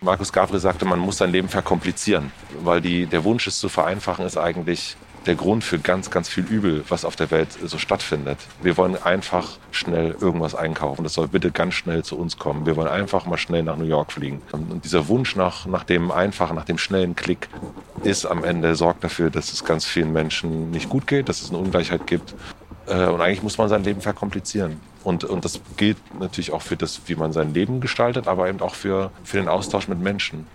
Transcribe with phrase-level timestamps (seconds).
[0.00, 2.30] Markus Gavre sagte, man muss sein Leben verkomplizieren,
[2.62, 6.44] weil die, der Wunsch, es zu vereinfachen, ist eigentlich der Grund für ganz, ganz viel
[6.44, 8.38] Übel, was auf der Welt so stattfindet.
[8.62, 11.02] Wir wollen einfach schnell irgendwas einkaufen.
[11.02, 12.64] Das soll bitte ganz schnell zu uns kommen.
[12.64, 14.40] Wir wollen einfach mal schnell nach New York fliegen.
[14.52, 17.48] Und dieser Wunsch nach, nach dem einfachen, nach dem schnellen Klick
[18.04, 21.50] ist am Ende, sorgt dafür, dass es ganz vielen Menschen nicht gut geht, dass es
[21.50, 22.34] eine Ungleichheit gibt.
[22.88, 24.80] Äh, und eigentlich muss man sein Leben verkomplizieren.
[25.04, 28.60] Und, und das gilt natürlich auch für das, wie man sein Leben gestaltet, aber eben
[28.60, 30.46] auch für, für den Austausch mit Menschen.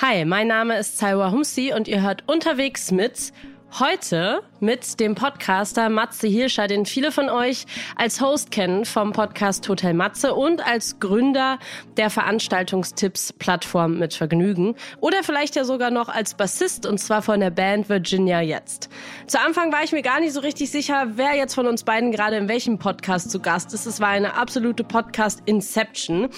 [0.00, 3.32] Hi, mein Name ist Salwa Humsi und ihr hört unterwegs mit
[3.78, 9.68] Heute mit dem Podcaster Matze Hirscher, den viele von euch als Host kennen vom Podcast
[9.68, 11.58] Hotel Matze und als Gründer
[11.98, 14.74] der Veranstaltungstipps-Plattform mit Vergnügen.
[15.00, 18.88] Oder vielleicht ja sogar noch als Bassist und zwar von der Band Virginia Jetzt.
[19.26, 22.10] Zu Anfang war ich mir gar nicht so richtig sicher, wer jetzt von uns beiden
[22.10, 23.84] gerade in welchem Podcast zu Gast ist.
[23.84, 26.28] Es war eine absolute Podcast-Inception.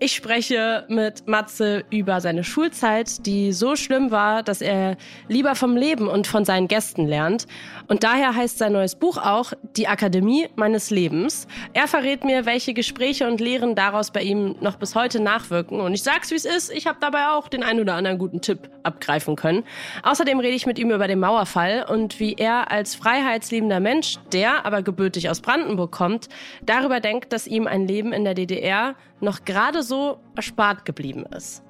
[0.00, 4.96] Ich spreche mit Matze über seine Schulzeit, die so schlimm war, dass er
[5.28, 7.46] lieber vom Leben und von seinen Gästen lernt.
[7.88, 11.46] Und daher heißt sein neues Buch auch Die Akademie meines Lebens.
[11.72, 15.80] Er verrät mir, welche Gespräche und Lehren daraus bei ihm noch bis heute nachwirken.
[15.80, 18.40] Und ich sag's, wie es ist, ich habe dabei auch den ein oder anderen guten
[18.40, 19.64] Tipp abgreifen können.
[20.02, 24.66] Außerdem rede ich mit ihm über den Mauerfall und wie er als freiheitsliebender Mensch, der
[24.66, 26.28] aber gebürtig aus Brandenburg kommt,
[26.62, 31.62] darüber denkt, dass ihm ein Leben in der DDR noch gerade so erspart geblieben ist.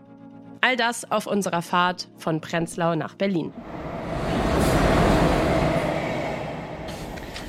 [0.60, 3.52] All das auf unserer Fahrt von Prenzlau nach Berlin.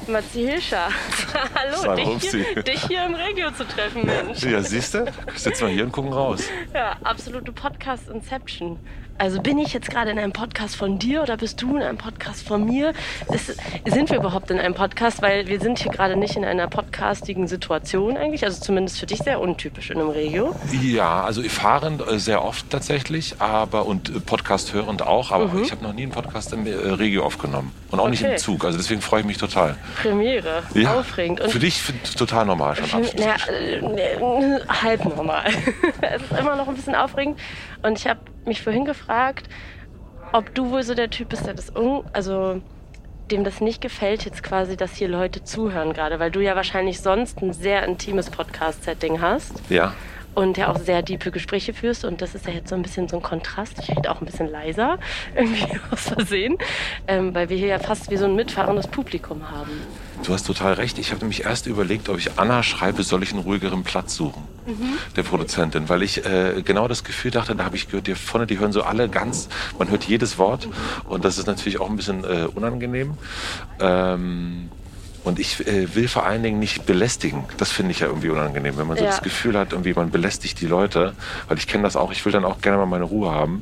[0.07, 0.89] Matzi Hilscher.
[1.55, 4.43] Hallo, dich hier, dich hier, im Regio zu treffen, Mensch.
[4.43, 5.05] Ja, siehst du?
[5.35, 6.43] Sitzen wir hier und gucken raus.
[6.73, 8.79] Ja, absolute Podcast-Inception.
[9.19, 11.97] Also bin ich jetzt gerade in einem Podcast von dir oder bist du in einem
[11.97, 12.93] Podcast von mir?
[13.33, 15.23] Ist, sind wir überhaupt in einem Podcast?
[15.23, 18.45] Weil wir sind hier gerade nicht in einer podcastigen Situation eigentlich.
[18.45, 20.55] Also zumindest für dich sehr untypisch in einem Regio.
[20.83, 25.31] Ja, also fahrend äh, sehr oft tatsächlich, aber und äh, Podcast hörend auch.
[25.31, 25.63] Aber mhm.
[25.63, 28.11] ich habe noch nie einen Podcast im äh, Regio aufgenommen und auch okay.
[28.11, 28.65] nicht im Zug.
[28.65, 29.77] Also deswegen freue ich mich total.
[29.99, 31.41] Premiere, ja, aufregend.
[31.41, 31.81] Und für dich
[32.15, 33.03] total normal schon.
[33.03, 35.45] Für, na, äh, halb normal.
[36.01, 37.39] es ist immer noch ein bisschen aufregend.
[37.81, 39.47] Und ich habe mich vorhin gefragt,
[40.33, 42.61] ob du wohl so der Typ bist, der das un also
[43.31, 47.01] dem das nicht gefällt jetzt quasi, dass hier Leute zuhören gerade, weil du ja wahrscheinlich
[47.01, 49.61] sonst ein sehr intimes Podcast-Setting hast.
[49.69, 49.93] Ja
[50.37, 52.05] und ja auch sehr tiefe Gespräche führst.
[52.05, 53.79] Und das ist ja jetzt so ein bisschen so ein Kontrast.
[53.79, 54.99] Ich rede auch ein bisschen leiser,
[55.35, 56.59] irgendwie aus Versehen,
[57.07, 59.81] ähm, weil wir hier ja fast wie so ein mitfahrendes Publikum haben.
[60.23, 60.97] Du hast total recht.
[60.99, 64.43] Ich habe nämlich erst überlegt, ob ich Anna schreibe, soll ich einen ruhigeren Platz suchen,
[64.65, 64.97] mhm.
[65.15, 68.47] der Produzentin, weil ich äh, genau das Gefühl dachte, da habe ich gehört, die vorne,
[68.47, 69.47] die hören so alle ganz,
[69.79, 70.71] man hört jedes Wort mhm.
[71.09, 73.17] und das ist natürlich auch ein bisschen äh, unangenehm.
[73.79, 74.69] Ähm,
[75.27, 77.43] und ich äh, will vor allen Dingen nicht belästigen.
[77.57, 79.09] Das finde ich ja irgendwie unangenehm, wenn man so ja.
[79.09, 81.13] das Gefühl hat, irgendwie man belästigt die Leute.
[81.49, 82.13] Weil ich kenne das auch.
[82.13, 83.61] Ich will dann auch gerne mal meine Ruhe haben.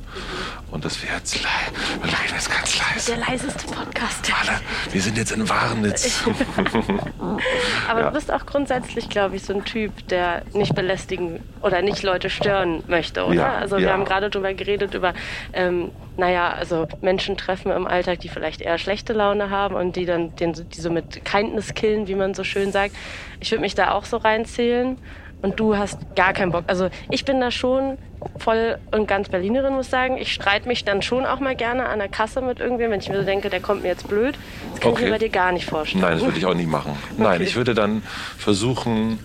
[0.75, 2.03] Und das wäre jetzt leise.
[2.03, 3.11] Wir reden jetzt ganz leise.
[3.13, 4.29] Der leiseste Podcast.
[4.41, 4.59] Alle,
[4.91, 6.21] wir sind jetzt in Warnitz.
[7.89, 8.07] Aber ja.
[8.07, 12.29] du bist auch grundsätzlich, glaube ich, so ein Typ, der nicht belästigen oder nicht Leute
[12.29, 13.35] stören möchte, oder?
[13.35, 15.13] Ja, also wir haben gerade darüber geredet, über
[15.53, 20.05] ähm, naja, also Menschen treffen im Alltag, die vielleicht eher schlechte Laune haben und die
[20.05, 22.93] dann den, die so mit Kindness killen, wie man so schön sagt.
[23.39, 24.97] Ich würde mich da auch so reinzählen
[25.45, 26.63] und du hast gar keinen Bock.
[26.65, 27.99] Also ich bin da schon
[28.39, 30.17] voll und ganz Berlinerin, muss sagen.
[30.17, 33.09] Ich streite mich dann schon auch mal gerne an der Kasse mit irgendwem, wenn ich
[33.09, 34.35] mir so denke, der kommt mir jetzt blöd.
[34.71, 35.01] Das kann okay.
[35.01, 36.01] ich mir bei dir gar nicht vorstellen.
[36.01, 36.93] Nein, das würde ich auch nie machen.
[37.15, 37.23] Okay.
[37.23, 38.01] Nein, ich würde dann
[38.37, 39.19] versuchen,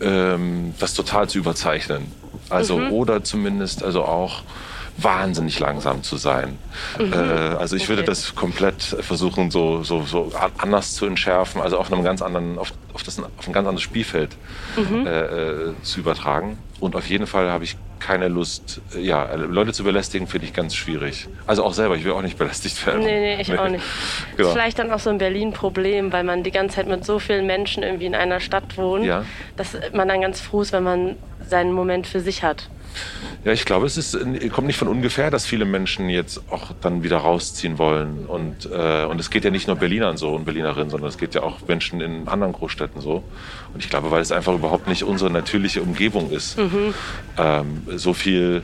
[0.00, 2.12] ähm, das total zu überzeichnen.
[2.50, 2.92] Also mhm.
[2.92, 4.42] oder zumindest also auch
[4.96, 6.58] wahnsinnig langsam zu sein.
[6.98, 7.12] Mhm.
[7.12, 7.90] Äh, also ich okay.
[7.90, 12.58] würde das komplett versuchen, so, so, so anders zu entschärfen, also auf einem ganz anderen,
[12.58, 14.36] auf, auf, das, auf ein ganz anderes Spielfeld
[14.76, 15.06] mhm.
[15.06, 16.58] äh, äh zu übertragen.
[16.80, 20.74] Und auf jeden Fall habe ich keine Lust, ja, Leute zu belästigen, finde ich ganz
[20.74, 21.26] schwierig.
[21.46, 23.02] Also auch selber, ich will auch nicht belästigt werden.
[23.02, 23.56] Nee, nee, ich nee.
[23.56, 23.82] auch nicht.
[24.36, 24.48] Genau.
[24.48, 27.46] Ist vielleicht dann auch so ein Berlin-Problem, weil man die ganze Zeit mit so vielen
[27.46, 29.24] Menschen irgendwie in einer Stadt wohnt, ja.
[29.56, 31.16] dass man dann ganz froh ist, wenn man
[31.48, 32.68] seinen Moment für sich hat.
[33.44, 34.16] Ja, ich glaube, es ist,
[34.52, 38.26] kommt nicht von ungefähr, dass viele Menschen jetzt auch dann wieder rausziehen wollen.
[38.26, 41.34] Und, äh, und es geht ja nicht nur Berlinern so und Berlinerinnen, sondern es geht
[41.34, 43.22] ja auch Menschen in anderen Großstädten so.
[43.74, 46.94] Und ich glaube, weil es einfach überhaupt nicht unsere natürliche Umgebung ist, mhm.
[47.36, 48.62] ähm, so viel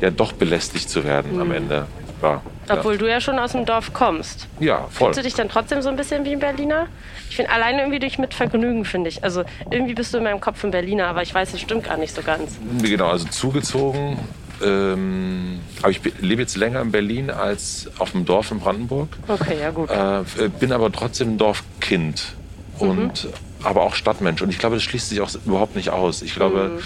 [0.00, 1.40] ja doch belästigt zu werden mhm.
[1.42, 1.86] am Ende.
[2.22, 2.98] Ja, Obwohl ja.
[2.98, 4.48] du ja schon aus dem Dorf kommst.
[4.58, 5.08] Ja, voll.
[5.08, 6.86] Fühlst du dich dann trotzdem so ein bisschen wie ein Berliner?
[7.28, 9.22] Ich finde alleine irgendwie durch mit Vergnügen, finde ich.
[9.22, 11.96] Also irgendwie bist du in meinem Kopf ein Berliner, aber ich weiß, das stimmt gar
[11.96, 12.58] nicht so ganz.
[12.82, 14.18] Genau, also zugezogen.
[14.64, 19.08] Ähm, aber ich lebe jetzt länger in Berlin als auf dem Dorf in Brandenburg.
[19.28, 19.90] Okay, ja gut.
[19.90, 22.34] Äh, bin aber trotzdem ein Dorfkind.
[22.78, 23.32] Und mhm
[23.66, 24.42] aber auch Stadtmensch.
[24.42, 26.22] Und ich glaube, das schließt sich auch überhaupt nicht aus.
[26.22, 26.80] Ich glaube, mhm.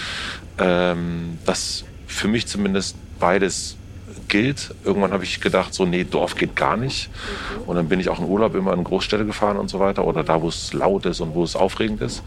[0.57, 3.77] ähm, dass für mich zumindest beides
[4.27, 4.73] gilt.
[4.83, 7.09] Irgendwann habe ich gedacht, so, nee, Dorf geht gar nicht.
[7.09, 7.61] Mhm.
[7.63, 10.05] Und dann bin ich auch in Urlaub immer in Großstädte gefahren und so weiter.
[10.05, 12.23] Oder da, wo es laut ist und wo es aufregend ist.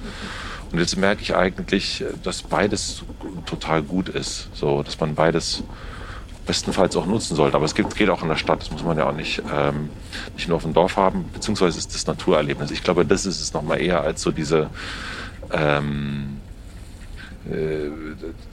[0.72, 3.02] Und jetzt merke ich eigentlich, dass beides
[3.46, 4.48] total gut ist.
[4.54, 5.62] So, dass man beides
[6.46, 7.56] bestenfalls auch nutzen sollte.
[7.56, 9.90] Aber es gibt, geht auch in der Stadt, das muss man ja auch nicht, ähm,
[10.34, 12.70] nicht nur auf dem Dorf haben, beziehungsweise ist das Naturerlebnis.
[12.70, 14.68] Ich glaube, das ist es nochmal eher als so diese,
[15.52, 16.43] ähm, äh,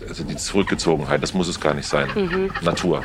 [0.08, 2.10] also die Zurückgezogenheit, das muss es gar nicht sein.
[2.14, 2.52] Mhm.
[2.62, 3.04] Natur.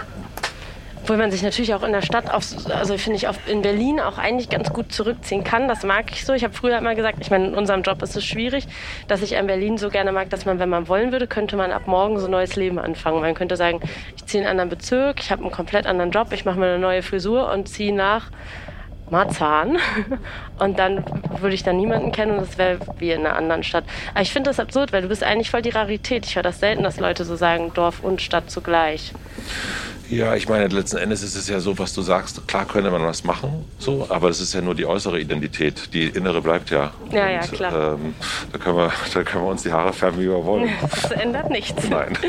[1.06, 4.00] Obwohl man sich natürlich auch in der Stadt, auf, also finde ich, auf, in Berlin
[4.00, 5.68] auch eigentlich ganz gut zurückziehen kann.
[5.68, 6.32] Das mag ich so.
[6.32, 8.66] Ich habe früher immer gesagt, ich meine, in unserem Job ist es schwierig,
[9.06, 11.70] dass ich in Berlin so gerne mag, dass man, wenn man wollen würde, könnte man
[11.70, 13.20] ab morgen so ein neues Leben anfangen.
[13.20, 13.78] Man könnte sagen,
[14.16, 16.66] ich ziehe in einen anderen Bezirk, ich habe einen komplett anderen Job, ich mache mir
[16.66, 18.32] eine neue Frisur und ziehe nach
[19.10, 19.78] Marzahn.
[20.58, 21.04] Und dann
[21.40, 23.84] würde ich dann niemanden kennen und das wäre wie in einer anderen Stadt.
[24.14, 26.24] Aber ich finde das absurd, weil du bist eigentlich voll die Rarität.
[26.24, 29.12] Ich höre das selten, dass Leute so sagen, Dorf und Stadt zugleich.
[30.08, 33.02] Ja, ich meine, letzten Endes ist es ja so, was du sagst, klar könnte man
[33.02, 35.92] was machen, so, aber es ist ja nur die äußere Identität.
[35.92, 36.92] Die innere bleibt ja.
[37.10, 37.94] Ja, und, ja, klar.
[37.94, 38.14] Ähm,
[38.52, 40.70] da, können wir, da können wir uns die Haare färben, wie wir wollen.
[40.96, 41.88] Das ändert nichts.
[41.88, 42.16] Nein.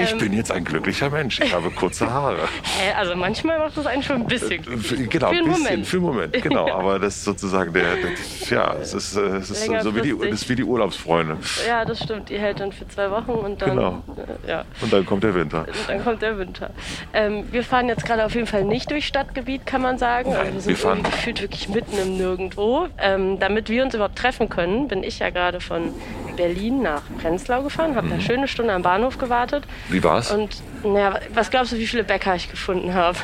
[0.00, 1.40] Ich ähm, bin jetzt ein glücklicher Mensch.
[1.40, 2.48] Ich habe kurze Haare.
[2.62, 5.00] Hä, also manchmal macht das einen schon ein bisschen glücklich.
[5.00, 5.86] Äh, genau, ein bisschen, Moment.
[5.86, 6.32] für einen Moment.
[6.42, 8.10] Genau, aber das ist sozusagen der, der
[8.50, 11.38] ja, es ist, äh, es ist so wie die, das ist wie die Urlaubsfreunde.
[11.66, 12.30] Ja, das stimmt.
[12.30, 13.70] Ihr hält dann für zwei Wochen und dann.
[13.70, 14.02] Genau.
[14.44, 14.64] Äh, ja.
[14.80, 15.60] Und dann kommt der Winter.
[15.60, 16.70] Und dann kommt der Winter.
[17.18, 20.30] Ähm, wir fahren jetzt gerade auf jeden Fall nicht durch Stadtgebiet, kann man sagen.
[20.30, 22.86] Nein, also wir sind wir fahren gefühlt wirklich mitten im Nirgendwo.
[22.96, 25.92] Ähm, damit wir uns überhaupt treffen können, bin ich ja gerade von
[26.36, 28.12] Berlin nach Prenzlau gefahren, habe mhm.
[28.12, 29.64] eine schöne Stunde am Bahnhof gewartet.
[29.88, 30.30] Wie war's?
[30.30, 33.18] Und naja, was glaubst du, wie viele Bäcker ich gefunden habe?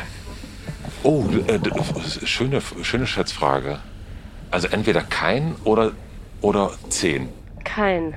[1.05, 3.79] Oh, äh, schöne, schöne Schätzfrage.
[4.51, 5.93] Also entweder kein oder,
[6.41, 7.29] oder zehn.
[7.63, 8.15] Kein.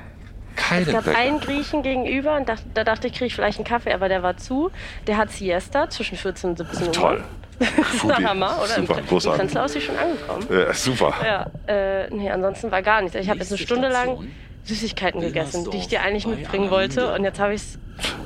[0.57, 1.17] Keine es gab Bäcker.
[1.17, 4.23] einen Griechen gegenüber und da, da dachte ich, kriege ich vielleicht einen Kaffee, aber der
[4.23, 4.69] war zu.
[5.07, 6.93] Der hat Siesta zwischen 14 und 17 Uhr.
[6.93, 7.23] Toll.
[7.59, 8.75] Das ist der Hammer, oder?
[8.75, 9.41] Super, großartig.
[9.41, 10.47] In Prenzlau ist schon angekommen.
[10.51, 11.13] Ja, super.
[11.23, 13.15] Ja, äh, nee, ansonsten war gar nichts.
[13.15, 14.27] Ich habe jetzt eine Stunde lang
[14.67, 17.79] Süßigkeiten gegessen, die ich dir eigentlich mitbringen wollte und jetzt habe ich es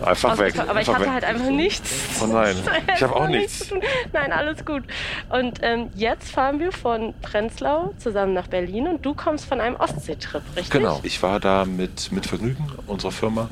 [0.04, 0.60] Einfach weg.
[0.60, 1.12] Aber einfach ich hatte weg.
[1.12, 2.22] halt einfach nichts.
[2.22, 2.56] Oh nein,
[2.94, 3.72] ich habe auch nichts.
[4.12, 4.84] Nein, alles gut.
[5.30, 9.76] Und ähm, jetzt fahren wir von Prenzlau zusammen nach Berlin und du kommst von einem
[9.76, 10.72] Ostseetrip, richtig?
[10.72, 13.50] Genau, ich war da mit, mit Vergnügen, unserer Firma.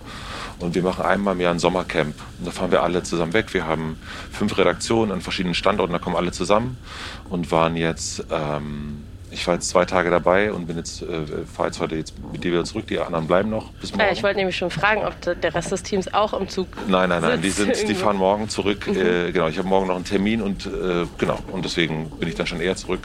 [0.59, 2.15] Und wir machen einmal im Jahr ein Sommercamp.
[2.39, 3.53] Und da fahren wir alle zusammen weg.
[3.53, 3.97] Wir haben
[4.31, 6.77] fünf Redaktionen an verschiedenen Standorten, da kommen alle zusammen
[7.30, 11.70] und waren jetzt ähm, ich war jetzt zwei Tage dabei und bin jetzt, äh, fahre
[11.70, 12.88] jetzt heute jetzt mit dir wieder zurück.
[12.88, 14.04] Die anderen bleiben noch bis morgen.
[14.04, 17.10] Ja, ich wollte nämlich schon fragen, ob der Rest des Teams auch im Zug Nein,
[17.10, 18.88] nein, nein, die, sind, die fahren morgen zurück.
[18.88, 18.98] Mhm.
[18.98, 22.36] Äh, genau, ich habe morgen noch einen Termin und äh, genau, und deswegen bin ich
[22.36, 23.02] dann schon eher zurück.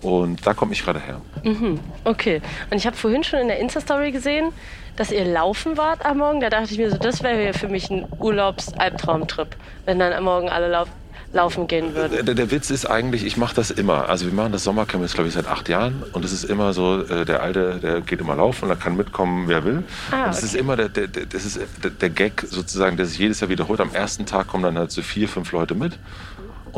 [0.00, 1.20] Und da komme ich gerade her.
[1.42, 1.80] Mhm.
[2.04, 2.40] Okay.
[2.70, 4.52] Und ich habe vorhin schon in der Insta-Story gesehen,
[4.96, 6.40] dass ihr laufen wart am Morgen.
[6.40, 9.56] Da dachte ich mir so, das wäre für mich ein Urlaubs-Albtraumtrip,
[9.86, 10.92] wenn dann am Morgen alle laufen
[11.32, 12.24] laufen gehen würden.
[12.24, 14.08] Der, der Witz ist eigentlich, ich mache das immer.
[14.08, 16.02] Also wir machen das Sommercamp jetzt, glaube ich, seit acht Jahren.
[16.12, 18.96] Und es ist immer so, äh, der Alte, der geht immer laufen und da kann
[18.96, 19.84] mitkommen, wer will.
[20.10, 20.46] Ah, und das okay.
[20.46, 23.80] ist immer der, der, das ist der, der Gag sozusagen, der sich jedes Jahr wiederholt.
[23.80, 25.98] Am ersten Tag kommen dann halt so vier, fünf Leute mit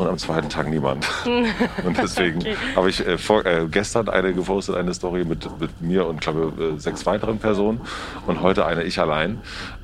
[0.01, 1.07] und am zweiten Tag niemand.
[1.25, 2.55] und deswegen Okay.
[2.75, 6.51] habe ich äh, vor, äh, gestern eine gepostet, eine Story mit, mit mir und glaube
[6.75, 7.81] äh, sechs weiteren Personen
[8.27, 9.39] und heute eine ich allein,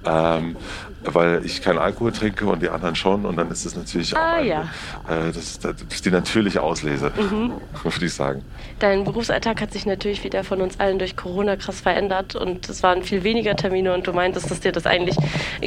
[0.06, 0.56] ähm,
[1.04, 4.20] weil ich keinen Alkohol trinke und die anderen schon und dann ist es natürlich auch
[4.20, 4.62] Ah, eine, ja.
[5.08, 7.54] äh, das, das ist die natürliche Auslese, Mhm.
[7.84, 8.44] würde ich sagen.
[8.80, 12.84] Dein Berufsalltag hat sich natürlich wieder von uns allen durch Corona krass verändert und es
[12.84, 15.16] waren viel weniger Termine und du meintest, dass dir das eigentlich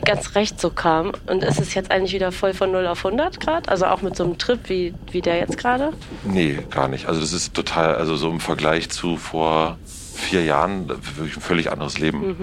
[0.05, 1.13] ganz recht so kam.
[1.27, 3.69] Und ist es jetzt eigentlich wieder voll von 0 auf 100 Grad?
[3.69, 5.93] Also auch mit so einem Trip wie, wie der jetzt gerade?
[6.25, 7.07] Nee, gar nicht.
[7.07, 9.79] Also das ist total, also so im Vergleich zu vor
[10.15, 12.37] vier Jahren wirklich ein völlig anderes Leben.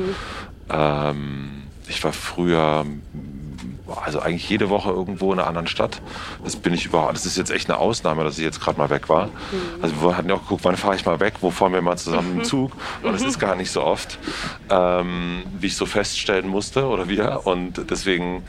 [0.70, 2.86] Ähm, ich war früher,
[3.96, 6.02] also eigentlich jede Woche irgendwo in einer anderen Stadt.
[6.44, 8.90] Das bin ich überhaupt, das ist jetzt echt eine Ausnahme, dass ich jetzt gerade mal
[8.90, 9.30] weg war.
[9.82, 11.98] Also wir hatten ja auch geguckt, wann fahre ich mal weg, wo fahren wir mal
[11.98, 12.72] zusammen im Zug.
[13.04, 14.20] Und das ist gar nicht so oft,
[14.70, 17.42] ähm, wie ich so feststellen musste oder wir.
[17.46, 18.44] Und deswegen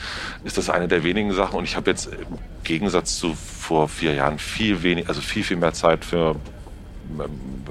[0.44, 1.58] ist das eine der wenigen Sachen.
[1.58, 5.56] Und ich habe jetzt im Gegensatz zu vor vier Jahren viel wenig, also viel, viel
[5.56, 6.36] mehr Zeit für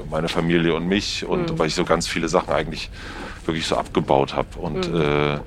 [0.10, 2.90] meine Familie und mich und weil ich so ganz viele Sachen eigentlich
[3.46, 5.40] wirklich so abgebaut habe und, äh,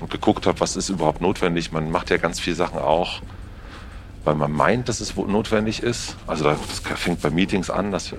[0.00, 1.72] und geguckt habe, was ist überhaupt notwendig.
[1.72, 3.20] Man macht ja ganz viele Sachen auch,
[4.24, 6.16] weil man meint, dass es notwendig ist.
[6.26, 6.58] Also das
[6.96, 8.16] fängt bei Meetings an, das äh,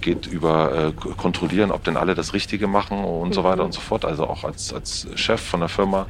[0.00, 3.80] geht über äh, kontrollieren, ob denn alle das Richtige machen und so weiter und so
[3.80, 4.04] fort.
[4.04, 6.06] Also auch als, als Chef von der Firma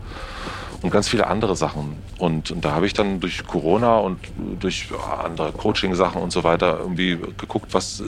[0.82, 1.96] und ganz viele andere Sachen.
[2.18, 4.18] Und, und da habe ich dann durch Corona und
[4.60, 4.88] durch
[5.22, 8.04] andere Coaching-Sachen und so weiter irgendwie geguckt, was äh,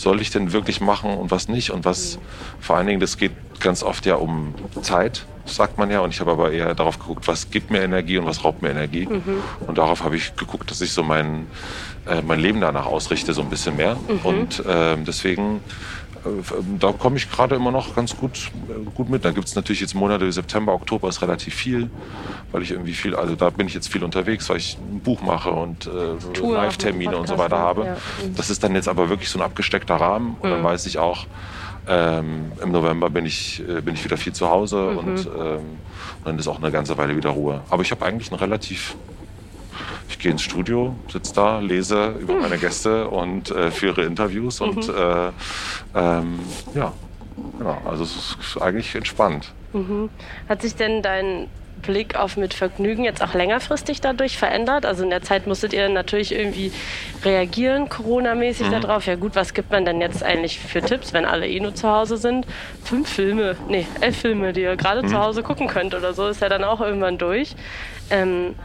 [0.00, 2.18] soll ich denn wirklich machen und was nicht und was
[2.58, 6.00] vor allen Dingen, das geht ganz oft ja um Zeit, sagt man ja.
[6.00, 8.70] Und ich habe aber eher darauf geguckt, was gibt mir Energie und was raubt mir
[8.70, 9.06] Energie.
[9.06, 9.42] Mhm.
[9.66, 11.46] Und darauf habe ich geguckt, dass ich so mein,
[12.08, 13.96] äh, mein Leben danach ausrichte, so ein bisschen mehr.
[13.96, 14.20] Mhm.
[14.24, 15.60] Und äh, deswegen
[16.78, 19.24] da komme ich gerade immer noch ganz gut, äh, gut mit.
[19.24, 21.90] Da gibt es natürlich jetzt Monate wie September, Oktober ist relativ viel,
[22.52, 25.22] weil ich irgendwie viel, also da bin ich jetzt viel unterwegs, weil ich ein Buch
[25.22, 27.84] mache und äh, Live-Termine und so weiter habe.
[27.84, 27.92] Ja.
[27.94, 28.36] Mhm.
[28.36, 30.64] Das ist dann jetzt aber wirklich so ein abgesteckter Rahmen und dann mhm.
[30.64, 31.26] weiß ich auch,
[31.88, 34.98] ähm, Im November bin ich, äh, bin ich wieder viel zu Hause mhm.
[34.98, 35.60] und, ähm,
[36.18, 37.62] und dann ist auch eine ganze Weile wieder Ruhe.
[37.70, 38.96] Aber ich habe eigentlich ein relativ
[40.10, 44.88] ich gehe ins Studio, sitze da, lese über meine Gäste und äh, führe Interviews und
[44.88, 44.94] mhm.
[44.94, 45.30] äh,
[45.94, 46.40] ähm,
[46.74, 46.92] ja.
[47.60, 49.52] ja, also es ist eigentlich entspannt.
[49.72, 50.10] Mhm.
[50.48, 51.46] Hat sich denn dein
[51.80, 54.84] Blick auf mit Vergnügen jetzt auch längerfristig dadurch verändert?
[54.84, 56.72] Also in der Zeit musstet ihr natürlich irgendwie
[57.24, 58.80] reagieren, Corona-mäßig mhm.
[58.80, 59.06] darauf.
[59.06, 61.88] Ja gut, was gibt man denn jetzt eigentlich für Tipps, wenn alle eh nur zu
[61.88, 62.46] Hause sind?
[62.84, 65.08] Fünf Filme, nee, elf Filme, die ihr gerade mhm.
[65.08, 67.54] zu Hause gucken könnt oder so, ist ja dann auch irgendwann durch.
[68.10, 68.56] Ähm,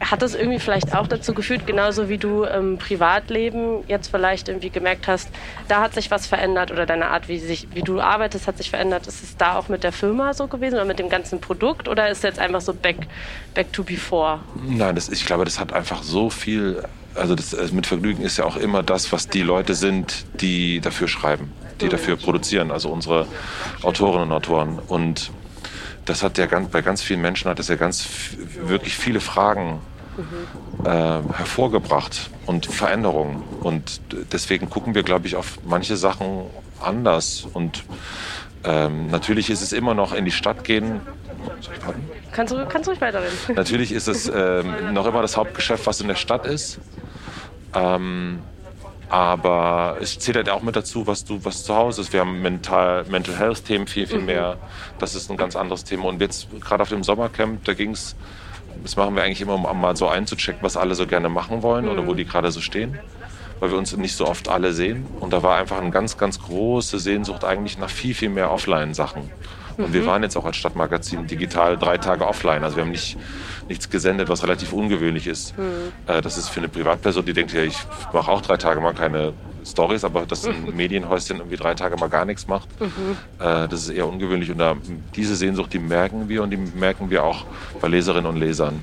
[0.00, 4.70] hat das irgendwie vielleicht auch dazu geführt, genauso wie du im Privatleben jetzt vielleicht irgendwie
[4.70, 5.28] gemerkt hast,
[5.68, 8.70] da hat sich was verändert oder deine Art, wie, sich, wie du arbeitest, hat sich
[8.70, 9.06] verändert.
[9.06, 12.08] Ist es da auch mit der Firma so gewesen oder mit dem ganzen Produkt oder
[12.08, 12.96] ist es jetzt einfach so back,
[13.54, 14.40] back to before?
[14.66, 16.82] Nein, das, ich glaube, das hat einfach so viel,
[17.14, 20.80] also das, also mit Vergnügen ist ja auch immer das, was die Leute sind, die
[20.80, 23.26] dafür schreiben, die dafür produzieren, also unsere
[23.82, 24.78] Autorinnen und Autoren.
[24.88, 25.30] Und
[26.04, 28.08] das hat ja ganz, bei ganz vielen Menschen hat das ja ganz
[28.60, 29.80] wirklich viele Fragen
[30.84, 33.42] äh, hervorgebracht und Veränderungen.
[33.60, 34.00] Und
[34.32, 36.44] deswegen gucken wir, glaube ich, auf manche Sachen
[36.80, 37.46] anders.
[37.52, 37.84] Und
[38.64, 41.00] ähm, natürlich ist es immer noch in die Stadt gehen.
[42.32, 43.36] Kannst du, kannst du ruhig weiterreden.
[43.54, 46.78] Natürlich ist es ähm, noch immer das Hauptgeschäft, was in der Stadt ist.
[47.74, 48.40] Ähm,
[49.08, 52.12] aber es zählt halt auch mit dazu, was du, was zu Hause ist.
[52.12, 54.26] Wir haben Mental, Mental Health Themen viel, viel mhm.
[54.26, 54.56] mehr.
[54.98, 56.06] Das ist ein ganz anderes Thema.
[56.06, 58.16] Und jetzt gerade auf dem Sommercamp, da ging es,
[58.82, 61.84] das machen wir eigentlich immer, um mal so einzuchecken, was alle so gerne machen wollen
[61.84, 61.90] mhm.
[61.90, 62.16] oder wo mhm.
[62.16, 62.98] die gerade so stehen.
[63.60, 65.06] Weil wir uns nicht so oft alle sehen.
[65.20, 69.30] Und da war einfach eine ganz, ganz große Sehnsucht eigentlich nach viel, viel mehr Offline-Sachen.
[69.76, 72.62] Und wir waren jetzt auch als Stadtmagazin digital drei Tage offline.
[72.62, 73.16] Also wir haben nicht,
[73.68, 75.56] nichts gesendet, was relativ ungewöhnlich ist.
[75.58, 75.92] Mhm.
[76.06, 77.78] Äh, das ist für eine Privatperson, die denkt, ja, ich
[78.12, 79.32] mache auch drei Tage mal keine
[79.64, 83.16] Stories, aber dass ein Medienhäuschen irgendwie drei Tage mal gar nichts macht, mhm.
[83.38, 84.50] äh, das ist eher ungewöhnlich.
[84.50, 84.76] Und da,
[85.16, 87.44] diese Sehnsucht, die merken wir und die merken wir auch
[87.80, 88.82] bei Leserinnen und Lesern.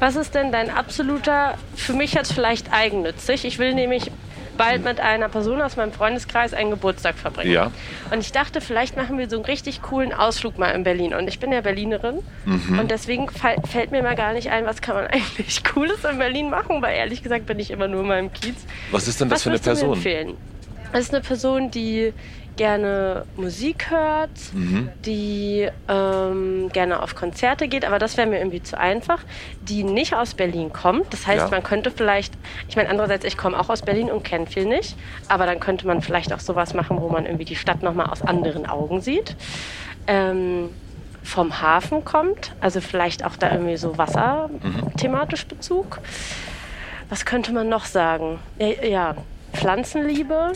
[0.00, 3.44] Was ist denn dein absoluter, für mich jetzt vielleicht eigennützig?
[3.44, 4.10] Ich will nämlich
[4.56, 7.52] bald mit einer Person aus meinem Freundeskreis einen Geburtstag verbringen.
[7.52, 7.70] Ja.
[8.10, 11.14] Und ich dachte, vielleicht machen wir so einen richtig coolen Ausflug mal in Berlin.
[11.14, 12.20] Und ich bin ja Berlinerin.
[12.44, 12.78] Mhm.
[12.78, 16.50] Und deswegen fällt mir mal gar nicht ein, was kann man eigentlich Cooles in Berlin
[16.50, 18.56] machen, weil ehrlich gesagt bin ich immer nur in meinem Kiez.
[18.90, 20.36] Was ist denn das was für eine Person?
[20.92, 22.12] Das ist eine Person, die
[22.56, 24.88] gerne Musik hört, mhm.
[25.04, 29.20] die ähm, gerne auf Konzerte geht, aber das wäre mir irgendwie zu einfach,
[29.62, 31.12] die nicht aus Berlin kommt.
[31.12, 31.50] Das heißt, ja.
[31.50, 32.34] man könnte vielleicht,
[32.68, 34.96] ich meine, andererseits, ich komme auch aus Berlin und kenne viel nicht,
[35.28, 38.22] aber dann könnte man vielleicht auch sowas machen, wo man irgendwie die Stadt nochmal aus
[38.22, 39.36] anderen Augen sieht.
[40.06, 40.70] Ähm,
[41.22, 44.94] vom Hafen kommt, also vielleicht auch da irgendwie so Wasser mhm.
[44.96, 45.98] thematisch Bezug.
[47.08, 48.38] Was könnte man noch sagen?
[48.58, 49.14] Ja,
[49.54, 50.52] Pflanzenliebe,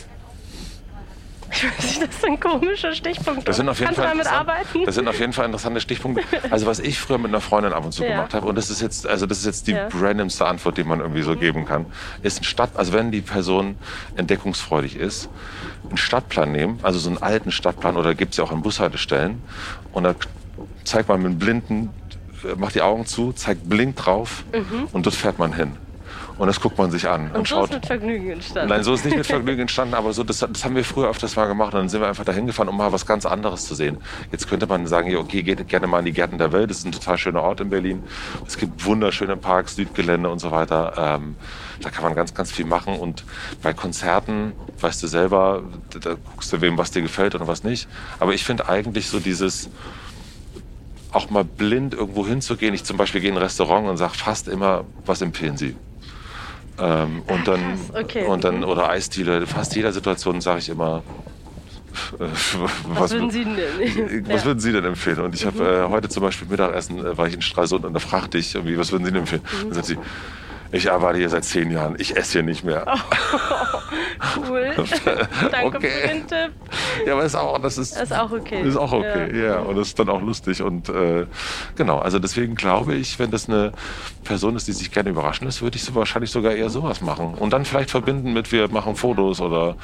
[1.50, 3.44] ich weiß nicht, das sind komische Stichpunkte.
[3.44, 4.84] Das sind auf jeden Kannst Fall damit arbeiten?
[4.84, 6.22] Das sind auf jeden Fall interessante Stichpunkte.
[6.50, 8.10] Also was ich früher mit einer Freundin ab und zu ja.
[8.10, 9.88] gemacht habe, und das ist jetzt, also das ist jetzt die ja.
[9.88, 11.40] randomste Antwort, die man irgendwie so mhm.
[11.40, 11.86] geben kann,
[12.22, 13.76] ist ein Stadt, also wenn die Person
[14.16, 15.28] entdeckungsfreudig ist,
[15.88, 19.42] einen Stadtplan nehmen, also so einen alten Stadtplan, oder gibt es ja auch an Bushaltestellen,
[19.92, 20.14] und da
[20.84, 21.90] zeigt man mit einem Blinden,
[22.56, 24.88] macht die Augen zu, zeigt blind drauf, mhm.
[24.92, 25.76] und dort fährt man hin.
[26.38, 27.30] Und das guckt man sich an.
[27.30, 27.70] Und, und so schaut.
[27.70, 28.68] ist mit Vergnügen entstanden.
[28.68, 31.34] Nein, so ist nicht mit Vergnügen entstanden, aber so, das, das haben wir früher öfters
[31.34, 31.74] mal gemacht.
[31.74, 33.98] Und dann sind wir einfach dahin gefahren, um mal was ganz anderes zu sehen.
[34.30, 36.70] Jetzt könnte man sagen, okay, geht gerne mal in die Gärten der Welt.
[36.70, 38.04] Das ist ein total schöner Ort in Berlin.
[38.46, 40.94] Es gibt wunderschöne Parks, Südgelände und so weiter.
[40.96, 41.34] Ähm,
[41.82, 42.96] da kann man ganz, ganz viel machen.
[42.98, 43.24] Und
[43.62, 45.62] bei Konzerten, weißt du selber,
[46.00, 47.88] da guckst du wem, was dir gefällt oder was nicht.
[48.20, 49.70] Aber ich finde eigentlich so dieses,
[51.12, 52.74] auch mal blind irgendwo hinzugehen.
[52.74, 55.74] Ich zum Beispiel gehe in ein Restaurant und sage fast immer, was empfehlen Sie?
[56.80, 57.60] Ähm, und, dann,
[57.94, 58.24] okay.
[58.26, 61.02] und dann, oder Eisdiele, fast jeder Situation sage ich immer,
[62.18, 62.56] was,
[62.88, 63.56] was, würden Sie denn,
[64.28, 64.44] was ja.
[64.46, 65.20] würden Sie denn empfehlen?
[65.20, 65.86] Und ich habe mhm.
[65.86, 68.78] äh, heute zum Beispiel Mittagessen, äh, war ich in Stralsund und da fragte ich irgendwie,
[68.78, 69.42] was würden Sie denn empfehlen?
[69.42, 69.64] Mhm.
[69.64, 69.98] Dann sagt sie,
[70.70, 72.84] ich arbeite hier seit zehn Jahren, ich esse hier nicht mehr.
[72.86, 72.96] Oh,
[74.36, 74.74] Cool.
[75.50, 75.88] Danke Okay.
[75.88, 76.50] für den Tipp.
[77.06, 78.62] Ja, aber ist auch, das ist, Das ist auch okay.
[78.62, 79.44] ist auch okay, ja.
[79.44, 79.58] Ja.
[79.60, 80.62] Und das ist dann auch lustig.
[80.62, 81.26] Und äh,
[81.76, 83.72] genau, also deswegen glaube ich, wenn das eine
[84.24, 87.34] Person ist, die sich gerne überraschen lässt, würde ich so wahrscheinlich sogar eher sowas machen.
[87.34, 89.76] Und dann vielleicht verbinden mit, wir machen Fotos oder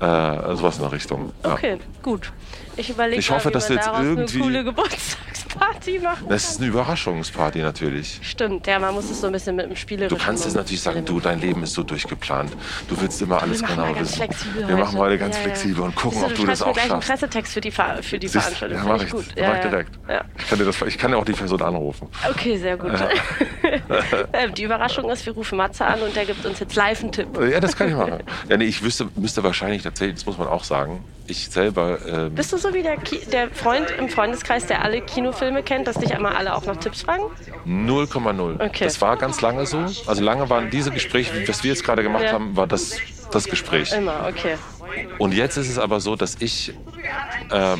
[0.00, 1.32] äh, sowas in der Richtung.
[1.44, 1.52] Ja.
[1.54, 2.32] Okay, gut.
[2.78, 6.58] Ich überlege Ich hoffe, mal, dass du jetzt irgendwie- eine coole Geburtstagsparty machen Das ist
[6.60, 8.18] eine Überraschungsparty natürlich.
[8.22, 10.18] Stimmt, ja, man muss es so ein bisschen mit dem Spielerischen...
[10.18, 12.52] Du kannst jetzt natürlich sagen, du, dein Leben ist so durchgeplant.
[12.88, 14.20] Du willst immer alles wir genau wissen.
[14.66, 14.98] Wir machen heute.
[14.98, 15.46] heute ganz Ja, ja.
[15.48, 17.08] flexibel und gucken, Siehst ob du du das schreibst mir auch gleich einen schaffst.
[17.08, 18.78] Pressetext für die, Ver für die Siehst, Veranstaltung.
[18.78, 19.10] ja, mach ich ich.
[19.10, 19.24] gut.
[19.40, 19.90] Mach ich direkt.
[20.08, 20.24] Ja.
[20.38, 22.08] Ich, kann dir das, ich kann ja auch die Person anrufen.
[22.30, 22.92] Okay, sehr gut.
[24.32, 27.12] Ähm, die Überraschung ist, wir rufen Matze an und der gibt uns jetzt live einen
[27.12, 27.28] Tipp.
[27.50, 28.22] Ja, das kann ich machen.
[28.48, 31.98] Ja, nee, ich wüsste, müsste wahrscheinlich tatsächlich, das muss man auch sagen, ich selber.
[32.06, 35.86] Ähm, Bist du so wie der, Ki der Freund im Freundeskreis, der alle Kinofilme kennt,
[35.86, 37.24] dass dich einmal alle auch noch Tipps fragen?
[37.66, 38.54] 0,0.
[38.54, 38.84] Okay.
[38.84, 39.78] Das war ganz lange so.
[40.06, 42.32] Also lange waren diese Gespräche, was wir jetzt gerade gemacht Ja.
[42.32, 42.98] haben, war das,
[43.30, 43.92] das Gespräch.
[43.92, 44.56] Immer, okay.
[45.18, 46.72] Und jetzt ist es aber so, dass ich
[47.50, 47.76] äh,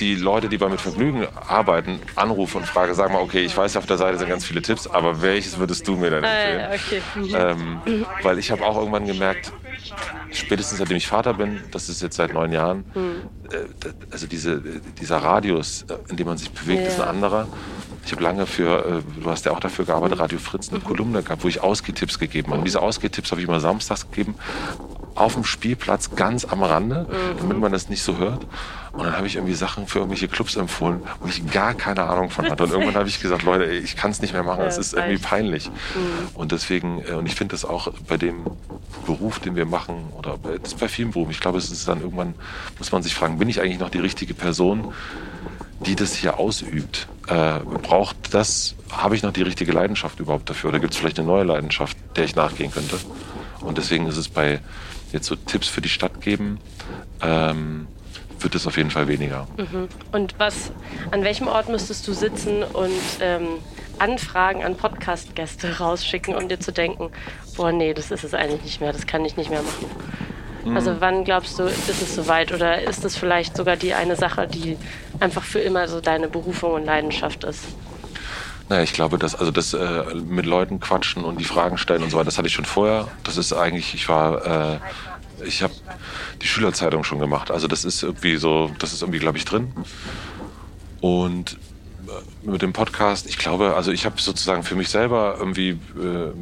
[0.00, 3.76] die Leute, die bei mit Vergnügen arbeiten, anrufe und frage, sag mal, okay, ich weiß,
[3.76, 6.60] auf der Seite sind ganz viele Tipps, aber welches würdest du mir denn empfehlen?
[6.60, 7.02] Äh, okay.
[7.14, 7.82] Mhm.
[7.86, 9.52] Ähm, weil ich habe auch irgendwann gemerkt,
[10.32, 13.22] spätestens seitdem ich Vater bin, das ist jetzt seit neun Jahren, Mhm.
[14.10, 14.60] also diese,
[15.00, 17.06] dieser Radius, äh, in dem man sich bewegt, ist ein Ja.
[17.06, 17.48] anderer.
[18.04, 20.76] Ich habe lange für, äh, du hast ja auch dafür gearbeitet, Radio Fritz, Mhm.
[20.78, 22.58] eine Kolumne gehabt, wo ich Ausgehtipps gegeben habe.
[22.60, 24.34] Und diese Ausgehtipps habe ich immer samstags gegeben,
[25.14, 27.38] auf dem Spielplatz ganz am Rande, Mhm.
[27.38, 28.46] damit man das nicht so hört.
[28.92, 32.30] Und dann habe ich irgendwie Sachen für irgendwelche Clubs empfohlen, wo ich gar keine Ahnung
[32.30, 32.64] von hatte.
[32.64, 35.18] Und irgendwann habe ich gesagt, Leute, ich kann es nicht mehr machen, es ist irgendwie
[35.18, 35.70] peinlich.
[36.34, 38.44] Und deswegen, äh, und ich finde das auch bei dem
[39.06, 42.00] Beruf, den wir machen, oder bei, das bei vielen Berufen, ich glaube, es ist dann
[42.00, 42.34] irgendwann,
[42.78, 44.92] muss man sich fragen, bin ich eigentlich noch die richtige Person,
[45.86, 47.08] die das hier ausübt?
[47.28, 50.70] Äh, braucht das, habe ich noch die richtige Leidenschaft überhaupt dafür?
[50.70, 52.98] Oder gibt es vielleicht eine neue Leidenschaft, der ich nachgehen könnte?
[53.60, 54.60] Und deswegen ist es bei
[55.12, 56.58] jetzt so Tipps für die Stadt geben,
[57.22, 57.86] ähm,
[58.42, 59.46] wird es auf jeden Fall weniger.
[60.12, 60.70] Und was,
[61.10, 63.46] an welchem Ort müsstest du sitzen und ähm,
[63.98, 67.10] Anfragen an Podcast-Gäste rausschicken, um dir zu denken,
[67.56, 69.86] boah, nee, das ist es eigentlich nicht mehr, das kann ich nicht mehr machen.
[70.64, 70.76] Mhm.
[70.76, 72.52] Also wann glaubst du, ist es soweit?
[72.52, 74.76] Oder ist es vielleicht sogar die eine Sache, die
[75.20, 77.64] einfach für immer so deine Berufung und Leidenschaft ist?
[78.68, 82.10] Naja, ich glaube, dass also das äh, mit Leuten quatschen und die Fragen stellen und
[82.10, 83.08] so weiter, das hatte ich schon vorher.
[83.24, 84.78] Das ist eigentlich, ich war, äh,
[85.44, 85.74] ich habe
[86.42, 87.50] die Schülerzeitung schon gemacht.
[87.50, 89.72] Also das ist irgendwie so, das ist irgendwie, glaube ich, drin.
[91.00, 91.58] Und
[92.06, 96.32] äh, mit dem Podcast, ich glaube, also ich habe sozusagen für mich selber irgendwie äh,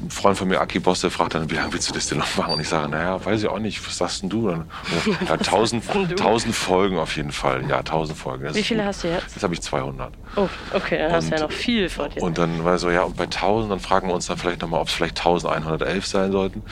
[0.00, 2.18] ein Freund von mir, Aki Boss, der fragt dann, wie lange willst du das denn
[2.18, 2.54] noch machen?
[2.54, 4.48] Und ich sage, naja, weiß ich auch nicht, was sagst denn du?
[4.48, 4.70] Dann,
[5.28, 5.84] ja, tausend,
[6.16, 7.68] tausend Folgen auf jeden Fall.
[7.68, 8.44] Ja, tausend Folgen.
[8.44, 9.34] Das Wie viele hast du jetzt?
[9.34, 10.12] Jetzt habe ich 200.
[10.36, 12.22] Oh, okay, dann hast du ja noch viel vor dir.
[12.22, 14.80] Und dann war so, ja, und bei 1000, dann fragen wir uns dann vielleicht nochmal,
[14.80, 16.62] ob es vielleicht 1111 sein sollten.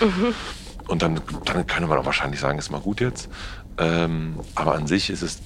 [0.87, 3.31] Und dann, dann können wir doch wahrscheinlich sagen, ist mal gut jetzt.
[3.79, 5.41] Ähm, aber an sich ist es,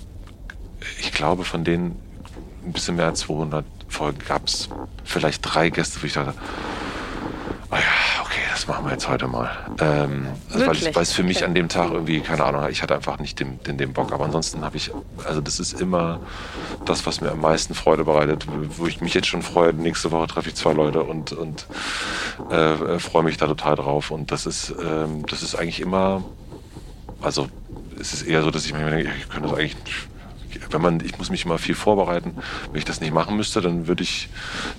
[0.99, 1.97] ich glaube, von denen
[2.65, 4.69] ein bisschen mehr als 200 Folgen gab es
[5.05, 6.35] vielleicht drei Gäste, wo ich dachte,
[7.71, 9.51] ah ja, okay, das machen wir jetzt heute mal.
[9.81, 10.89] Ähm, also weil, Wirklich?
[10.89, 11.47] ich, weil es für mich Okay.
[11.47, 14.13] an dem Tag irgendwie, keine Ahnung, ich hatte einfach nicht den, den, den Bock.
[14.13, 14.91] Aber ansonsten habe ich,
[15.25, 16.21] also das ist immer
[16.85, 19.73] das, was mir am meisten Freude bereitet, wo ich mich jetzt schon freue.
[19.73, 21.67] Nächste Woche treffe ich zwei Leute und, und
[22.51, 24.11] äh, äh, freue mich da total drauf.
[24.11, 26.25] Und das ist, ähm, das ist eigentlich immer,
[27.21, 27.49] also
[28.01, 29.77] es ist eher so, dass ich mir denke, ich könnte das eigentlich,
[30.71, 32.35] wenn man, ich muss mich immer viel vorbereiten.
[32.71, 34.29] Wenn ich das nicht machen müsste, dann würde ich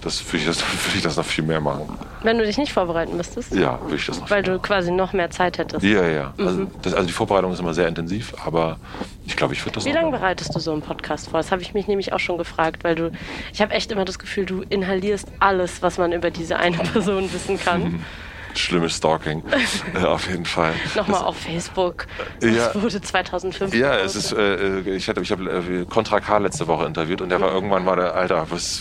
[0.02, 1.90] das, würde ich das, würde ich das noch viel mehr machen.
[2.24, 5.14] Wenn du dich nicht vorbereiten müsstest, Ja, würde ich das noch weil du quasi noch
[5.14, 5.84] mehr Zeit hättest.
[5.84, 6.34] ja, ja.
[6.38, 8.78] Also, das, also die Vorbereitung ist immer sehr intensiv, aber
[9.26, 10.20] ich glaube, ich würde das Wie lange machen.
[10.22, 11.40] bereitest du so einen Podcast vor?
[11.40, 13.12] Das habe ich mich nämlich auch schon gefragt, weil du,
[13.54, 17.32] ich habe echt immer das Gefühl, du inhalierst alles, was man über diese eine Person
[17.34, 18.04] wissen kann.
[18.56, 19.44] Schlimmes Stalking,
[19.94, 20.74] äh, auf jeden Fall.
[20.96, 22.08] Nochmal auf Facebook.
[22.40, 22.82] Das Ja.
[22.82, 23.74] wurde 2005.
[23.74, 27.22] Ja, es ist, äh, äh, ich hatte, ich habe äh, Contra K letzte Woche interviewt
[27.22, 28.80] und der war irgendwann war der Alter, was,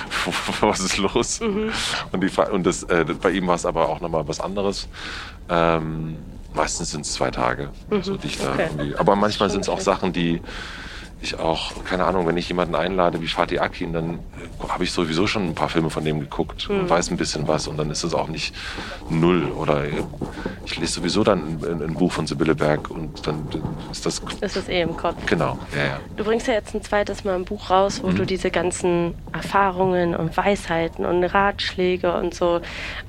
[0.60, 1.40] was ist los?
[1.40, 4.88] Und die, und das, äh, bei ihm war es aber auch nochmal was anderes.
[5.48, 6.16] Ähm,
[6.54, 7.70] meistens sind es zwei Tage,
[8.02, 8.68] so die ich da okay.
[8.70, 8.96] irgendwie.
[8.96, 9.80] Aber manchmal sind es auch.
[9.80, 10.40] Sachen, die
[11.24, 14.18] ich auch, keine Ahnung, wenn ich jemanden einlade wie Fatih Akin, dann
[14.68, 17.66] habe ich sowieso schon ein paar Filme von dem geguckt und weiß ein bisschen was
[17.66, 18.54] und dann ist es auch nicht
[19.08, 19.50] null.
[19.52, 19.84] Oder
[20.64, 23.48] ich lese sowieso dann ein, ein Buch von Sibylle Berg und dann
[23.90, 25.16] ist das Das ist eh im Kopf.
[25.26, 25.58] genau.
[25.74, 26.00] Ja, ja.
[26.16, 28.16] Du bringst ja jetzt ein zweites Mal ein Buch raus, wo Mhm.
[28.16, 32.60] du diese ganzen Erfahrungen und Weisheiten und Ratschläge und so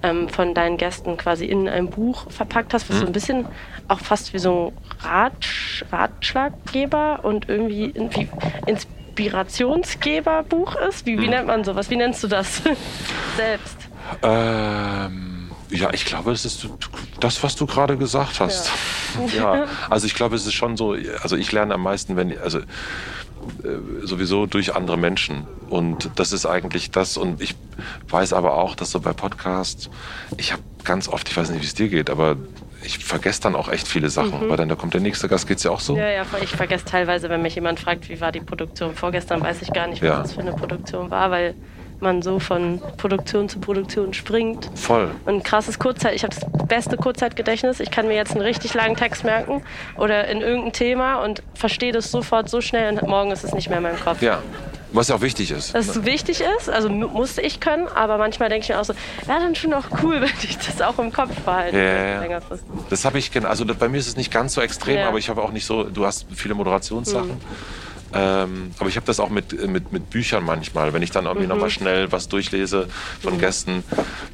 [0.04, 2.94] ähm, von deinen Gästen quasi in ein Buch verpackt hast, Mhm.
[2.94, 3.46] was so ein bisschen
[3.88, 8.30] auch fast wie so ein Ratsch Ratschlaggeber und irgendwie, irgendwie
[8.66, 11.06] Inspirationsgeberbuch ist.
[11.06, 11.90] Wie, wie nennt man sowas?
[11.90, 12.62] Wie nennst du das
[13.38, 13.78] selbst?
[14.24, 16.68] Ähm, Ja, ich glaube, es ist
[17.20, 18.72] das, was du gerade gesagt hast.
[19.36, 19.56] Ja.
[19.56, 19.66] ja.
[19.90, 22.64] also ich glaube, es ist schon so, also ich lerne am meisten, wenn, also äh,
[24.04, 25.48] sowieso durch andere Menschen.
[25.70, 27.18] Und das ist eigentlich das.
[27.18, 27.56] Und ich
[28.10, 29.90] weiß aber auch, dass so bei Podcasts,
[30.38, 32.38] ich habe ganz oft, ich weiß nicht, wie es dir geht, aber
[32.86, 34.50] ich vergesse dann auch echt viele Sachen, mhm.
[34.50, 35.98] weil dann da kommt der nächste Gast, geht es ja auch so?
[35.98, 39.62] Ja, ja, ich vergesse teilweise, wenn mich jemand fragt, wie war die Produktion vorgestern, weiß
[39.62, 40.22] ich gar nicht, was ja.
[40.22, 41.56] das für eine Produktion war, weil
[42.00, 44.70] man so von Produktion zu Produktion springt.
[44.76, 45.12] Voll.
[45.26, 46.14] Und krasses Kurzzeit.
[46.14, 47.80] Ich habe das beste Kurzzeitgedächtnis.
[47.80, 49.64] Ich kann mir jetzt einen richtig langen Text merken
[49.98, 53.70] oder in irgendein Thema und verstehe das sofort so schnell und morgen ist es nicht
[53.70, 54.22] mehr in meinem Kopf.
[54.22, 54.42] Ja.
[54.96, 55.76] Was ja auch wichtig ist.
[55.76, 58.94] Dass es wichtig ist, also musste ich können, aber manchmal denke ich mir auch so,
[59.28, 61.78] ja, dann schon auch cool, wenn ich das auch im Kopf behalte.
[61.78, 62.40] Ja, ja.
[62.90, 65.08] Das habe ich, also bei mir ist es nicht ganz so extrem, ja.
[65.08, 67.30] aber ich habe auch nicht so, du hast viele Moderationssachen.
[67.30, 67.40] Hm.
[68.18, 70.94] Ähm, aber ich habe das auch mit, mit, mit Büchern manchmal.
[70.94, 71.50] Wenn ich dann irgendwie mhm.
[71.50, 72.88] nochmal schnell was durchlese
[73.22, 73.40] von mhm.
[73.40, 73.84] Gästen,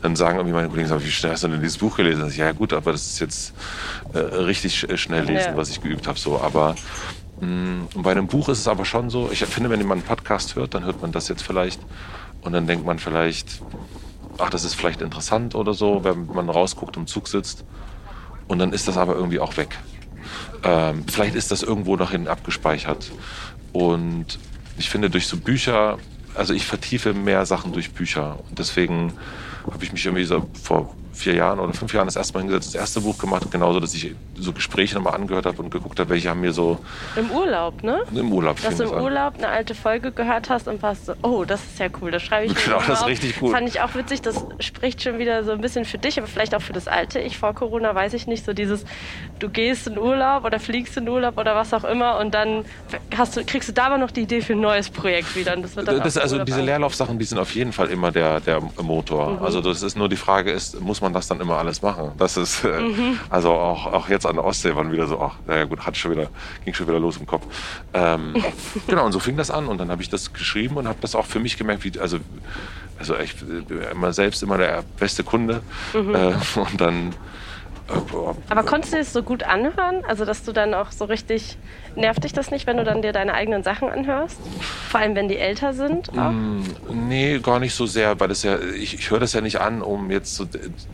[0.03, 2.27] dann sagen irgendwie meine Kollegen, wie schnell hast du denn dieses Buch gelesen?
[2.27, 3.53] Ich, ja gut, aber das ist jetzt
[4.13, 5.57] äh, richtig schnell lesen, ja.
[5.57, 6.19] was ich geübt habe.
[6.19, 6.39] So.
[6.39, 6.75] Aber
[7.41, 10.55] mm, bei einem Buch ist es aber schon so, ich finde, wenn jemand einen Podcast
[10.55, 11.81] hört, dann hört man das jetzt vielleicht
[12.41, 13.61] und dann denkt man vielleicht,
[14.37, 17.63] ach, das ist vielleicht interessant oder so, wenn man rausguckt, im Zug sitzt.
[18.47, 19.77] Und dann ist das aber irgendwie auch weg.
[20.63, 23.11] Ähm, vielleicht ist das irgendwo noch hinten abgespeichert.
[23.71, 24.39] Und
[24.77, 25.97] ich finde, durch so Bücher,
[26.35, 28.39] also ich vertiefe mehr Sachen durch Bücher.
[28.49, 29.13] Und deswegen
[29.71, 32.69] habe ich mich irgendwie so vor vier Jahren oder fünf Jahren das erste Mal hingesetzt,
[32.69, 36.09] das erste Buch gemacht, genauso, dass ich so Gespräche nochmal angehört habe und geguckt habe,
[36.09, 36.79] welche haben mir so...
[37.15, 38.01] Im Urlaub, ne?
[38.13, 38.61] Im Urlaub.
[38.61, 41.79] Dass du im Urlaub eine alte Folge gehört hast und warst so, oh, das ist
[41.79, 43.51] ja cool, das schreibe ich Genau, das ist richtig cool.
[43.51, 46.55] Fand ich auch witzig, das spricht schon wieder so ein bisschen für dich, aber vielleicht
[46.55, 48.85] auch für das alte Ich vor Corona, weiß ich nicht, so dieses,
[49.39, 52.65] du gehst in Urlaub oder fliegst in Urlaub oder was auch immer und dann
[53.17, 55.55] hast du, kriegst du da aber noch die Idee für ein neues Projekt wieder.
[55.55, 58.39] Und das wird dann das, also diese Leerlaufsachen, die sind auf jeden Fall immer der,
[58.39, 59.31] der Motor.
[59.31, 59.43] Mhm.
[59.43, 62.11] Also das ist nur die Frage ist, muss man das dann immer alles machen?
[62.17, 63.19] Das ist, äh, mhm.
[63.29, 66.11] also auch, auch jetzt an der Ostsee waren wieder so, ach, naja gut, hat schon
[66.11, 66.29] wieder,
[66.63, 67.45] ging schon wieder los im Kopf.
[67.93, 68.35] Ähm,
[68.87, 71.15] genau, und so fing das an und dann habe ich das geschrieben und habe das
[71.15, 72.19] auch für mich gemerkt, wie, also,
[72.99, 73.35] also ich
[73.91, 75.61] immer selbst immer der beste Kunde
[75.93, 76.15] mhm.
[76.15, 77.13] äh, und dann
[78.49, 80.03] aber konntest du es so gut anhören?
[80.07, 81.57] Also, dass du dann auch so richtig.
[81.95, 84.37] Nervt dich das nicht, wenn du dann dir deine eigenen Sachen anhörst?
[84.89, 86.09] Vor allem, wenn die älter sind?
[86.17, 86.31] Auch?
[86.31, 86.63] Mm,
[87.07, 89.81] nee, gar nicht so sehr, weil das ja, ich, ich höre das ja nicht an,
[89.81, 90.45] um jetzt so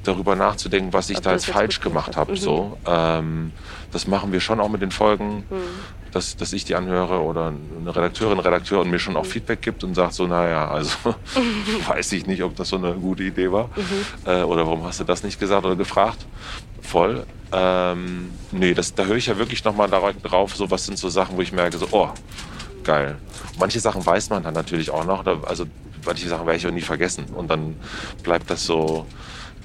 [0.04, 2.32] darüber nachzudenken, was ich Ob da jetzt falsch gemacht habe.
[2.32, 2.38] Mhm.
[2.38, 2.78] So.
[2.88, 3.52] Ähm,
[3.92, 5.56] das machen wir schon auch mit den Folgen, mhm.
[6.12, 9.30] dass, dass ich die anhöre oder eine Redakteurin, Redakteur und mir schon auch mhm.
[9.30, 10.96] Feedback gibt und sagt so, naja, also
[11.88, 13.70] weiß ich nicht, ob das so eine gute Idee war.
[13.76, 14.30] Mhm.
[14.30, 16.26] Äh, oder warum hast du das nicht gesagt oder gefragt?
[16.88, 17.26] voll.
[17.52, 21.38] Ähm, nee, das, da höre ich ja wirklich nochmal drauf, so was sind so Sachen,
[21.38, 22.10] wo ich merke, so, oh,
[22.84, 23.18] geil.
[23.60, 25.66] Manche Sachen weiß man dann natürlich auch noch, also
[26.06, 27.26] manche Sachen werde ich auch nie vergessen.
[27.36, 27.76] Und dann
[28.24, 29.06] bleibt das so,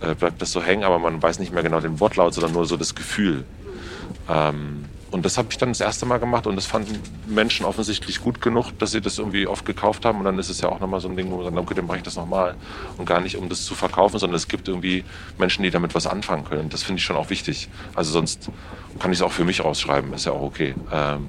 [0.00, 2.66] äh, bleibt das so hängen, aber man weiß nicht mehr genau den Wortlaut, sondern nur
[2.66, 3.44] so das Gefühl.
[4.28, 8.22] Ähm, und das habe ich dann das erste Mal gemacht und das fanden Menschen offensichtlich
[8.22, 10.18] gut genug, dass sie das irgendwie oft gekauft haben.
[10.18, 11.86] Und dann ist es ja auch nochmal so ein Ding, wo man sagt, okay, dann
[11.86, 12.54] mache ich das nochmal.
[12.96, 15.04] Und gar nicht, um das zu verkaufen, sondern es gibt irgendwie
[15.36, 16.70] Menschen, die damit was anfangen können.
[16.70, 17.68] Das finde ich schon auch wichtig.
[17.94, 18.50] Also sonst
[18.98, 20.74] kann ich es auch für mich rausschreiben, ist ja auch okay.
[20.90, 21.28] Ähm,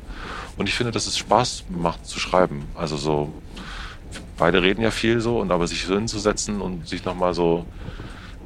[0.55, 2.65] und ich finde, dass es Spaß macht zu schreiben.
[2.75, 3.33] Also so,
[4.37, 7.65] beide reden ja viel so, und aber sich so hinzusetzen und sich nochmal so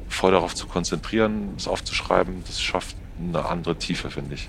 [0.08, 4.48] voll darauf zu konzentrieren, es aufzuschreiben, das schafft eine andere Tiefe, finde ich.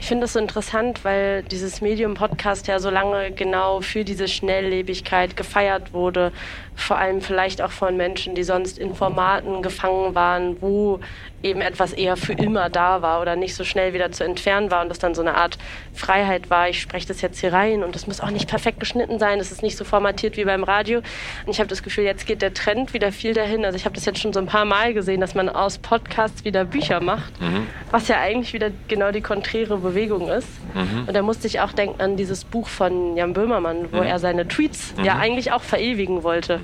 [0.00, 5.36] Ich finde das so interessant, weil dieses Medium-Podcast ja so lange genau für diese Schnelllebigkeit
[5.36, 6.32] gefeiert wurde.
[6.76, 11.00] Vor allem vielleicht auch von Menschen, die sonst in Formaten gefangen waren, wo
[11.42, 14.82] eben etwas eher für immer da war oder nicht so schnell wieder zu entfernen war
[14.82, 15.56] und das dann so eine Art
[15.94, 16.68] Freiheit war.
[16.68, 19.38] Ich spreche das jetzt hier rein und es muss auch nicht perfekt geschnitten sein.
[19.38, 20.98] Es ist nicht so formatiert wie beim Radio.
[20.98, 23.64] Und ich habe das Gefühl, jetzt geht der Trend wieder viel dahin.
[23.64, 26.44] Also ich habe das jetzt schon so ein paar Mal gesehen, dass man aus Podcasts
[26.44, 27.66] wieder Bücher macht, mhm.
[27.90, 30.48] was ja eigentlich wieder genau die konträre Bewegung ist.
[30.74, 31.04] Mhm.
[31.06, 34.04] Und da musste ich auch denken an dieses Buch von Jan Böhmermann, wo mhm.
[34.04, 35.20] er seine Tweets ja mhm.
[35.20, 36.60] eigentlich auch verewigen wollte.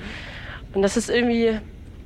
[0.74, 1.58] Und das ist irgendwie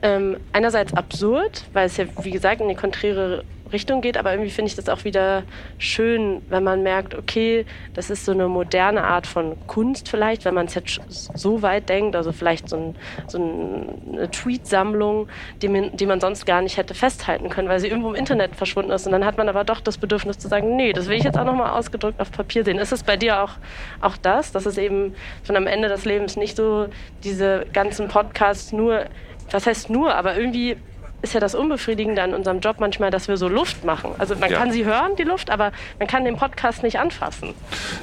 [0.03, 4.51] ähm, einerseits absurd, weil es ja, wie gesagt, in die konträre Richtung geht, aber irgendwie
[4.51, 5.43] finde ich das auch wieder
[5.79, 10.55] schön, wenn man merkt, okay, das ist so eine moderne Art von Kunst vielleicht, wenn
[10.55, 11.01] man es jetzt
[11.35, 15.29] so weit denkt, also vielleicht so, ein, so eine Tweetsammlung,
[15.63, 18.57] die man, die man sonst gar nicht hätte festhalten können, weil sie irgendwo im Internet
[18.57, 21.17] verschwunden ist und dann hat man aber doch das Bedürfnis zu sagen, nee, das will
[21.17, 22.79] ich jetzt auch nochmal ausgedrückt auf Papier sehen.
[22.79, 23.53] Ist es bei dir auch,
[24.01, 26.89] auch das, dass es eben von am Ende des Lebens nicht so
[27.25, 29.07] diese ganzen Podcasts nur,
[29.51, 30.77] was heißt nur, aber irgendwie
[31.23, 34.13] ist ja das Unbefriedigende an unserem Job manchmal, dass wir so Luft machen.
[34.19, 34.59] Also man ja.
[34.59, 37.55] kann sie hören, die Luft, aber man kann den Podcast nicht anfassen.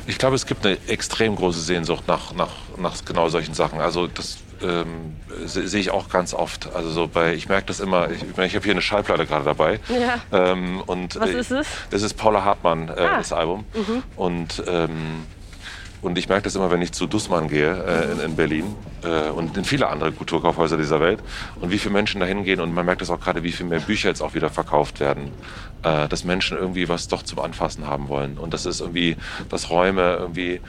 [0.08, 3.80] Ich glaube, es gibt eine extrem große Sehnsucht nach, nach, nach genau solchen Sachen.
[3.80, 6.73] Also das ähm, sehe ich auch ganz oft.
[6.75, 9.80] Also so bei, ich merke das immer, ich, ich habe hier eine Schallplatte gerade dabei.
[9.89, 10.19] Ja.
[10.51, 11.67] Ähm, und, Was ist es?
[11.89, 13.17] Das ist Paula Hartmann, äh, Ah.
[13.17, 13.65] das Album.
[14.15, 15.25] Und, ähm,
[16.05, 19.29] und ich merke das immer, wenn ich zu Dussmann gehe äh, in, in Berlin äh,
[19.29, 21.19] und in viele andere Kulturkaufhäuser dieser Welt
[21.59, 23.79] und wie viele Menschen da hingehen und man merkt das auch gerade, wie viel mehr
[23.79, 25.31] Bücher jetzt auch wieder verkauft werden,
[25.83, 28.37] äh, dass Menschen irgendwie was doch zum Anfassen haben wollen.
[28.37, 29.17] Und das ist irgendwie,
[29.49, 30.61] dass Räume irgendwie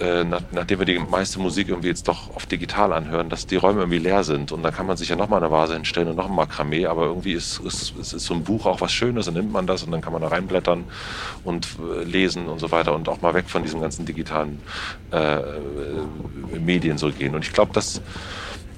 [0.00, 3.56] äh, nach, nachdem wir die meiste Musik irgendwie jetzt doch auf digital anhören, dass die
[3.56, 4.50] Räume irgendwie leer sind.
[4.50, 7.04] Und dann kann man sich ja nochmal eine Vase hinstellen und noch ein Makramee, aber
[7.04, 9.82] irgendwie ist, ist, ist, ist so ein Buch auch was Schönes und nimmt man das
[9.82, 10.84] und dann kann man da reinblättern
[11.44, 14.60] und äh, lesen und so weiter und auch mal weg von diesen ganzen digitalen
[15.12, 15.42] äh, äh,
[16.58, 17.34] Medien so gehen.
[17.34, 18.00] Und ich glaube, dass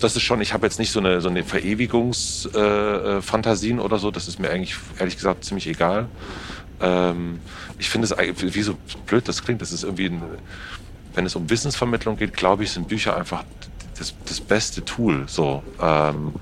[0.00, 4.11] das ist schon, ich habe jetzt nicht so eine, so eine Verewigungsfantasien Fantasien oder so,
[4.11, 6.08] das ist mir eigentlich ehrlich gesagt ziemlich egal.
[6.80, 7.38] Ähm,
[7.78, 8.74] ich finde es, wie so
[9.06, 10.20] blöd das klingt, das ist irgendwie, ein,
[11.14, 13.44] wenn es um Wissensvermittlung geht, glaube ich, sind Bücher einfach
[13.98, 15.25] das, das beste Tool.
[15.27, 15.62] So.
[15.81, 16.33] Ähm,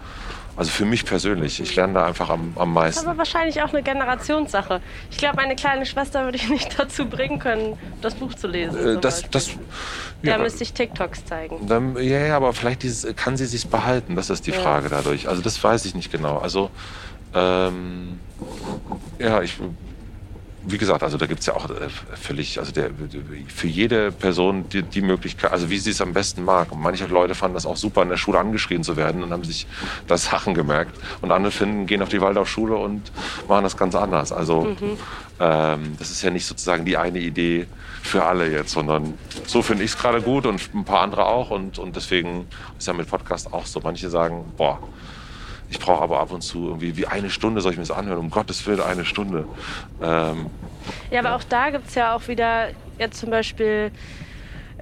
[0.57, 3.09] also für mich persönlich, ich lerne da einfach am, am Das ist meisten.
[3.09, 4.83] aber wahrscheinlich auch eine Generationssache.
[5.11, 8.97] Ich glaube, meine kleine Schwester würde ich nicht dazu bringen können, das Buch zu lesen.
[8.99, 9.51] Äh, das, das,
[10.23, 11.67] da ja, müsste ich TikToks zeigen.
[11.67, 14.61] Dann, ja, ja, aber vielleicht dieses, kann sie sich behalten, das ist die Ja.
[14.61, 15.29] Frage dadurch.
[15.29, 16.37] Also das weiß ich nicht genau.
[16.39, 16.71] Also
[17.33, 18.19] ähm,
[19.19, 19.57] ja, ich,
[20.67, 22.91] wie gesagt, also da gibt es ja auch äh, völlig, also der,
[23.49, 26.73] für jede Person die, die Möglichkeit, also wie sie es am besten mag.
[26.73, 29.45] Und manche Leute fanden das auch super, in der Schule angeschrien zu werden und haben
[29.45, 29.67] sich
[30.07, 30.99] da Sachen gemerkt.
[31.23, 33.11] Und andere finden, gehen auf die Waldorfschule und
[33.49, 34.33] machen das ganz anders.
[34.33, 34.77] Also
[35.41, 37.67] ähm, das ist ja nicht sozusagen die eine Idee
[38.03, 39.15] für alle jetzt, sondern
[39.47, 41.51] so finde ich es gerade gut und ein paar andere auch.
[41.51, 42.47] Und, und deswegen
[42.79, 43.81] ist ja mit Podcast auch so.
[43.81, 44.79] Manche sagen, boah,
[45.71, 48.19] ich brauche aber ab und zu irgendwie wie eine Stunde soll ich mir das anhören.
[48.19, 49.47] Um Gottes Willen eine Stunde.
[50.03, 50.47] Ähm,
[51.11, 53.93] Ja, aber auch da gibt es ja auch wieder jetzt zum Beispiel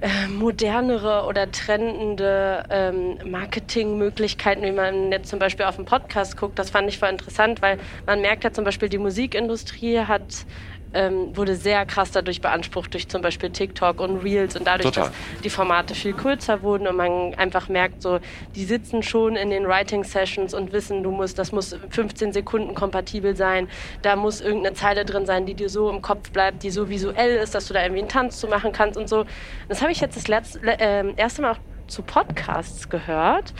[0.01, 6.57] äh, modernere oder trendende ähm, Marketingmöglichkeiten, wie man jetzt zum Beispiel auf einen Podcast guckt.
[6.57, 10.45] Das fand ich voll interessant, weil man merkt ja zum Beispiel, die Musikindustrie hat
[10.93, 15.09] ähm, wurde sehr krass dadurch beansprucht, durch zum Beispiel TikTok und Reels und dadurch, Total.
[15.09, 18.19] dass die Formate viel kürzer wurden und man einfach merkt, so,
[18.55, 23.35] die sitzen schon in den Writing-Sessions und wissen, du musst, das muss 15 Sekunden kompatibel
[23.35, 23.67] sein,
[24.01, 27.37] da muss irgendeine Zeile drin sein, die dir so im Kopf bleibt, die so visuell
[27.37, 29.25] ist, dass du da irgendwie einen Tanz zu machen kannst und so.
[29.67, 33.53] Das habe ich jetzt das letzte, äh, erste Mal auch zu Podcasts gehört,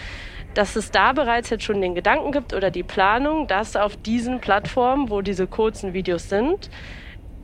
[0.54, 4.39] dass es da bereits jetzt schon den Gedanken gibt oder die Planung, dass auf diesen
[4.39, 6.70] Plattformen, wo diese kurzen Videos sind,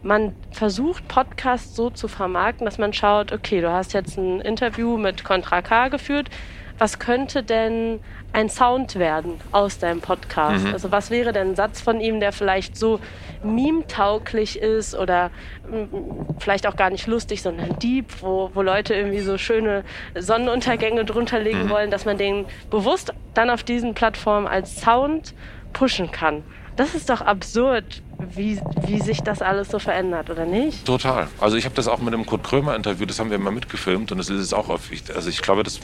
[0.06, 4.98] man versucht, Podcasts so zu vermarkten, dass man schaut, okay, du hast jetzt ein Interview
[4.98, 6.30] mit Contra K geführt.
[6.78, 8.02] Was könnte denn
[8.34, 10.68] ein Sound werden aus deinem Podcast?
[10.68, 13.00] Also was wäre denn ein Satz von ihm, der vielleicht so
[13.44, 15.32] meme-tauglich ist oder
[15.72, 21.06] mm, vielleicht auch gar nicht lustig, sondern deep, wo, wo Leute irgendwie so schöne Sonnenuntergänge
[21.06, 25.34] drunter legen wollen, dass man den bewusst dann auf diesen Plattformen als Sound
[25.72, 26.44] pushen kann.
[26.76, 30.86] Das ist doch absurd, wie, wie sich das alles so verändert, oder nicht?
[30.86, 31.28] total.
[31.40, 34.12] Also ich habe das auch mit dem Kurt Krömer Interview, das haben wir mal mitgefilmt
[34.12, 35.80] und das ist es auch auf, also ich glaube, das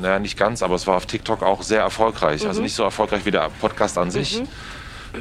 [0.00, 2.46] naja, nicht ganz, aber es war auf TikTok auch sehr erfolgreich.
[2.46, 4.42] Also nicht so erfolgreich wie der Podcast an sich.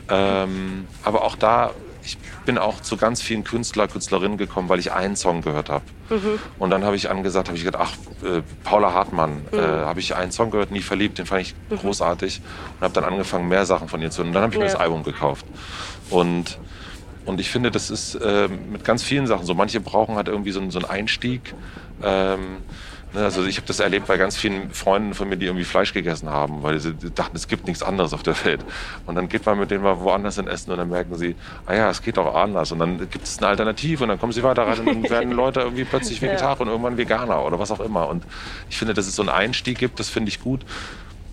[0.09, 1.71] Ähm, aber auch da,
[2.45, 5.83] bin auch zu ganz vielen Künstler, Künstlerinnen gekommen, weil ich einen Song gehört habe.
[6.59, 7.83] Und dann habe ich angesagt, habe ich gedacht,
[8.23, 11.55] ach, äh, Paula Hartmann, äh, habe ich einen Song gehört, nie verliebt, den fand ich
[11.69, 12.41] großartig
[12.79, 14.29] und habe dann angefangen, mehr Sachen von ihr zu hören.
[14.29, 14.71] Und dann habe ich mir Ja.
[14.71, 15.45] das Album gekauft.
[16.09, 16.57] Und
[17.23, 19.53] und ich finde, das ist ähm, mit ganz vielen Sachen so.
[19.53, 21.53] Manche brauchen halt irgendwie so, einen- so einen Einstieg.
[22.03, 22.57] Ähm,
[23.13, 26.29] also ich habe das erlebt bei ganz vielen Freunden von mir, die irgendwie Fleisch gegessen
[26.29, 28.61] haben, weil sie dachten, es gibt nichts anderes auf der Welt.
[29.05, 31.73] Und dann geht man mit denen mal woanders hin essen und dann merken sie, ah
[31.73, 32.71] ja, es geht auch anders.
[32.71, 35.59] Und dann gibt es eine Alternative und dann kommen sie weiter rein und werden Leute
[35.59, 38.07] irgendwie plötzlich Vegetarier und irgendwann Veganer oder was auch immer.
[38.07, 38.23] Und
[38.69, 40.61] ich finde, dass es so einen Einstieg gibt, das finde ich gut.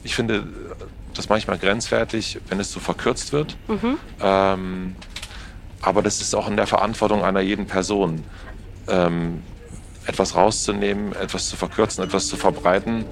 [0.03, 0.47] Ich finde
[1.15, 3.57] das manchmal grenzwertig, wenn es so verkürzt wird.
[4.21, 4.97] Ähm,
[5.81, 8.25] aber das ist auch in der Verantwortung einer jeden Person,
[8.89, 9.43] ähm,
[10.09, 13.05] etwas rauszunehmen, etwas zu verkürzen, etwas zu verbreiten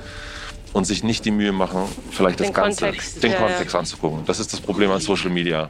[0.72, 3.46] und sich nicht die Mühe machen, vielleicht das Den Ganze, Kontext, den ja, ja.
[3.46, 4.24] Kontext anzugucken.
[4.26, 5.68] Das ist das Problem an Social Media,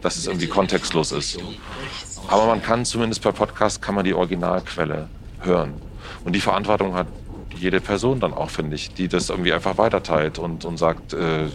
[0.00, 1.38] dass es irgendwie kontextlos ist.
[2.28, 5.08] Aber man kann zumindest bei Podcasts kann man die Originalquelle
[5.40, 5.74] hören.
[6.24, 7.06] Und die Verantwortung hat
[7.58, 11.46] jede Person dann auch, finde ich, die das irgendwie einfach weiterteilt und, und sagt, äh,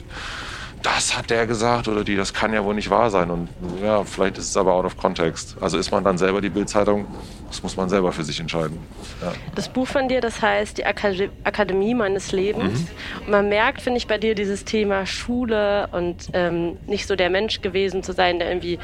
[0.82, 3.30] das hat der gesagt oder die, das kann ja wohl nicht wahr sein.
[3.32, 3.50] Und
[3.84, 5.58] ja, vielleicht ist es aber out of context.
[5.60, 7.06] Also ist man dann selber die Bildzeitung,
[7.50, 8.78] das muss man selber für sich entscheiden.
[9.22, 9.34] Ja.
[9.56, 12.82] Das Buch von dir, das heißt Die Akademie meines Lebens.
[12.82, 13.22] Mhm.
[13.26, 17.30] Und man merkt, finde ich, bei dir dieses Thema Schule und ähm, nicht so der
[17.30, 18.80] Mensch gewesen zu sein, der irgendwie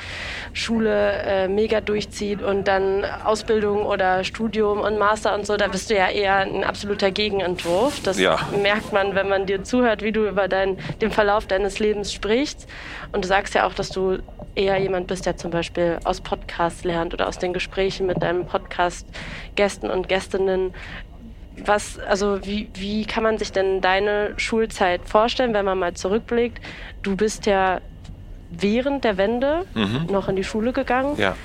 [0.54, 5.56] Schule äh, mega durchzieht und dann Ausbildung oder Studium und Master und so.
[5.56, 8.02] Da bist du ja eher ein absoluter Gegenentwurf.
[8.02, 8.40] Das ja.
[8.62, 12.68] merkt man, wenn man dir zuhört, wie du über dein, den Verlauf deines Lebens sprichst.
[13.12, 14.20] Und du sagst ja auch, dass du
[14.56, 18.46] eher jemand bist, der zum Beispiel aus Podcasts lernt oder aus den Gesprächen mit deinem
[18.46, 20.74] Podcast-Gästen und Gästinnen.
[21.66, 26.60] Was, also wie, wie kann man sich denn deine Schulzeit vorstellen, wenn man mal zurückblickt?
[27.02, 27.80] Du bist ja
[28.50, 30.08] während der Wende mhm.
[30.10, 31.16] noch in die Schule gegangen.
[31.18, 31.36] Ja.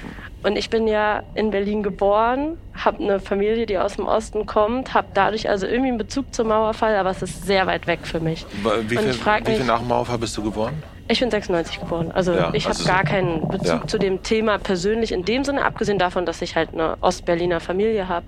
[0.42, 4.94] Und ich bin ja in Berlin geboren, habe eine Familie, die aus dem Osten kommt,
[4.94, 8.20] habe dadurch also irgendwie einen Bezug zum Mauerfall, aber es ist sehr weit weg für
[8.20, 8.46] mich.
[8.88, 10.82] Wie viel, wie viel nach dem Mauerfall bist du geboren?
[11.08, 12.12] Ich bin 96 geboren.
[12.12, 13.86] Also ja, ich also habe gar keinen Bezug ja.
[13.86, 18.08] zu dem Thema persönlich in dem Sinne, abgesehen davon, dass ich halt eine Ostberliner Familie
[18.08, 18.26] habe.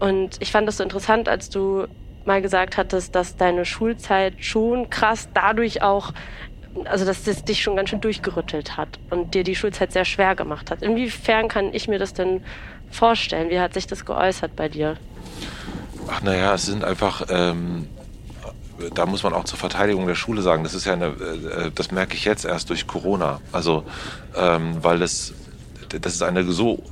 [0.00, 1.86] Und ich fand das so interessant, als du
[2.24, 6.12] mal gesagt hattest, dass deine Schulzeit schon krass dadurch auch,
[6.84, 10.34] also dass das dich schon ganz schön durchgerüttelt hat und dir die Schulzeit sehr schwer
[10.34, 10.82] gemacht hat.
[10.82, 12.42] Inwiefern kann ich mir das denn
[12.90, 13.50] vorstellen?
[13.50, 14.96] Wie hat sich das geäußert bei dir?
[16.08, 17.86] Ach naja, es sind einfach ähm,
[18.94, 21.90] da muss man auch zur Verteidigung der Schule sagen, das ist ja eine, äh, das
[21.90, 23.40] merke ich jetzt erst durch Corona.
[23.52, 23.84] Also,
[24.36, 25.34] ähm, weil das,
[25.88, 26.82] das ist eine so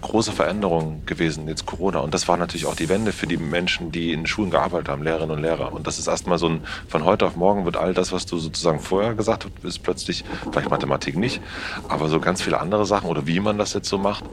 [0.00, 2.00] große Veränderung gewesen, jetzt Corona.
[2.00, 5.02] Und das war natürlich auch die Wende für die Menschen, die in Schulen gearbeitet haben,
[5.02, 5.72] Lehrerinnen und Lehrer.
[5.72, 8.38] Und das ist erstmal so ein, von heute auf morgen wird all das, was du
[8.38, 11.40] sozusagen vorher gesagt hast, ist plötzlich, vielleicht Mathematik nicht,
[11.88, 14.24] aber so ganz viele andere Sachen oder wie man das jetzt so macht,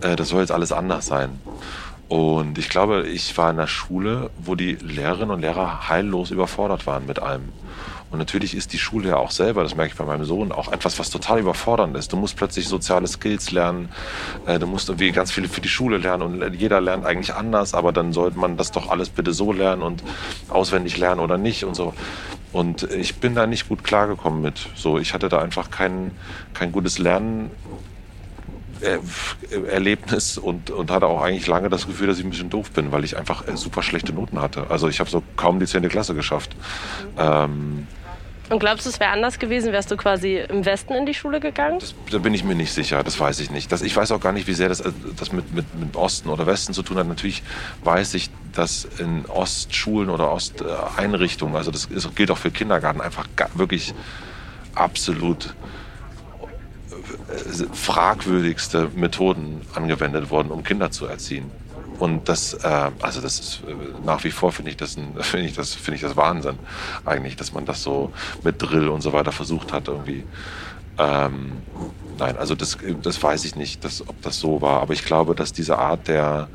[0.00, 1.38] äh, das soll jetzt alles anders sein.
[2.08, 6.86] Und ich glaube, ich war in einer Schule, wo die Lehrerinnen und Lehrer heillos überfordert
[6.86, 7.48] waren mit allem.
[8.10, 10.70] Und natürlich ist die Schule ja auch selber, das merke ich bei meinem Sohn, auch
[10.70, 12.12] etwas, was total überfordernd ist.
[12.12, 13.88] Du musst plötzlich soziale Skills lernen,
[14.46, 17.74] äh, du musst irgendwie ganz viel für die Schule lernen und jeder lernt eigentlich anders,
[17.74, 20.02] aber dann sollte man das doch alles bitte so lernen und
[20.48, 21.94] auswendig lernen oder nicht und so.
[22.52, 24.68] Und ich bin da nicht gut klargekommen mit.
[24.74, 26.12] So, ich hatte da einfach kein,
[26.54, 27.50] kein gutes Lernen
[29.70, 32.92] Erlebnis und, und hatte auch eigentlich lange das Gefühl, dass ich ein bisschen doof bin,
[32.92, 34.66] weil ich einfach äh, super schlechte Noten hatte.
[34.70, 35.88] Also ich habe so kaum die 10.
[35.88, 36.56] Klasse geschafft.
[37.18, 37.86] Ähm,
[38.48, 39.72] und glaubst du, es wäre anders gewesen?
[39.72, 41.80] Wärst du quasi im Westen in die Schule gegangen?
[41.80, 43.72] Das, da bin ich mir nicht sicher, das weiß ich nicht.
[43.72, 46.28] Das, ich weiß auch gar nicht, wie sehr das, äh, das mit, mit, mit Osten
[46.28, 47.08] oder Westen zu tun hat.
[47.08, 47.42] Natürlich
[47.82, 53.26] weiß ich, dass in Ostschulen oder Osteinrichtungen, also das ist, gilt auch für Kindergarten, einfach
[53.54, 53.92] wirklich
[54.74, 55.54] absolut
[57.72, 61.50] fragwürdigste Methoden angewendet worden, um Kinder zu erziehen.
[61.98, 65.54] Und das, äh, also das ist äh, nach wie vor finde ich das, finde ich
[65.54, 66.58] das, finde ich das Wahnsinn
[67.04, 68.12] eigentlich, dass man das so
[68.42, 70.24] mit Drill und so weiter versucht hat irgendwie.
[70.98, 71.52] Ähm,
[72.18, 74.80] nein, also das, das weiß ich nicht, dass, ob das so war.
[74.82, 76.48] Aber ich glaube, dass diese Art der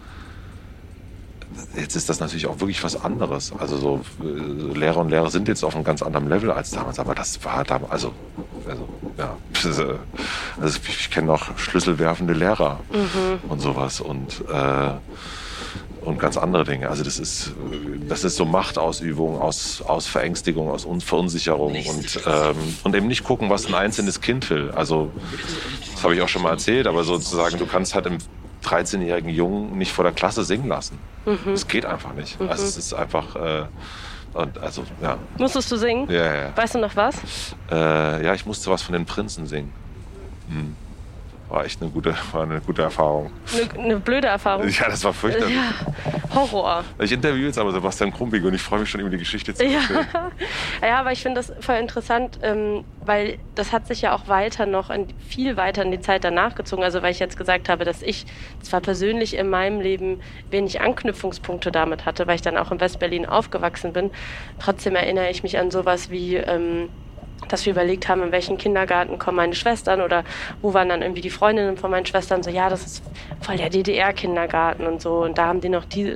[1.76, 3.52] jetzt ist das natürlich auch wirklich was anderes.
[3.58, 7.00] Also so äh, Lehrer und Lehrer sind jetzt auf einem ganz anderen Level als damals,
[7.00, 8.14] aber das war damals, also,
[8.68, 9.38] also ja,
[10.62, 13.50] also ich kenne noch schlüsselwerfende Lehrer mhm.
[13.50, 14.92] und sowas und äh,
[16.02, 16.90] und ganz andere Dinge.
[16.90, 17.52] Also das ist,
[18.08, 23.50] das ist so Machtausübung aus, aus Verängstigung, aus Verunsicherung und, ähm, und eben nicht gucken,
[23.50, 24.72] was ein einzelnes Kind will.
[24.72, 25.12] Also
[25.94, 28.18] das habe ich auch schon mal erzählt, aber sozusagen, du kannst halt im
[28.64, 30.98] 13-jährigen Jungen nicht vor der Klasse singen lassen.
[31.26, 31.40] Mhm.
[31.46, 32.40] Das geht einfach nicht.
[32.40, 32.50] Mhm.
[32.50, 33.36] Also es ist einfach.
[33.36, 33.66] Äh,
[34.34, 35.18] und also, ja.
[35.38, 36.10] Musstest du singen?
[36.10, 36.58] Ja, ja.
[36.58, 37.16] Weißt du noch was?
[37.70, 39.74] Äh, ja, ich musste was von den Prinzen singen.
[40.48, 40.76] Mhm
[41.52, 43.32] war echt eine gute, war eine gute Erfahrung.
[43.54, 44.68] Eine, eine blöde Erfahrung.
[44.70, 45.50] Ja, das war furchtbar.
[45.50, 45.74] Ja,
[46.34, 46.86] Horror.
[47.00, 49.64] Ich interviewe jetzt aber Sebastian Krumbig und ich freue mich schon über die Geschichte zu
[49.64, 50.08] erzählen.
[50.14, 50.32] Ja,
[50.88, 54.66] ja aber ich finde das voll interessant, ähm, weil das hat sich ja auch weiter
[54.66, 56.84] noch, in, viel weiter in die Zeit danach gezogen.
[56.84, 58.26] Also weil ich jetzt gesagt habe, dass ich
[58.62, 63.26] zwar persönlich in meinem Leben wenig Anknüpfungspunkte damit hatte, weil ich dann auch in Westberlin
[63.26, 64.12] aufgewachsen bin.
[64.60, 66.42] Trotzdem erinnere ich mich an sowas wie...
[67.48, 70.24] Dass wir überlegt haben, in welchen Kindergarten kommen meine Schwestern oder
[70.62, 73.04] wo waren dann irgendwie die Freundinnen von meinen Schwestern so, ja, das ist
[73.42, 76.16] voll der DDR-Kindergarten und so und da haben die noch die,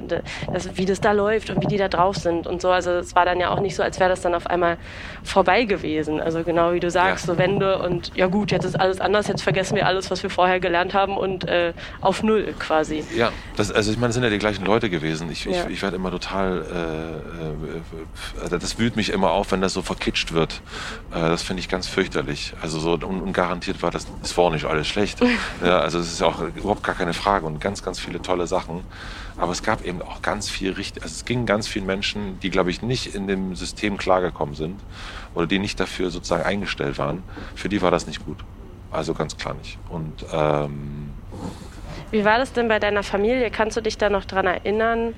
[0.52, 2.70] das, wie das da läuft und wie die da drauf sind und so.
[2.70, 4.78] Also es war dann ja auch nicht so, als wäre das dann auf einmal
[5.24, 6.22] vorbei gewesen.
[6.22, 7.34] Also genau wie du sagst, ja.
[7.34, 10.30] so Wende und ja gut, jetzt ist alles anders, jetzt vergessen wir alles, was wir
[10.30, 13.04] vorher gelernt haben und äh, auf Null quasi.
[13.16, 15.32] Ja, das, also ich meine, das sind ja die gleichen Leute gewesen.
[15.32, 15.52] Ich, ja.
[15.52, 16.64] ich, ich werde immer total,
[18.42, 20.62] äh, äh, das wühlt mich immer auf, wenn das so verkitscht wird
[21.14, 22.54] Äh, das finde ich ganz fürchterlich.
[22.62, 25.19] Also so und, garantiert war das, es war nicht alles schlecht.
[25.63, 28.84] ja, also es ist auch überhaupt gar keine Frage und ganz, ganz viele tolle Sachen.
[29.38, 32.49] Aber es gab eben auch ganz viel richtig, also es ging ganz vielen Menschen, die
[32.49, 34.80] glaube ich nicht in dem System klargekommen sind
[35.34, 37.23] oder die nicht dafür sozusagen eingestellt waren.
[37.56, 38.38] Für die war das nicht gut.
[38.91, 39.78] Also ganz klar nicht.
[39.89, 41.11] Und ähm,
[42.11, 43.51] wie war das denn bei deiner Familie?
[43.51, 45.16] Kannst du dich da noch dran erinnern,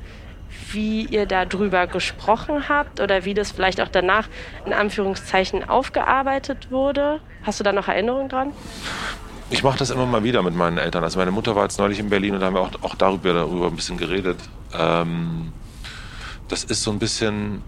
[0.71, 4.27] wie ihr darüber gesprochen habt oder wie das vielleicht auch danach
[4.65, 7.19] in Anführungszeichen aufgearbeitet wurde?
[7.43, 8.53] Hast du da noch Erinnerungen dran?
[9.49, 11.03] Ich mache das immer mal wieder mit meinen Eltern.
[11.03, 13.33] Also meine Mutter war jetzt neulich in Berlin und da haben wir auch, auch darüber,
[13.33, 14.37] darüber ein bisschen geredet.
[14.73, 15.53] Ähm,
[16.49, 17.61] das ist so ein bisschen,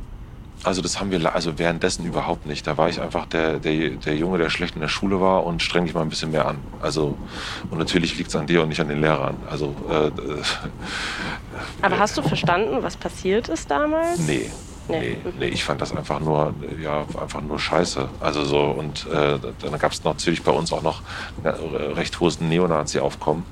[0.63, 2.67] also das haben wir also währenddessen überhaupt nicht.
[2.67, 5.61] Da war ich einfach der, der, der Junge, der schlecht in der Schule war und
[5.61, 6.57] streng dich mal ein bisschen mehr an.
[6.81, 7.17] Also
[7.69, 9.37] und natürlich liegt es an dir und nicht an den Lehrern.
[9.49, 10.11] Also äh,
[11.81, 14.19] Aber hast du verstanden, was passiert ist damals?
[14.19, 14.49] Nee,
[14.89, 18.09] Nee, nee, ich fand das einfach nur, ja, einfach nur scheiße.
[18.19, 21.01] Also so, und äh, dann gab es natürlich bei uns auch noch
[21.43, 23.45] recht hohes Neonazi-Aufkommen.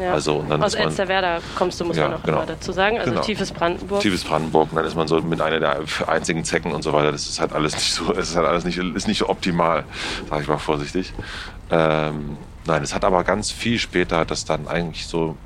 [0.00, 0.12] Ja.
[0.12, 2.44] Also, und dann Aus Elsterwerda kommst du, muss ja, man noch genau.
[2.46, 2.98] dazu sagen.
[2.98, 3.22] Also genau.
[3.22, 4.00] tiefes Brandenburg.
[4.00, 4.70] Tiefes Brandenburg.
[4.70, 7.12] Und dann ist man so mit einer der einzigen Zecken und so weiter.
[7.12, 9.84] Das ist halt alles nicht so, es ist halt alles nicht, ist nicht so optimal,
[10.28, 11.12] sage ich mal vorsichtig.
[11.70, 15.36] Ähm, nein, es hat aber ganz viel später, das dann eigentlich so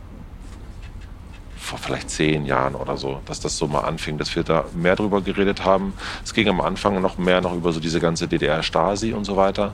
[1.66, 4.96] vor vielleicht zehn Jahren oder so, dass das so mal anfing, dass wir da mehr
[4.96, 5.92] drüber geredet haben.
[6.24, 9.72] Es ging am Anfang noch mehr noch über so diese ganze DDR-Stasi und so weiter.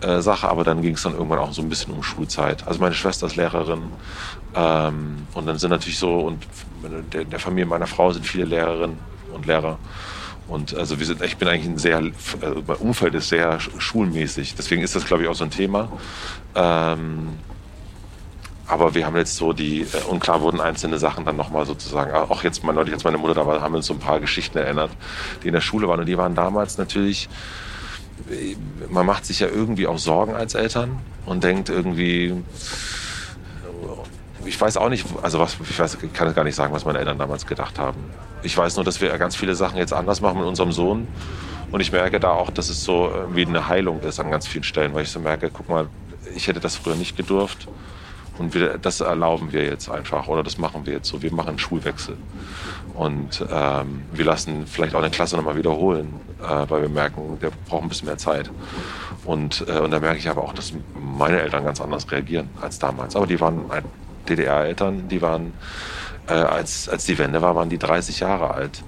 [0.00, 2.66] Äh, Sache, aber dann ging es dann irgendwann auch so ein bisschen um Schulzeit.
[2.68, 3.82] Also meine Schwester ist Lehrerin
[4.54, 6.46] ähm, und dann sind natürlich so und
[7.12, 8.98] der, der Familie meiner Frau sind viele Lehrerinnen
[9.34, 9.78] und Lehrer
[10.48, 14.54] und also wir sind, ich bin eigentlich ein sehr, also mein Umfeld ist sehr schulmäßig.
[14.54, 15.92] Deswegen ist das, glaube ich, auch so ein Thema.
[16.54, 17.30] Ähm,
[18.68, 22.12] aber wir haben jetzt so die, äh, und klar wurden einzelne Sachen dann nochmal sozusagen,
[22.12, 24.20] auch jetzt mal neulich, als meine Mutter da war, haben wir uns so ein paar
[24.20, 24.90] Geschichten erinnert,
[25.42, 26.00] die in der Schule waren.
[26.00, 27.28] Und die waren damals natürlich,
[28.30, 28.56] äh,
[28.90, 32.34] man macht sich ja irgendwie auch Sorgen als Eltern und denkt irgendwie,
[34.44, 37.18] ich weiß auch nicht, also was, ich weiß, kann gar nicht sagen, was meine Eltern
[37.18, 37.98] damals gedacht haben.
[38.42, 41.08] Ich weiß nur, dass wir ganz viele Sachen jetzt anders machen mit unserem Sohn.
[41.70, 44.64] Und ich merke da auch, dass es so wie eine Heilung ist an ganz vielen
[44.64, 45.88] Stellen, weil ich so merke, guck mal,
[46.34, 47.68] ich hätte das früher nicht gedurft.
[48.38, 51.22] Und wir, das erlauben wir jetzt einfach oder das machen wir jetzt so.
[51.22, 52.16] Wir machen einen Schulwechsel.
[52.94, 57.50] Und ähm, wir lassen vielleicht auch eine Klasse nochmal wiederholen, äh, weil wir merken, der
[57.68, 58.50] braucht ein bisschen mehr Zeit.
[59.24, 62.78] Und, äh, und da merke ich aber auch, dass meine Eltern ganz anders reagieren als
[62.78, 63.14] damals.
[63.14, 63.70] Aber die waren
[64.28, 65.52] DDR-Eltern, die waren,
[66.28, 68.82] äh, als, als die Wende war, waren die 30 Jahre alt.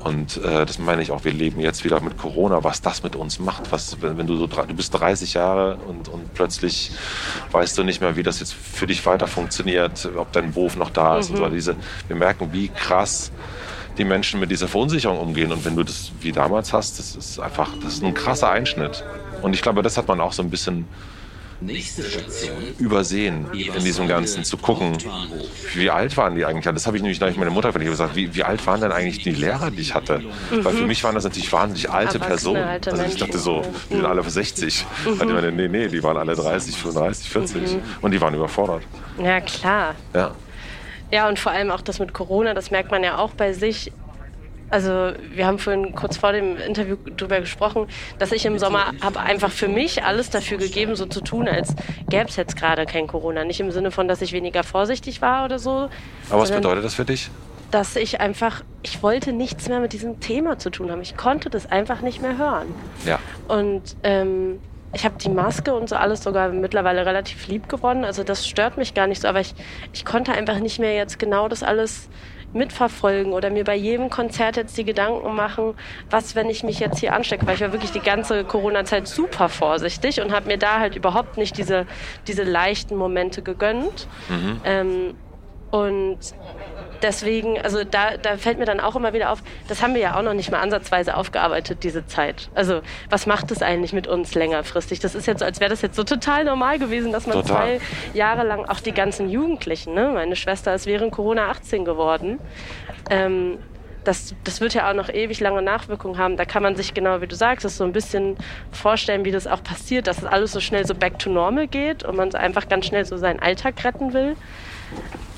[0.00, 3.16] Und äh, das meine ich auch, wir leben jetzt wieder mit Corona, was das mit
[3.16, 3.72] uns macht.
[3.72, 6.92] Was, wenn, wenn du so, du bist 30 Jahre und, und plötzlich
[7.50, 10.90] weißt du nicht mehr, wie das jetzt für dich weiter funktioniert, ob dein Beruf noch
[10.90, 11.30] da ist.
[11.30, 11.36] Mhm.
[11.36, 11.48] Und so.
[11.50, 11.76] Diese,
[12.06, 13.32] wir merken, wie krass
[13.98, 15.52] die Menschen mit dieser Verunsicherung umgehen.
[15.52, 19.04] Und wenn du das wie damals hast, das ist einfach, das ist ein krasser Einschnitt.
[19.42, 20.86] Und ich glaube, das hat man auch so ein bisschen
[22.78, 24.98] übersehen in diesem Ganzen, zu gucken,
[25.74, 26.64] wie alt waren die eigentlich.
[26.64, 29.70] Das habe ich nämlich meine Mutter gesagt, wie, wie alt waren denn eigentlich die Lehrer,
[29.70, 30.18] die ich hatte?
[30.50, 30.64] Mhm.
[30.64, 32.62] Weil für mich waren das natürlich wahnsinnig alte Personen.
[32.62, 34.86] Alte also ich dachte so, die sind alle 60.
[35.04, 35.12] Mhm.
[35.12, 37.82] Ich meine, nee, nee, die waren alle 30, 35, 40 mhm.
[38.00, 38.82] und die waren überfordert.
[39.22, 39.94] Ja, klar.
[40.14, 40.32] Ja.
[41.10, 43.92] Ja, und vor allem auch das mit Corona, das merkt man ja auch bei sich
[44.70, 47.86] also wir haben vorhin kurz vor dem Interview darüber gesprochen,
[48.18, 51.74] dass ich im Sommer habe einfach für mich alles dafür gegeben, so zu tun, als
[52.08, 53.44] gäbe es jetzt gerade kein Corona.
[53.44, 55.88] Nicht im Sinne von, dass ich weniger vorsichtig war oder so.
[56.30, 57.30] Aber was bedeutet das für dich?
[57.70, 61.02] Dass ich einfach, ich wollte nichts mehr mit diesem Thema zu tun haben.
[61.02, 62.66] Ich konnte das einfach nicht mehr hören.
[63.04, 63.18] Ja.
[63.48, 64.60] Und ähm,
[64.92, 68.04] ich habe die Maske und so alles sogar mittlerweile relativ lieb gewonnen.
[68.04, 69.28] Also das stört mich gar nicht so.
[69.28, 69.54] Aber ich,
[69.92, 72.08] ich konnte einfach nicht mehr jetzt genau das alles
[72.56, 75.74] mitverfolgen oder mir bei jedem Konzert jetzt die Gedanken machen,
[76.10, 79.48] was, wenn ich mich jetzt hier anstecke, weil ich war wirklich die ganze Corona-Zeit super
[79.48, 81.86] vorsichtig und habe mir da halt überhaupt nicht diese,
[82.26, 84.08] diese leichten Momente gegönnt.
[84.28, 84.60] Mhm.
[84.64, 85.14] Ähm,
[85.70, 86.18] und
[87.02, 90.16] deswegen, also da, da fällt mir dann auch immer wieder auf, das haben wir ja
[90.16, 92.50] auch noch nicht mal ansatzweise aufgearbeitet, diese Zeit.
[92.54, 95.00] Also was macht es eigentlich mit uns längerfristig?
[95.00, 97.78] Das ist jetzt, als wäre das jetzt so total normal gewesen, dass man total.
[97.78, 97.80] zwei
[98.14, 100.10] Jahre lang, auch die ganzen Jugendlichen, ne?
[100.14, 102.38] meine Schwester ist während Corona 18 geworden,
[103.10, 103.58] ähm,
[104.06, 106.36] das, das wird ja auch noch ewig lange Nachwirkungen haben.
[106.36, 108.36] Da kann man sich genau, wie du sagst, das so ein bisschen
[108.70, 112.04] vorstellen, wie das auch passiert, dass es alles so schnell so back to normal geht
[112.04, 114.36] und man einfach ganz schnell so seinen Alltag retten will.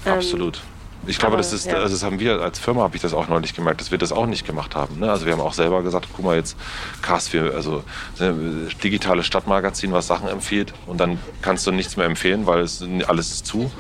[0.04, 0.62] Absolut.
[1.06, 1.74] Ich glaube, Aber, das ist, ja.
[1.74, 4.12] also das haben wir als Firma, habe ich das auch neulich gemerkt, dass wir das
[4.12, 4.98] auch nicht gemacht haben.
[4.98, 5.10] Ne?
[5.10, 6.56] Also wir haben auch selber gesagt, guck mal jetzt,
[7.00, 7.82] krass, wir, also
[8.18, 12.84] ne, digitales Stadtmagazin, was Sachen empfiehlt und dann kannst du nichts mehr empfehlen, weil es
[13.06, 13.70] alles ist zu.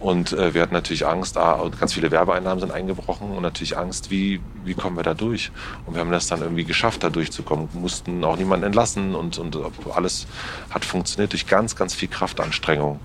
[0.00, 3.76] Und äh, wir hatten natürlich Angst, ah, und ganz viele Werbeeinnahmen sind eingebrochen und natürlich
[3.76, 5.50] Angst, wie, wie kommen wir da durch?
[5.86, 7.68] Und wir haben das dann irgendwie geschafft, da durchzukommen.
[7.72, 9.58] Wir mussten auch niemanden entlassen und, und
[9.92, 10.28] alles
[10.70, 13.00] hat funktioniert durch ganz, ganz viel Kraftanstrengung.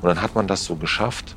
[0.00, 1.36] Und dann hat man das so geschafft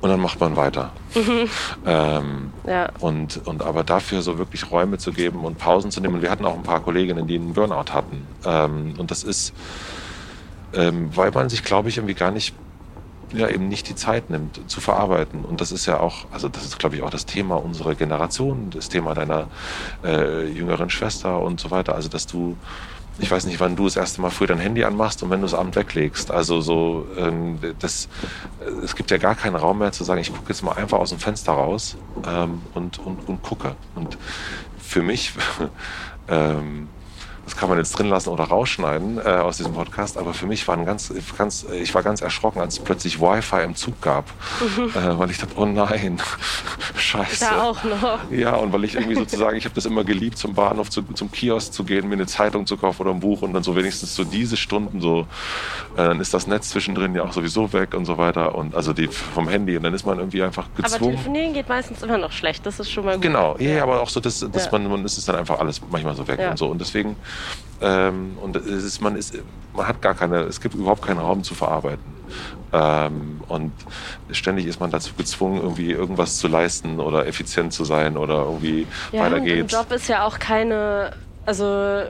[0.00, 0.92] und dann macht man weiter.
[1.14, 1.48] Mhm.
[1.86, 2.88] Ähm, ja.
[3.00, 6.14] und, und aber dafür so wirklich Räume zu geben und Pausen zu nehmen.
[6.16, 8.26] Und wir hatten auch ein paar Kolleginnen, die einen Burnout hatten.
[8.44, 9.52] Ähm, und das ist,
[10.72, 12.54] ähm, weil man sich, glaube ich, irgendwie gar nicht
[13.32, 15.44] ja eben nicht die Zeit nimmt zu verarbeiten.
[15.44, 18.70] Und das ist ja auch, also das ist, glaube ich, auch das Thema unserer Generation,
[18.70, 19.48] das Thema deiner
[20.04, 21.94] äh, jüngeren Schwester und so weiter.
[21.94, 22.56] Also dass du
[23.20, 25.46] ich weiß nicht, wann du das erste Mal früh dein Handy anmachst und wenn du
[25.46, 26.30] es abend weglegst.
[26.30, 28.08] Also so, ähm, das,
[28.82, 31.10] es gibt ja gar keinen Raum mehr zu sagen, ich gucke jetzt mal einfach aus
[31.10, 31.96] dem Fenster raus
[32.26, 33.76] ähm, und, und, und gucke.
[33.94, 34.16] Und
[34.78, 35.32] für mich
[36.28, 36.88] ähm,
[37.50, 40.66] das kann man jetzt drin lassen oder rausschneiden äh, aus diesem Podcast, aber für mich
[40.68, 44.26] war ein ganz, ganz, ich war ganz erschrocken, als es plötzlich Wi-Fi im Zug gab,
[44.60, 44.90] mhm.
[44.90, 46.22] äh, weil ich dachte, oh nein,
[46.96, 47.44] scheiße.
[47.44, 48.30] Da auch noch.
[48.30, 51.32] Ja, und weil ich irgendwie sozusagen, ich habe das immer geliebt, zum Bahnhof, zu, zum
[51.32, 54.14] Kiosk zu gehen, mir eine Zeitung zu kaufen oder ein Buch und dann so wenigstens
[54.14, 55.26] so diese Stunden so,
[55.96, 58.92] äh, dann ist das Netz zwischendrin ja auch sowieso weg und so weiter und also
[58.92, 60.94] die vom Handy und dann ist man irgendwie einfach gezwungen.
[60.94, 63.22] Aber telefonieren geht meistens immer noch schlecht, das ist schon mal gut.
[63.22, 63.82] Genau, ja, ja.
[63.82, 64.70] aber auch so, dass, dass ja.
[64.70, 66.52] man, man ist es dann einfach alles manchmal so weg ja.
[66.52, 67.16] und so und deswegen
[67.80, 69.34] ähm, und es ist, man, ist,
[69.74, 72.20] man hat gar keine, es gibt überhaupt keinen Raum zu verarbeiten.
[72.72, 73.72] Ähm, und
[74.30, 78.86] ständig ist man dazu gezwungen, irgendwie irgendwas zu leisten oder effizient zu sein oder irgendwie
[79.12, 79.72] ja, weiter geht's.
[79.72, 81.12] Job ist ja auch keine,
[81.46, 82.02] also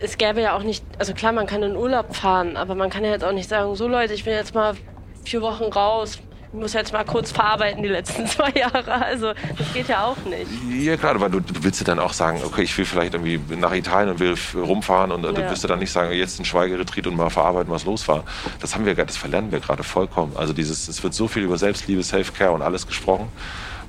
[0.00, 3.04] es gäbe ja auch nicht, also klar, man kann in Urlaub fahren, aber man kann
[3.04, 4.74] ja jetzt auch nicht sagen, so Leute, ich bin jetzt mal
[5.24, 6.20] vier Wochen raus,
[6.52, 8.92] ich muss jetzt mal kurz verarbeiten die letzten zwei Jahre.
[8.92, 10.50] Also das geht ja auch nicht.
[10.68, 13.40] Ja, gerade, weil du, du willst ja dann auch sagen, okay, ich will vielleicht irgendwie
[13.56, 15.32] nach Italien und will rumfahren und ja.
[15.32, 18.24] dann wirst du dann nicht sagen, jetzt ein Schweigeretreat und mal verarbeiten, was los war.
[18.60, 20.32] Das haben wir, das verlernen wir gerade vollkommen.
[20.36, 23.28] Also dieses, es wird so viel über Selbstliebe, Self-Care und alles gesprochen.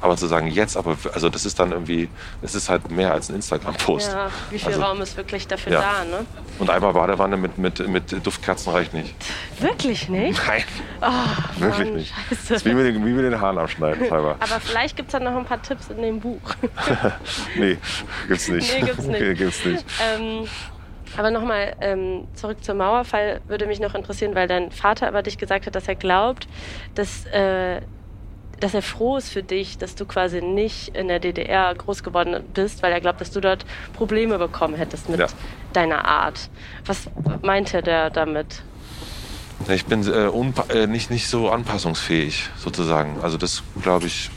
[0.01, 2.09] Aber zu sagen, jetzt, aber, also das ist dann irgendwie,
[2.41, 4.11] es ist halt mehr als ein Instagram-Post.
[4.11, 5.81] Ja, wie viel also, Raum ist wirklich dafür ja.
[5.81, 6.25] da, ne?
[6.57, 9.13] Und einmal Badewanne mit, mit, mit Duftkerzen reicht nicht.
[9.59, 10.41] Wirklich nicht?
[10.47, 10.63] Nein.
[11.01, 12.13] Oh, wirklich Mann, nicht.
[12.29, 12.41] Scheiße.
[12.49, 14.35] Das ist wie mit, den, wie mit den Haaren abschneiden, halber.
[14.39, 16.41] Aber vielleicht gibt es dann noch ein paar Tipps in dem Buch.
[17.55, 17.77] nee,
[18.27, 18.73] gibt's nicht.
[18.73, 19.21] Nee, gibt's nicht.
[19.21, 19.85] Nee, gibt's nicht.
[20.15, 20.47] Ähm,
[21.17, 25.37] aber nochmal ähm, zurück zum Mauerfall würde mich noch interessieren, weil dein Vater über dich
[25.37, 26.47] gesagt hat, dass er glaubt,
[26.95, 27.81] dass äh,
[28.61, 32.43] dass er froh ist für dich, dass du quasi nicht in der DDR groß geworden
[32.53, 35.27] bist, weil er glaubt, dass du dort Probleme bekommen hättest mit ja.
[35.73, 36.49] deiner Art.
[36.85, 37.09] Was
[37.41, 38.63] meinte der damit?
[39.67, 43.19] Ich bin äh, äh, nicht, nicht so anpassungsfähig, sozusagen.
[43.21, 44.29] Also das, glaube ich,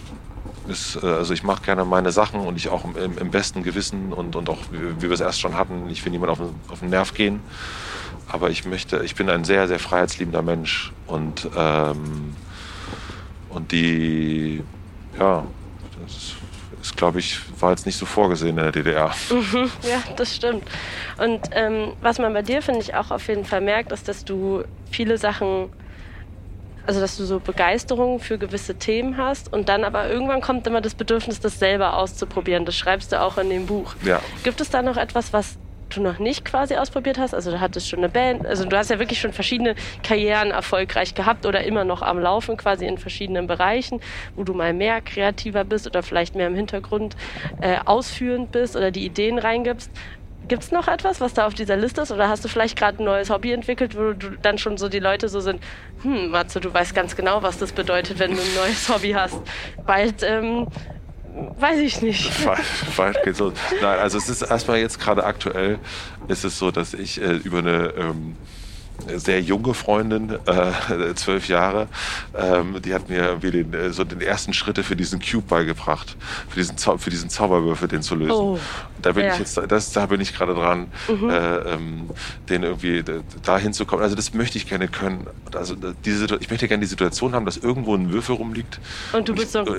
[0.68, 4.12] ist, äh, also ich mache gerne meine Sachen und ich auch im, im, besten Gewissen
[4.12, 6.55] und, und auch, wie, wie wir es erst schon hatten, ich will niemand auf den,
[6.68, 7.41] auf den Nerv gehen.
[8.29, 12.35] Aber ich möchte, ich bin ein sehr, sehr freiheitsliebender Mensch und ähm,
[13.55, 14.63] und die,
[15.19, 15.45] ja,
[16.03, 16.35] das
[16.83, 19.15] ist, glaube ich, war jetzt nicht so vorgesehen in der DDR.
[19.31, 20.65] Mhm, ja, das stimmt.
[21.19, 24.25] Und ähm, was man bei dir, finde ich, auch auf jeden Fall merkt, ist, dass
[24.25, 25.71] du viele Sachen,
[26.87, 30.81] also dass du so Begeisterung für gewisse Themen hast und dann aber irgendwann kommt immer
[30.81, 32.65] das Bedürfnis, das selber auszuprobieren.
[32.67, 33.95] Das schreibst du auch in dem Buch.
[34.05, 34.21] Ja.
[34.43, 35.57] Gibt es da noch etwas, was
[35.91, 37.35] du noch nicht quasi ausprobiert hast?
[37.35, 41.14] Also du hattest schon eine Band, also du hast ja wirklich schon verschiedene Karrieren erfolgreich
[41.14, 44.01] gehabt oder immer noch am Laufen quasi in verschiedenen Bereichen,
[44.37, 47.16] wo du mal mehr kreativer bist oder vielleicht mehr im Hintergrund
[47.61, 49.91] äh, ausführend bist oder die Ideen reingibst.
[50.47, 52.12] Gibt es noch etwas, was da auf dieser Liste ist?
[52.12, 54.99] Oder hast du vielleicht gerade ein neues Hobby entwickelt, wo du dann schon so die
[54.99, 55.62] Leute so sind,
[56.03, 59.41] hm, Matze, du weißt ganz genau, was das bedeutet, wenn du ein neues Hobby hast.
[59.87, 60.66] Bald ähm,
[61.59, 62.30] weiß ich nicht.
[63.39, 63.55] Los.
[63.80, 65.78] Nein, also es ist erstmal jetzt gerade aktuell,
[66.28, 68.37] ist es so, dass ich äh, über eine ähm,
[69.17, 71.89] sehr junge Freundin, äh, zwölf Jahre,
[72.37, 76.17] ähm, die hat mir wie den, äh, so den ersten Schritte für diesen Cube beigebracht,
[76.49, 78.33] für diesen, Zau für diesen Zauberwürfel, den zu lösen.
[78.33, 78.59] Oh.
[79.03, 79.35] Da bin ja.
[79.35, 81.29] ich jetzt, das, da bin ich gerade dran, mhm.
[81.29, 82.11] äh, ähm,
[82.49, 83.05] den irgendwie
[83.43, 84.03] da hinzukommen.
[84.03, 85.27] Also das möchte ich gerne können.
[85.55, 88.81] Also diese, ich möchte gerne die Situation haben, dass irgendwo ein Würfel rumliegt.
[89.13, 89.61] Und du bist so.
[89.61, 89.79] Äh,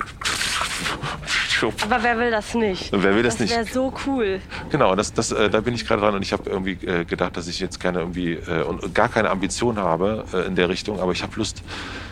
[1.81, 2.91] aber wer will das nicht?
[2.91, 3.51] Wer will das, das nicht?
[3.53, 4.41] Das wäre so cool.
[4.69, 7.35] Genau, das, das, äh, da bin ich gerade dran und ich habe irgendwie äh, gedacht,
[7.35, 10.99] dass ich jetzt gerne irgendwie äh, und gar keine Ambition habe äh, in der Richtung,
[10.99, 11.63] aber ich habe Lust,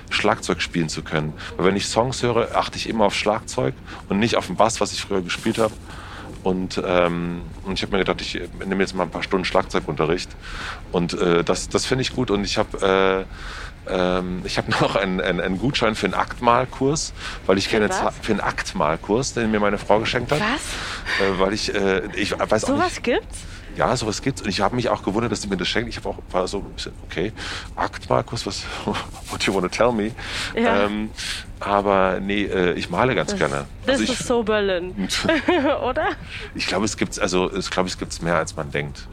[0.09, 1.33] Schlagzeug spielen zu können.
[1.57, 3.73] Weil wenn ich Songs höre, achte ich immer auf Schlagzeug
[4.09, 5.73] und nicht auf den Bass, was ich früher gespielt habe.
[6.43, 10.29] Und, ähm, und ich habe mir gedacht, ich nehme jetzt mal ein paar Stunden Schlagzeugunterricht.
[10.91, 12.31] Und äh, das, das finde ich gut.
[12.31, 13.25] Und ich habe äh,
[13.89, 17.13] ähm, ich habe noch einen, einen, einen, Gutschein für einen Aktmalkurs,
[17.45, 17.89] weil ich kenne
[18.21, 20.39] für einen Aktmalkurs, den mir meine Frau geschenkt hat.
[20.39, 21.25] Was?
[21.25, 23.03] Äh, weil ich, äh, ich weiß so auch nicht.
[23.03, 23.39] gibt's?
[23.76, 24.41] Ja, sowas gibt's.
[24.41, 25.89] Und ich habe mich auch gewundert, dass die mir das schenken.
[25.89, 27.32] Ich habe auch war so ein bisschen, okay,
[27.76, 28.63] Akt, Markus, was,
[29.30, 30.11] what you wanna tell me?
[30.55, 30.86] Ja.
[30.86, 31.09] Ähm,
[31.59, 33.65] aber nee, äh, ich male ganz gerne.
[33.86, 35.07] Das Also ist so Berlin,
[35.84, 36.09] oder?
[36.55, 39.07] ich glaube, es gibt's, also ich glaube, es gibt's mehr, als man denkt.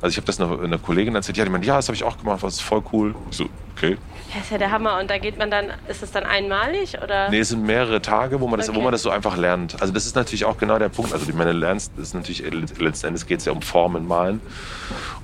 [0.00, 2.04] Also ich habe das einer, einer Kollegin erzählt, ja, die meinte, ja, das habe ich
[2.04, 3.14] auch gemacht, das ist voll cool.
[3.30, 3.96] Ich so, okay.
[4.34, 4.98] Ja, ist ja der Hammer.
[5.00, 7.28] Und da geht man dann, ist es dann einmalig oder?
[7.30, 8.78] Nee, es sind mehrere Tage, wo man, das, Okay.
[8.78, 9.80] wo man das so einfach lernt.
[9.80, 11.12] Also das ist natürlich auch genau der Punkt.
[11.12, 12.42] Also die meine lernst, das ist natürlich
[12.78, 14.40] letzten Endes geht es ja um Formen malen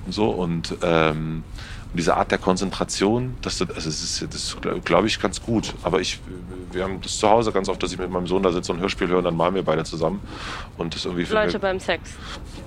[0.05, 1.43] und so und ähm,
[1.91, 5.73] und diese Art der Konzentration, das, also das ist, das glaube ich, ganz gut.
[5.83, 6.19] Aber ich,
[6.71, 8.77] wir haben das zu Hause ganz oft, dass ich mit meinem Sohn da sitze und
[8.77, 10.21] ein Hörspiel höre und dann malen wir beide zusammen.
[10.77, 12.11] Und das irgendwie Leute beim Sex.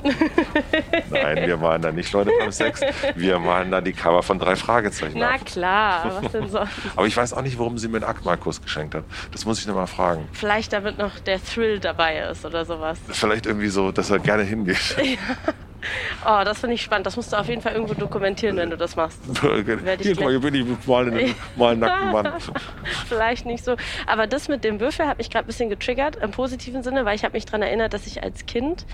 [1.11, 2.83] Nein, wir malen da nicht Leute beim Sex.
[3.17, 5.47] Wir malen da die Cover von drei Fragezeichen Na ab.
[5.47, 6.73] klar, was denn sonst?
[6.97, 9.05] Aber ich weiß auch nicht, warum sie mir einen Aktmarkus geschenkt hat.
[9.33, 10.29] Das muss ich noch mal fragen.
[10.33, 12.99] Vielleicht damit noch der Thrill dabei ist oder sowas.
[13.09, 14.97] Vielleicht irgendwie so, dass er gerne hingeht.
[16.27, 17.07] Oh, das finde ich spannend.
[17.07, 19.19] Das musst du auf jeden Fall irgendwo dokumentieren, wenn du das machst.
[19.43, 22.33] Hier, guck mal, hier bin ich mal einen, mal einen nackten Mann.
[23.09, 23.77] Vielleicht nicht so.
[24.07, 27.15] Aber das mit dem Würfel hat mich gerade ein bisschen getriggert, im positiven Sinne, weil
[27.17, 28.87] ich habe mich daran erinnert, dass ich als Kind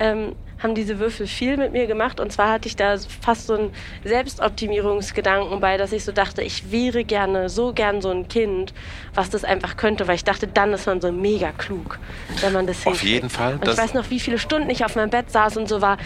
[0.00, 2.20] ähm, haben diese Würfel viel mit mir gemacht.
[2.20, 3.72] Und zwar hatte ich da fast so einen
[4.04, 8.74] Selbstoptimierungsgedanken bei, dass ich so dachte, ich wäre gerne, so gern so ein Kind,
[9.14, 11.98] was das einfach könnte, weil ich dachte, dann ist man so mega klug,
[12.40, 13.04] wenn man das Auf hinkriegt.
[13.04, 13.54] jeden Fall.
[13.54, 15.96] Und ich weiß noch, wie viele Stunden ich auf meinem Bett saß und so war,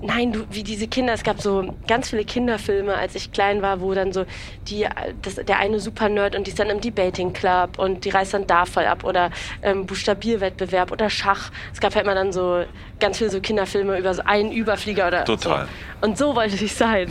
[0.00, 3.80] nein, du, wie diese Kinder, es gab so ganz viele Kinderfilme, als ich klein war,
[3.80, 4.24] wo dann so
[4.68, 4.86] die,
[5.22, 8.46] das, der eine Super-Nerd und die ist dann im Debating Club und die reißt dann
[8.46, 9.30] da voll ab oder
[9.62, 11.50] ähm, Buchstabierwettbewerb oder Schach.
[11.72, 12.64] Es gab halt immer dann so
[13.00, 15.66] ganz viele so Kinderfilme über so einen Überflieger oder Total.
[15.66, 16.06] so.
[16.06, 17.10] Und so wollte ich sein.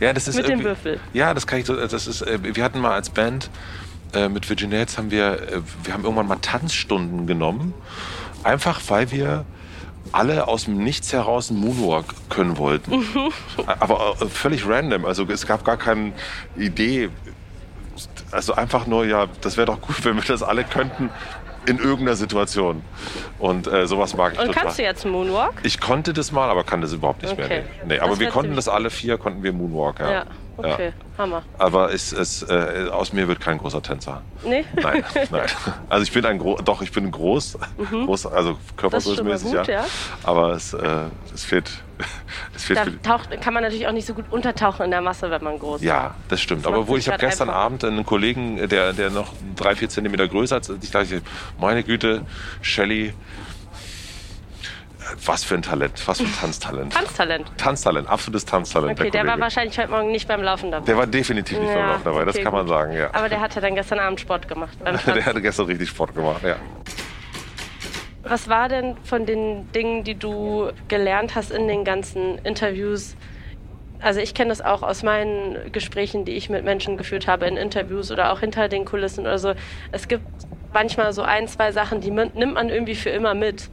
[0.00, 1.00] ja, das ist mit dem Würfel.
[1.12, 1.74] Ja, das kann ich so.
[1.74, 3.50] Das ist, äh, wir hatten mal als Band
[4.12, 7.74] äh, mit Virginia Yates haben wir, äh, wir haben irgendwann mal Tanzstunden genommen,
[8.44, 9.44] einfach weil wir
[10.12, 12.96] alle aus dem Nichts heraus einen Moonwalk können wollten.
[12.96, 13.32] Mhm.
[13.66, 15.06] Aber äh, völlig random.
[15.06, 16.12] Also es gab gar keine
[16.56, 17.08] Idee.
[18.30, 21.10] Also einfach nur, ja, das wäre doch gut, wenn wir das alle könnten
[21.66, 22.82] in irgendeiner Situation.
[23.38, 24.62] Und äh, sowas mag ich Und total.
[24.64, 25.54] kannst du jetzt Moonwalk?
[25.62, 27.48] Ich konnte das mal, aber kann das überhaupt nicht Okay.
[27.48, 27.58] mehr.
[27.84, 30.10] Nee, nee aber wir konnten das alle vier, konnten wir Moonwalk, ja.
[30.10, 30.24] Ja,
[30.56, 30.92] okay, Ja.
[31.18, 31.42] Hammer.
[31.58, 34.22] Aber es, es, äh, aus mir wird kein großer Tänzer.
[34.44, 34.64] Nee?
[34.80, 35.46] Nein, nein.
[35.88, 37.58] Also ich bin ein groß, doch, ich bin groß,
[37.90, 38.54] groß also Mhm.
[38.54, 39.74] Schon mal körpergrößenmäßig, gut, ja.
[39.82, 39.84] ja.
[40.24, 40.88] Aber es, äh,
[41.34, 41.70] es fehlt
[42.74, 45.58] Da taucht, kann man natürlich auch nicht so gut untertauchen in der Masse, wenn man
[45.58, 45.86] groß ist.
[45.86, 46.64] ja, das stimmt.
[46.64, 47.50] macht Aber wo sich ich habe grad gestern.
[47.50, 51.22] Abend einen Kollegen, der, der noch drei, vier Zentimeter größer ist, ich dachte,
[51.58, 52.24] meine Güte,
[52.60, 53.14] Shelley,
[55.26, 56.92] was für ein Talent, was für ein Tanztalent.
[56.92, 57.50] Tanztalent.
[57.58, 58.98] Tanztalent, absolutes Tanztalent.
[58.98, 59.42] Okay, der war Kollege.
[59.42, 60.86] wahrscheinlich heute Morgen nicht beim Laufen dabei.
[60.86, 62.70] Der war definitiv nicht beim Ja, Laufen dabei, das okay, kann man gut.
[62.70, 63.10] sagen, ja.
[63.12, 64.78] Aber der hat ja dann gestern Abend Sport gemacht.
[64.82, 66.56] Beim Der hatte gestern richtig Sport gemacht, ja.
[68.22, 73.16] Was war denn von den Dingen, die du gelernt hast in den ganzen Interviews?
[74.00, 77.56] Also ich kenne das auch aus meinen Gesprächen, die ich mit Menschen geführt habe in
[77.56, 79.54] Interviews oder auch hinter den Kulissen oder so.
[79.92, 80.24] Es gibt
[80.72, 83.68] manchmal so ein, zwei Sachen, die nimmt man irgendwie für immer mit,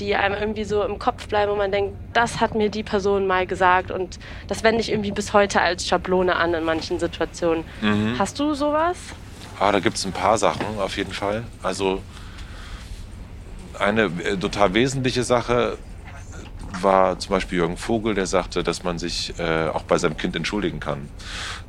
[0.00, 3.26] die einem irgendwie so im Kopf bleiben, wo man denkt, das hat mir die Person
[3.26, 7.64] mal gesagt und das wende ich irgendwie bis heute als Schablone an in manchen Situationen.
[8.18, 8.96] Hast du sowas?
[9.58, 11.44] Ah, da gibt es ein paar Sachen auf jeden Fall.
[11.62, 12.00] Also
[13.78, 15.78] eine äh, total wesentliche Sache
[16.82, 20.36] war zum Beispiel Jürgen Vogel, der sagte, dass man sich äh, auch bei seinem Kind
[20.36, 21.08] entschuldigen kann.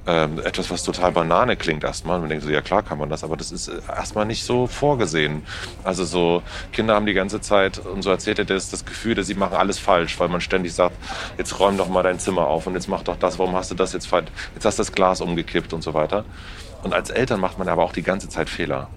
[0.08, 2.20] Ähm, etwas, was total Banane klingt erstmal.
[2.20, 4.68] Man denkt so, ja klar kann man das, aber das ist äh, erstmal nicht so
[4.68, 5.44] vorgesehen.
[5.84, 9.28] Also so, Kinder haben die ganze Zeit, und so erzählt er das, das Gefühl, dass
[9.28, 10.96] sie machen alles falsch, weil man ständig sagt,
[11.38, 13.76] jetzt räum doch mal dein Zimmer auf und jetzt mach doch das, warum hast du
[13.76, 16.26] das jetzt falsch, jetzt hast du das Glas umgekippt und so weiter.
[16.84, 18.90] Und als Eltern macht man aber auch die ganze Zeit Fehler.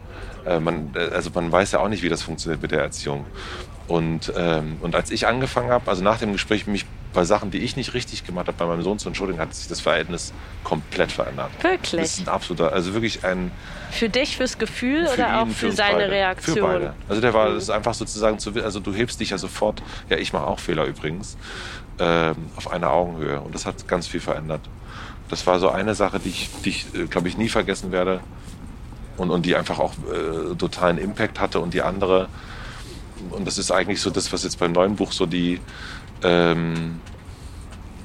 [0.48, 3.26] Äh, man, äh, also man weiß ja auch nicht, wie das funktioniert mit der Erziehung.
[3.86, 6.84] Und, ähm, und als ich angefangen habe, also nach dem Gespräch mich
[7.14, 9.66] bei Sachen, die ich nicht richtig gemacht habe, bei meinem Sohn zu entschuldigen, hat sich
[9.66, 11.50] das Verhältnis komplett verändert.
[11.62, 12.02] Wirklich?
[12.02, 13.50] Das ist ein absoluter, also wirklich ein
[13.90, 16.10] Für dich, fürs Gefühl für oder auch ihn, für, uns seine beide.
[16.10, 16.56] Reaktion?
[16.56, 16.94] Für beide.
[17.08, 17.54] Also der war Mhm.
[17.54, 20.60] das ist einfach sozusagen zu, also du hebst dich ja sofort, ja ich mache auch
[20.60, 21.38] Fehler übrigens,
[21.98, 24.60] ähm, auf einer Augenhöhe und das hat ganz viel verändert.
[25.30, 28.20] Das war so eine Sache, die ich, die ich äh, glaube ich nie vergessen werde
[29.18, 32.28] und, und die einfach auch äh, totalen Impact hatte und die andere
[33.30, 35.60] und das ist eigentlich so das, was jetzt beim neuen Buch so die
[36.22, 37.00] ähm,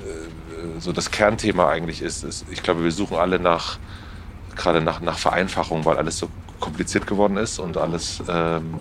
[0.01, 2.45] äh, so das Kernthema eigentlich ist, ist.
[2.51, 3.77] Ich glaube, wir suchen alle nach
[4.55, 8.79] gerade nach, nach Vereinfachung, weil alles so kompliziert geworden ist und alles ähm,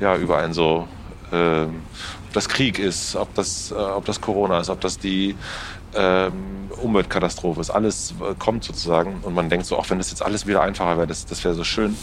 [0.00, 0.88] ja über ein so
[1.32, 1.82] ähm,
[2.26, 5.36] ob das Krieg ist, ob das, äh, ob das Corona ist, ob das die
[5.94, 6.32] ähm,
[6.82, 7.70] Umweltkatastrophe ist.
[7.70, 10.96] Alles äh, kommt sozusagen und man denkt so, auch wenn das jetzt alles wieder einfacher
[10.96, 11.96] wäre, das, das wäre so schön.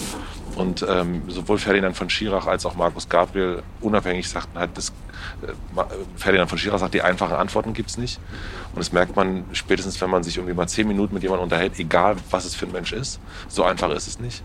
[0.56, 5.54] Und ähm, sowohl Ferdinand von Schirach als auch Markus Gabriel unabhängig sagten halt, das, äh,
[6.16, 8.20] Ferdinand von Schirach sagt, die einfachen Antworten gibt es nicht.
[8.74, 11.80] Und das merkt man spätestens, wenn man sich irgendwie mal zehn Minuten mit jemandem unterhält,
[11.80, 13.20] egal was es für ein Mensch ist.
[13.48, 14.44] So einfach ist es nicht.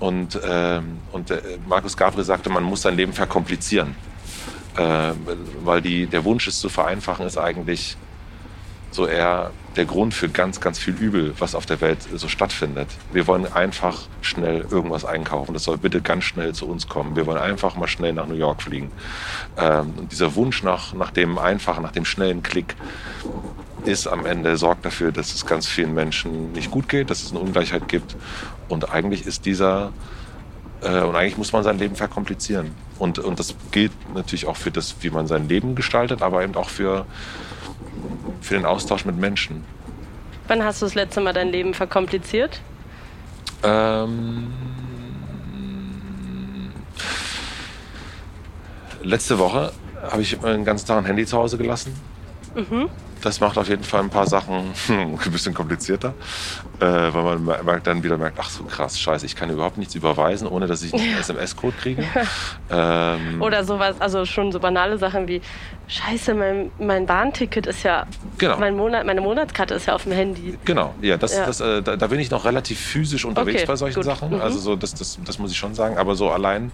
[0.00, 3.94] Und, ähm, und äh, Markus Gabriel sagte, man muss sein Leben verkomplizieren.
[4.76, 5.12] Äh,
[5.62, 7.96] weil die, der Wunsch, es zu vereinfachen, ist eigentlich
[8.94, 12.86] so eher der Grund für ganz, ganz viel Übel, was auf der Welt so stattfindet.
[13.12, 15.52] Wir wollen einfach schnell irgendwas einkaufen.
[15.52, 17.16] Das soll bitte ganz schnell zu uns kommen.
[17.16, 18.92] Wir wollen einfach mal schnell nach New York fliegen.
[19.58, 22.76] Ähm, und dieser Wunsch nach, nach dem einfachen, nach dem schnellen Klick
[23.84, 27.32] ist am Ende, sorgt dafür, dass es ganz vielen Menschen nicht gut geht, dass es
[27.32, 28.16] eine Ungleichheit gibt.
[28.68, 29.92] Und eigentlich ist dieser,
[30.82, 32.70] äh, und eigentlich muss man sein Leben verkomplizieren.
[33.00, 36.54] Und, und das gilt natürlich auch für das, wie man sein Leben gestaltet, aber eben
[36.54, 37.06] auch für,
[38.40, 39.64] für den Austausch mit Menschen.
[40.48, 42.60] Wann hast du das letzte Mal dein Leben verkompliziert?
[43.62, 44.52] Ähm,
[49.02, 49.72] letzte Woche
[50.02, 51.98] habe ich den ganzen Tag ein Handy zu Hause gelassen.
[52.54, 52.90] Mhm.
[53.24, 56.12] Das macht auf jeden Fall ein paar Sachen ein bisschen komplizierter,
[56.78, 59.94] äh, weil man merkt, dann wieder merkt, ach so krass, scheiße, ich kann überhaupt nichts
[59.94, 62.04] überweisen, ohne dass ich einen SMS-Code kriege.
[62.70, 65.40] ähm, Oder sowas, also schon so banale Sachen wie,
[65.88, 68.06] scheiße, mein, mein Bahnticket ist ja,
[68.36, 68.58] genau.
[68.58, 70.58] mein Monat, meine Monatskarte ist ja auf dem Handy.
[70.66, 71.46] Genau, ja, das, ja.
[71.46, 74.04] Das, äh, da, da, bin ich noch relativ physisch unterwegs okay, bei solchen gut.
[74.04, 74.34] Sachen.
[74.34, 74.42] Mhm.
[74.42, 76.72] Also so, das, das, das muss ich schon sagen, aber so allein,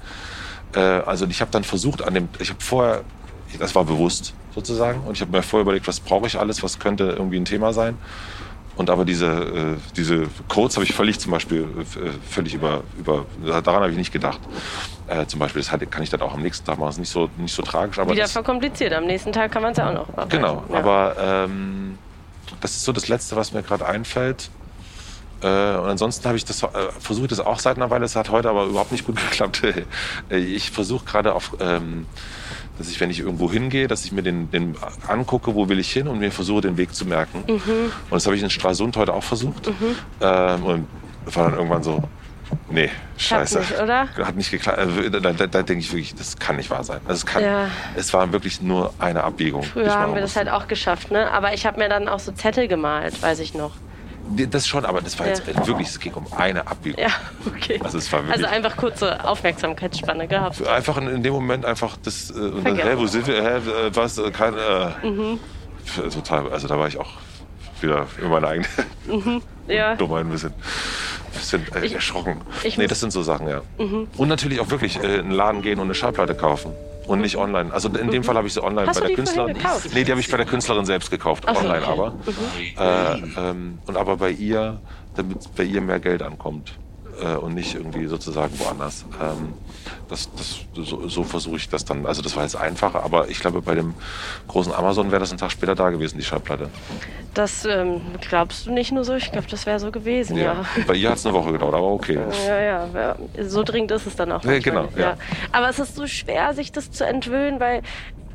[0.74, 3.02] äh, also ich habe dann versucht an dem, ich habe vorher
[3.58, 5.00] das war bewusst sozusagen.
[5.02, 7.72] Und ich habe mir vorher überlegt, was brauche ich alles, was könnte irgendwie ein Thema
[7.72, 7.96] sein.
[8.76, 13.26] Und aber diese, äh, diese Codes habe ich völlig zum Beispiel äh, völlig über, über
[13.44, 14.40] daran habe ich nicht gedacht.
[15.06, 16.86] Äh, zum Beispiel, das kann ich dann auch am nächsten Tag machen.
[16.86, 17.98] Das ist nicht so, nicht so tragisch.
[17.98, 18.94] Aber Wieder das, verkompliziert.
[18.94, 20.28] Am nächsten Tag kann man es ja auch noch machen.
[20.30, 20.78] Genau, ja.
[20.78, 21.98] aber ähm,
[22.60, 24.50] das ist so das Letzte, was mir gerade einfällt.
[25.42, 26.68] Äh, und ansonsten habe ich das äh,
[27.00, 28.04] versucht, das auch seit einer Weile.
[28.04, 29.62] Es hat heute aber überhaupt nicht gut geklappt.
[30.30, 32.06] ich versuche gerade auf ähm,
[32.80, 34.74] dass ich, wenn ich irgendwo hingehe, dass ich mir den, den
[35.06, 37.44] angucke, wo will ich hin und mir versuche, den Weg zu merken.
[37.46, 37.58] Mhm.
[37.58, 39.66] Und das habe ich in Stralsund heute auch versucht.
[39.66, 39.96] Mhm.
[40.22, 40.86] Ähm, und
[41.26, 42.02] war dann irgendwann so,
[42.70, 43.60] nee, scheiße.
[43.60, 44.08] Hat nicht, oder?
[44.26, 44.78] Hat nicht geklappt.
[44.78, 47.00] Also, da, da, da, denke ich wirklich, das kann nicht wahr sein.
[47.04, 47.68] Also es, kann, ja.
[47.96, 49.62] es war wirklich nur eine Abbiegung.
[49.62, 51.30] Früher haben wir das halt auch geschafft, ne?
[51.30, 53.72] Aber ich habe mir dann auch so Zettel gemalt, weiß ich noch.
[54.36, 55.66] Das schon, aber das war jetzt ja.
[55.66, 57.00] wirklich, es ging um eine Abbiegung.
[57.00, 57.10] Ja,
[57.46, 57.80] okay.
[57.82, 60.66] Also, es war wirklich, also einfach kurze Aufmerksamkeitsspanne gehabt.
[60.66, 63.90] Einfach in, in dem Moment einfach das, äh, dann, hä, wo sind wir, hä, äh,
[63.94, 65.38] was, äh, kein, äh, mhm.
[66.12, 67.10] total, also da war ich auch
[67.80, 68.68] wieder über meine eigene
[69.06, 69.42] mhm.
[69.66, 69.96] ja.
[69.96, 70.52] Dummheit ein bisschen,
[71.32, 72.40] bisschen äh, ich, erschrocken.
[72.62, 73.62] Ich nee, das sind so Sachen, ja.
[73.78, 74.08] Mhm.
[74.16, 76.72] Und natürlich auch wirklich äh, in den Laden gehen und eine Schallplatte kaufen
[77.06, 77.72] und nicht online.
[77.72, 79.56] Also in dem Fall habe ich sie online Hast bei der Künstlerin.
[79.92, 81.92] Nee, die habe ich bei der Künstlerin selbst gekauft, Ach, online okay.
[81.92, 82.10] aber.
[82.10, 83.36] Mhm.
[83.36, 84.80] Äh, ähm, und aber bei ihr,
[85.16, 86.74] damit bei ihr mehr Geld ankommt
[87.20, 89.04] äh, und nicht irgendwie sozusagen woanders.
[89.20, 89.54] Ähm,
[90.08, 92.06] das, das, so, so versuche ich das dann.
[92.06, 93.94] Also das war jetzt einfacher, aber ich glaube, bei dem
[94.48, 96.68] großen Amazon wäre das einen Tag später da gewesen, die Schallplatte.
[97.34, 100.44] Das ähm, glaubst du nicht nur so, ich glaube, das wäre so gewesen, ja.
[100.44, 100.64] ja.
[100.86, 102.18] Bei ihr hat es eine Woche gedauert, aber okay.
[102.46, 103.16] Ja, ja, ja.
[103.46, 104.44] So dringend ist es dann auch.
[104.44, 104.88] Ja, genau.
[104.96, 105.16] Ja.
[105.52, 107.82] Aber es ist so schwer, sich das zu entwöhnen, weil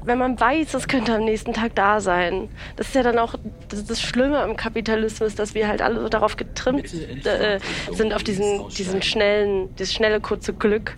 [0.05, 2.49] wenn man weiß, es könnte am nächsten Tag da sein.
[2.75, 3.35] Das ist ja dann auch
[3.69, 6.93] das, das Schlimme am Kapitalismus, dass wir halt alle so darauf getrimmt
[7.25, 7.59] äh,
[7.91, 10.95] sind, auf diesen, diesen schnellen, das schnelle, kurze Glück.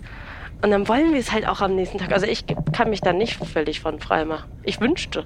[0.61, 2.11] Und dann wollen wir es halt auch am nächsten Tag.
[2.11, 4.49] Also ich kann mich da nicht völlig von frei machen.
[4.63, 5.25] Ich wünschte.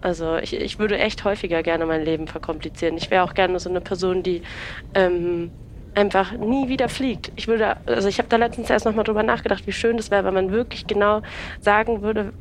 [0.00, 2.96] Also ich, ich würde echt häufiger gerne mein Leben verkomplizieren.
[2.96, 4.42] Ich wäre auch gerne so eine Person, die
[4.94, 5.50] ähm,
[5.98, 7.32] einfach nie wieder fliegt.
[7.34, 10.24] Ich würde, also ich habe da letztens erst nochmal drüber nachgedacht, wie schön das wäre,
[10.24, 11.22] wenn man wirklich genau
[11.60, 12.32] sagen würde,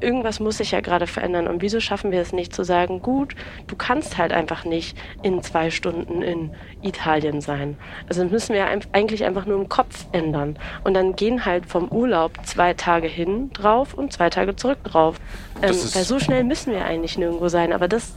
[0.00, 1.48] irgendwas muss sich ja gerade verändern.
[1.48, 3.34] Und wieso schaffen wir es nicht zu sagen, gut,
[3.66, 6.50] du kannst halt einfach nicht in zwei Stunden in
[6.82, 7.78] Italien sein.
[8.08, 10.58] Also müssen wir eigentlich einfach nur im Kopf ändern.
[10.84, 15.16] Und dann gehen halt vom Urlaub zwei Tage hin drauf und zwei Tage zurück drauf.
[15.62, 17.72] Ähm, weil so schnell müssen wir eigentlich nirgendwo sein.
[17.72, 18.14] Aber das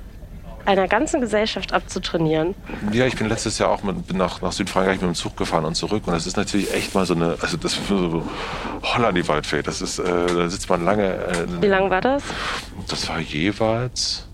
[0.66, 2.56] einer ganzen Gesellschaft abzutrainieren.
[2.92, 5.76] Ja, ich bin letztes Jahr auch mit, nach, nach Südfrankreich mit dem Zug gefahren und
[5.76, 6.04] zurück.
[6.08, 8.24] Und das ist natürlich echt mal so eine, also das ist so
[8.84, 9.62] Holland die Waldfee.
[9.62, 11.14] Das ist, äh, da sitzt man lange.
[11.14, 12.24] Äh, Wie lang war das?
[12.88, 14.28] Das war jeweils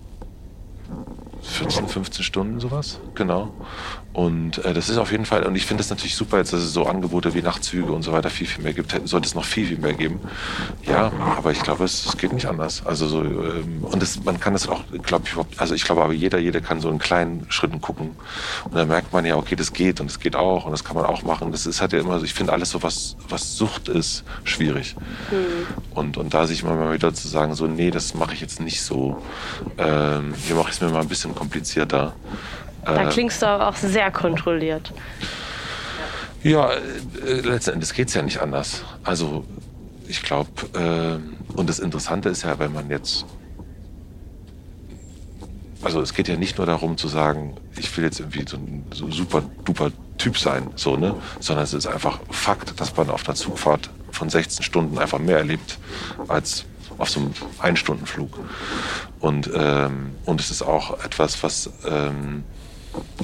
[1.42, 3.52] 14, 15 Stunden sowas, genau.
[4.12, 6.60] Und äh, das ist auf jeden Fall, und ich finde es natürlich super, jetzt, dass
[6.60, 8.94] es so Angebote wie Nachtzüge und so weiter viel, viel mehr gibt.
[9.08, 10.20] Sollte es noch viel, viel mehr geben.
[10.86, 12.84] Ja, aber ich glaube, es, es geht nicht anders.
[12.84, 16.12] Also so, ähm, und das, man kann das auch, glaube ich, also ich glaube aber
[16.12, 18.10] jeder, jeder kann so in kleinen Schritten gucken.
[18.64, 20.94] Und dann merkt man ja, okay, das geht und das geht auch und das kann
[20.94, 21.50] man auch machen.
[21.50, 24.94] Das ist halt ja immer so, ich finde alles so, was, was Sucht ist, schwierig.
[25.30, 25.66] Mhm.
[25.94, 28.60] Und, und da sich immer mal wieder zu sagen, so, nee, das mache ich jetzt
[28.60, 29.22] nicht so.
[29.78, 32.12] Ähm, hier mache ich es mir mal ein bisschen komplizierter.
[32.84, 34.92] Da äh, klingst du aber auch sehr kontrolliert.
[36.42, 38.84] Ja, äh, letzten Endes geht es ja nicht anders.
[39.04, 39.44] Also
[40.08, 43.24] ich glaube, äh, und das Interessante ist ja, wenn man jetzt,
[45.82, 48.84] also es geht ja nicht nur darum zu sagen, ich will jetzt irgendwie so ein
[48.92, 51.14] so super duper Typ sein, so, ne?
[51.40, 55.38] sondern es ist einfach Fakt, dass man auf einer Zugfahrt von 16 Stunden einfach mehr
[55.38, 55.78] erlebt
[56.28, 56.64] als
[56.98, 58.38] auf so einem Einstundenflug.
[59.20, 62.44] Und, ähm, und es ist auch etwas, was ähm,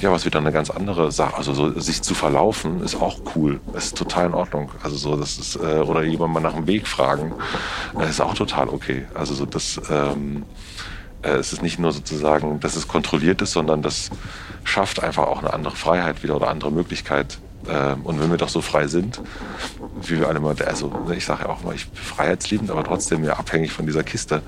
[0.01, 1.35] ja, was wieder eine ganz andere Sache.
[1.37, 3.59] Also so, sich zu verlaufen ist auch cool.
[3.73, 4.71] Das ist total in Ordnung.
[4.83, 7.33] Also so, das ist äh, oder jemand mal nach dem Weg fragen,
[7.99, 9.05] äh, ist auch total okay.
[9.13, 9.79] Also so das.
[9.89, 10.43] Ähm,
[11.21, 14.09] äh, es ist nicht nur sozusagen, dass es kontrolliert ist, sondern das
[14.63, 17.39] schafft einfach auch eine andere Freiheit wieder oder andere Möglichkeit.
[17.67, 19.21] Ähm, und wenn wir doch so frei sind,
[20.01, 22.83] wie wir alle mal, also ne, ich sage ja auch mal, ich bin freiheitsliebend, aber
[22.83, 24.41] trotzdem ja abhängig von dieser Kiste.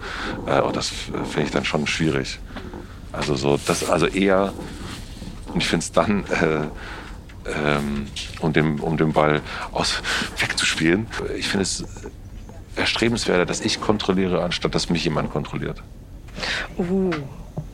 [0.46, 2.40] Äh, und das finde ich dann schon schwierig.
[3.12, 4.54] Also so, das also eher
[5.54, 6.68] und ich finde es dann, äh,
[7.54, 8.08] ähm,
[8.40, 9.42] um, den, um den Ball
[9.72, 10.02] aus,
[10.38, 11.84] wegzuspielen, ich finde es
[12.76, 15.82] erstrebenswerter, dass ich kontrolliere, anstatt dass mich jemand kontrolliert.
[16.78, 17.12] Uh.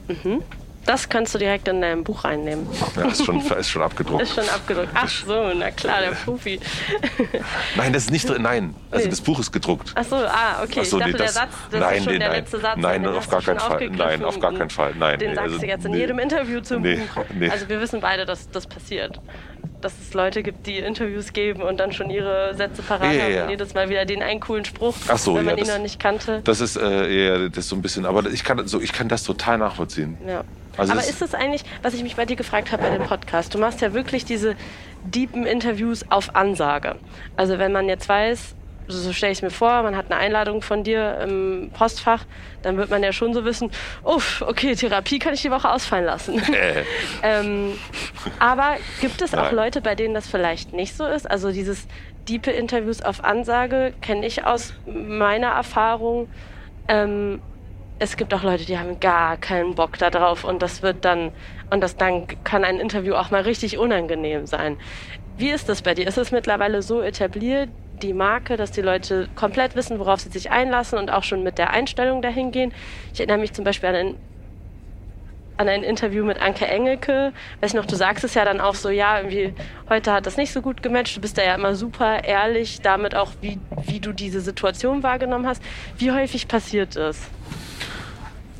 [0.07, 0.41] Mhm.
[0.87, 2.65] Das kannst du direkt in deinem Buch einnehmen.
[2.95, 4.23] Ja, ist schon, ist schon abgedruckt.
[4.23, 4.87] Ist schon abgedruckt.
[4.93, 6.61] Ach so, na klar, der Profi.
[7.75, 8.41] Nein, das ist nicht drin.
[8.41, 9.09] Nein, also nee.
[9.09, 9.91] das Buch ist gedruckt.
[9.95, 10.79] Ach so, ah, okay.
[10.81, 12.37] Ach so, ich dachte, nee, das, der Satz, das nein, ist schon nee, der nein,
[12.39, 12.77] letzte Satz.
[12.77, 13.89] Nein, auf gar keinen Fall.
[13.89, 14.93] Nein, auf gar keinen Fall.
[14.97, 16.97] Nein, den nee, sagst also, du jetzt in jedem Interview zum Buch.
[17.51, 19.19] Also wir wissen beide, dass das passiert.
[19.81, 23.33] Dass es Leute gibt, die Interviews geben und dann schon ihre Sätze parat Ja, haben
[23.33, 23.43] ja.
[23.43, 25.75] und jedes Mal wieder den einen coolen Spruch, Ach so, wenn man ja, ihn das-
[25.75, 26.41] noch nicht kannte.
[26.45, 29.09] Das ist äh, eher das ist so ein bisschen, aber ich kann, so, ich kann
[29.09, 30.17] das total nachvollziehen.
[30.25, 30.43] Ja.
[30.77, 33.53] Also Aber ist es eigentlich, was ich mich bei dir gefragt habe bei dem Podcast,
[33.53, 34.55] du machst ja wirklich diese
[35.03, 36.95] deepen Interviews auf Ansage.
[37.35, 38.55] Also wenn man jetzt weiß,
[38.87, 42.25] so stelle ich es mir vor, man hat eine Einladung von dir im Postfach,
[42.61, 43.69] dann wird man ja schon so wissen,
[44.03, 46.39] uff, okay, Therapie kann ich die Woche ausfallen lassen.
[46.53, 46.83] Äh,
[47.23, 47.73] ähm,
[48.39, 49.51] aber gibt es auch.
[49.51, 51.29] Leute, bei denen das vielleicht nicht so ist?
[51.29, 51.87] Also dieses
[52.27, 56.29] diepe Interviews auf Ansage kenne ich aus meiner Erfahrung.
[56.87, 57.41] Ähm,
[57.99, 61.31] es gibt auch Leute, die haben gar keinen Bock da drauf und das wird dann
[61.69, 64.77] und das dann kann ein Interview auch mal richtig unangenehm sein.
[65.37, 66.07] Wie ist das bei dir?
[66.07, 67.69] Ist es mittlerweile so etabliert,
[68.01, 71.57] die Marke, dass die Leute komplett wissen, worauf sie sich einlassen und auch schon mit
[71.57, 72.73] der Einstellung dahin gehen?
[73.13, 74.15] Ich erinnere mich zum Beispiel an ein,
[75.57, 77.33] an ein Interview mit Anke Engelke.
[77.61, 79.53] Weiß noch, du sagst es ja dann auch so, ja, irgendwie,
[79.89, 81.17] heute hat das nicht so gut gematcht.
[81.17, 85.47] Du bist da ja immer super ehrlich damit auch, wie, wie du diese Situation wahrgenommen
[85.47, 85.61] hast.
[85.97, 87.19] Wie häufig passiert es?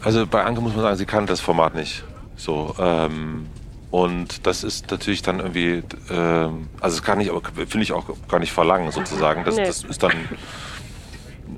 [0.08, 2.06] Also bei Anke muss man sagen, sie kann das Format nicht.
[2.38, 3.48] So, ähm,
[3.92, 8.06] und das ist natürlich dann irgendwie, ähm, also das kann ich, aber finde ich auch
[8.30, 9.44] gar nicht verlangen sozusagen.
[9.44, 9.66] Das, Nee.
[9.66, 10.14] das ist dann,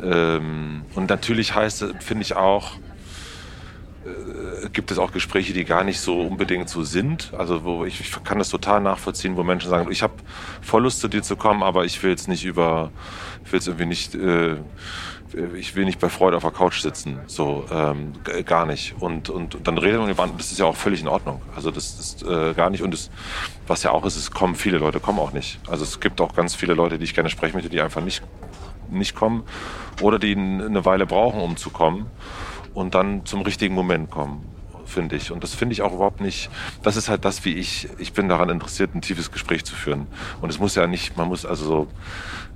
[0.02, 2.72] ähm, und natürlich heißt, es, finde ich auch,
[4.04, 7.32] äh, gibt es auch Gespräche, die gar nicht so unbedingt so sind.
[7.38, 10.14] Also wo ich, ich kann das total nachvollziehen, wo Menschen sagen, ich habe
[10.64, 12.90] voll Lust zu dir zu kommen, aber ich will jetzt nicht über,
[13.46, 14.56] ich will jetzt irgendwie nicht, äh,
[15.56, 18.14] ich will nicht bei Freude auf der Couch sitzen, so ähm,
[18.46, 18.96] gar nicht.
[19.00, 21.42] Und, und, und dann redet man über andere, das ist ja auch völlig in Ordnung.
[21.56, 22.82] Also das ist äh, gar nicht.
[22.82, 23.10] Und das,
[23.68, 25.60] was ja auch ist, es kommen viele Leute, kommen auch nicht.
[25.68, 28.24] Also es gibt auch ganz viele Leute, die ich gerne sprechen möchte, die einfach nicht,
[28.90, 29.44] nicht kommen
[30.02, 32.08] oder die eine Weile brauchen, um zu kommen
[32.74, 34.46] und dann zum richtigen Moment kommen,
[34.86, 35.32] finde ich.
[35.32, 36.50] Und das finde ich auch überhaupt nicht,
[36.82, 40.08] das ist halt das, wie ich, ich bin daran interessiert, ein tiefes Gespräch zu führen.
[40.42, 41.88] Und es muss ja nicht, man muss also so,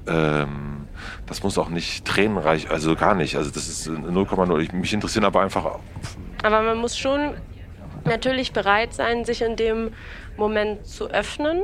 [0.08, 0.88] ähm,
[1.26, 3.36] das muss auch nicht tränenreich, also gar nicht.
[3.38, 4.60] Also das ist 0,0.
[4.62, 5.80] Ich- Mich interessieren aber einfach,
[6.44, 7.34] Aber man muss schon
[8.06, 9.94] natürlich bereit sein, sich in dem
[10.38, 11.64] Moment zu öffnen.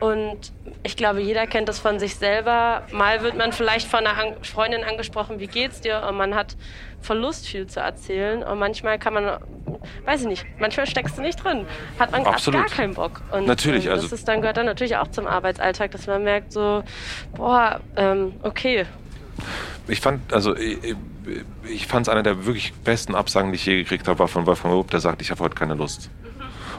[0.00, 0.52] Und
[0.82, 2.82] ich glaube, jeder kennt das von sich selber.
[2.92, 6.02] Mal wird man vielleicht von einer Freundin angesprochen, wie geht's dir?
[6.08, 6.56] Und man hat
[7.04, 8.42] Verlust, viel zu erzählen.
[8.42, 9.38] Und manchmal kann man,
[10.04, 11.66] weiß ich nicht, manchmal steckst du nicht drin.
[11.98, 12.60] Hat man Absolut.
[12.60, 13.20] gar keinen Bock.
[13.30, 16.24] Und, Natürlich, und das also- ist dann gehört dann natürlich auch zum Arbeitsalltag, dass man
[16.24, 16.82] merkt so,
[17.36, 18.86] boah, ähm, okay,
[19.88, 20.78] ich fand, also ich,
[21.64, 24.46] ich fand es einer der wirklich besten Absagen, die ich je gekriegt habe, war von
[24.46, 26.08] Wolfgang Lob, der sagt, ich habe heute keine Lust.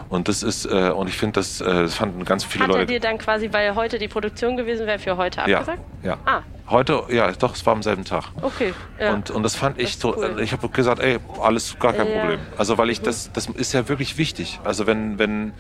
[0.10, 2.78] Und das ist, äh, und ich finde, das, äh, das fanden ganz viele hat er
[2.78, 2.94] Leute.
[2.94, 5.82] dir dann quasi, weil heute die Produktion gewesen wäre, für heute ja, abgesagt?
[6.04, 6.18] ja.
[6.26, 6.42] Ah.
[6.68, 8.26] Heute, ja, doch, es war am selben Tag.
[8.42, 8.74] Okay.
[9.00, 9.14] Ja.
[9.14, 10.40] Und, und das fand ich so, cool.
[10.42, 12.20] ich habe gesagt, ey, alles gar kein Ja.
[12.22, 12.40] Problem.
[12.58, 14.60] Also weil ich das, das ist ja wirklich wichtig.
[14.64, 15.54] Also wenn, wenn,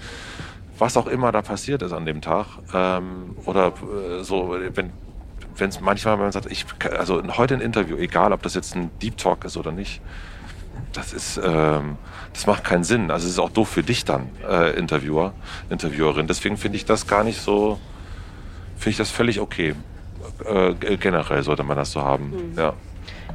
[0.80, 2.47] was auch immer da passiert ist an dem Tag.
[2.74, 4.91] Ähm, oder äh, so, wenn
[5.58, 6.66] wenn es manchmal, wenn man sagt, ich,
[6.97, 10.01] also heute ein Interview, egal ob das jetzt ein Deep Talk ist oder nicht,
[10.93, 11.97] das ist, ähm,
[12.34, 13.12] das macht keinen Sinn.
[13.12, 15.34] Also es ist auch doof für dich dann, äh, Interviewer,
[15.70, 16.28] Interviewerin.
[16.28, 17.80] Deswegen finde ich das gar nicht so,
[18.76, 19.76] finde ich das völlig okay.
[20.45, 22.51] Äh, generell sollte man das so haben.
[22.51, 22.57] Mhm.
[22.57, 22.73] Ja.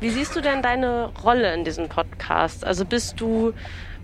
[0.01, 2.65] Wie siehst du denn deine Rolle in diesem Podcast?
[2.65, 3.53] Also bist du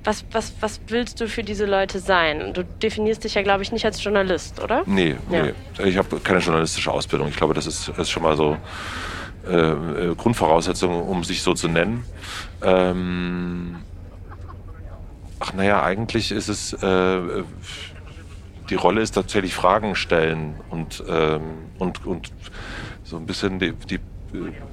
[0.05, 2.55] was, was, was willst du für diese Leute sein?
[2.55, 4.85] Du definierst dich ja, glaube ich, nicht als Journalist, oder?
[4.87, 5.43] Nee, ja.
[5.43, 5.53] nee.
[5.85, 7.29] ich habe keine journalistische Ausbildung.
[7.29, 8.57] Ich glaube, das ist, ist schon mal so
[9.47, 12.05] äh, äh, Grundvoraussetzung, um sich so zu nennen.
[12.63, 13.77] Ähm,
[15.41, 17.21] ach naja, eigentlich ist es, äh,
[18.71, 21.43] die Rolle ist tatsächlich Fragen stellen und, ähm,
[21.79, 22.33] und, und
[23.05, 24.01] so ein bisschen die, die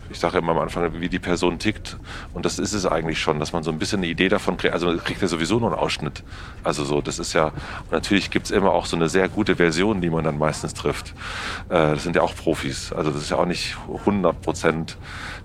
[0.09, 1.97] ich sage immer am Anfang, wie die Person tickt.
[2.33, 4.73] Und das ist es eigentlich schon, dass man so ein bisschen eine Idee davon kriegt.
[4.73, 6.23] Also kriegt er sowieso nur einen Ausschnitt.
[6.63, 7.51] Also so, das ist ja,
[7.91, 11.13] natürlich gibt es immer auch so eine sehr gute Version, die man dann meistens trifft.
[11.69, 12.91] Äh, das sind ja auch Profis.
[12.93, 14.97] Also das ist ja auch nicht 100 Prozent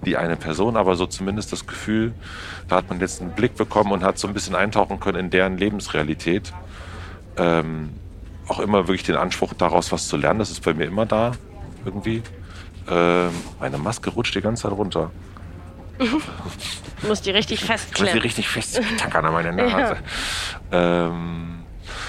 [0.04, 2.12] die eine Person, aber so zumindest das Gefühl,
[2.68, 5.30] da hat man jetzt einen Blick bekommen und hat so ein bisschen eintauchen können in
[5.30, 6.52] deren Lebensrealität.
[7.36, 7.90] Ähm,
[8.48, 11.32] auch immer wirklich den Anspruch daraus was zu lernen, das ist bei mir immer da
[11.84, 12.22] irgendwie.
[12.90, 13.30] Ähm,
[13.60, 15.10] meine Maske rutscht die ganze Zeit runter.
[15.98, 18.08] du musst die richtig festklemmen.
[18.08, 19.96] Ich muss die richtig festtackern an meine Nase.
[20.70, 21.06] Ja.
[21.06, 21.64] Ähm,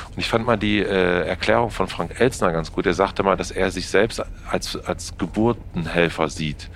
[0.10, 2.86] und ich fand mal die äh, Erklärung von Frank Elsner ganz gut.
[2.86, 6.70] Er sagte mal, dass er sich selbst als, als Geburtenhelfer sieht.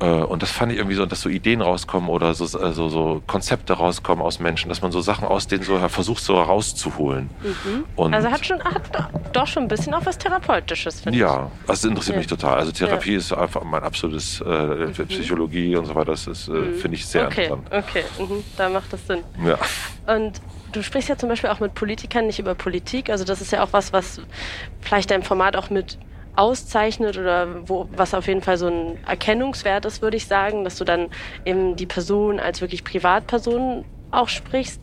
[0.00, 3.22] Äh, und das fand ich irgendwie so, dass so Ideen rauskommen oder so, also so
[3.26, 7.30] Konzepte rauskommen aus Menschen, dass man so Sachen aus denen so versucht so herauszuholen.
[7.42, 8.14] Mhm.
[8.14, 8.82] also hat schon hat
[9.32, 11.32] doch schon ein bisschen auch was Therapeutisches, finde ja, ich.
[11.32, 12.18] Ja, das interessiert ja.
[12.18, 12.58] mich total.
[12.58, 13.18] Also Therapie ja.
[13.18, 14.92] ist einfach mein absolutes äh, mhm.
[15.08, 16.12] Psychologie und so weiter.
[16.12, 16.74] Das ist, äh, mhm.
[16.74, 17.46] finde ich sehr okay.
[17.46, 17.88] interessant.
[17.88, 18.44] Okay, mhm.
[18.56, 19.22] da macht das Sinn.
[19.44, 19.58] Ja.
[20.14, 20.40] Und
[20.72, 23.10] du sprichst ja zum Beispiel auch mit Politikern nicht über Politik.
[23.10, 24.20] Also das ist ja auch was, was
[24.80, 25.98] vielleicht dein Format auch mit
[26.36, 30.76] auszeichnet oder wo, was auf jeden Fall so ein Erkennungswert ist, würde ich sagen, dass
[30.76, 31.08] du dann
[31.44, 34.80] eben die Person als wirklich Privatperson auch sprichst.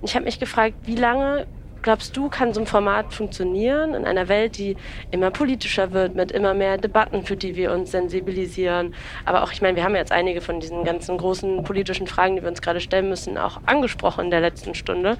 [0.00, 1.46] Und ich habe mich gefragt, wie lange
[1.82, 4.76] glaubst du, kann so ein Format funktionieren in einer Welt, die
[5.12, 8.92] immer politischer wird, mit immer mehr Debatten, für die wir uns sensibilisieren?
[9.24, 12.42] Aber auch, ich meine, wir haben jetzt einige von diesen ganzen großen politischen Fragen, die
[12.42, 15.16] wir uns gerade stellen müssen, auch angesprochen in der letzten Stunde,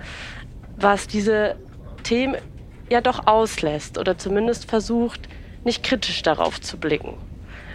[0.76, 1.54] was diese
[2.02, 2.36] Themen
[2.90, 5.28] ja doch auslässt oder zumindest versucht,
[5.66, 7.14] nicht kritisch darauf zu blicken.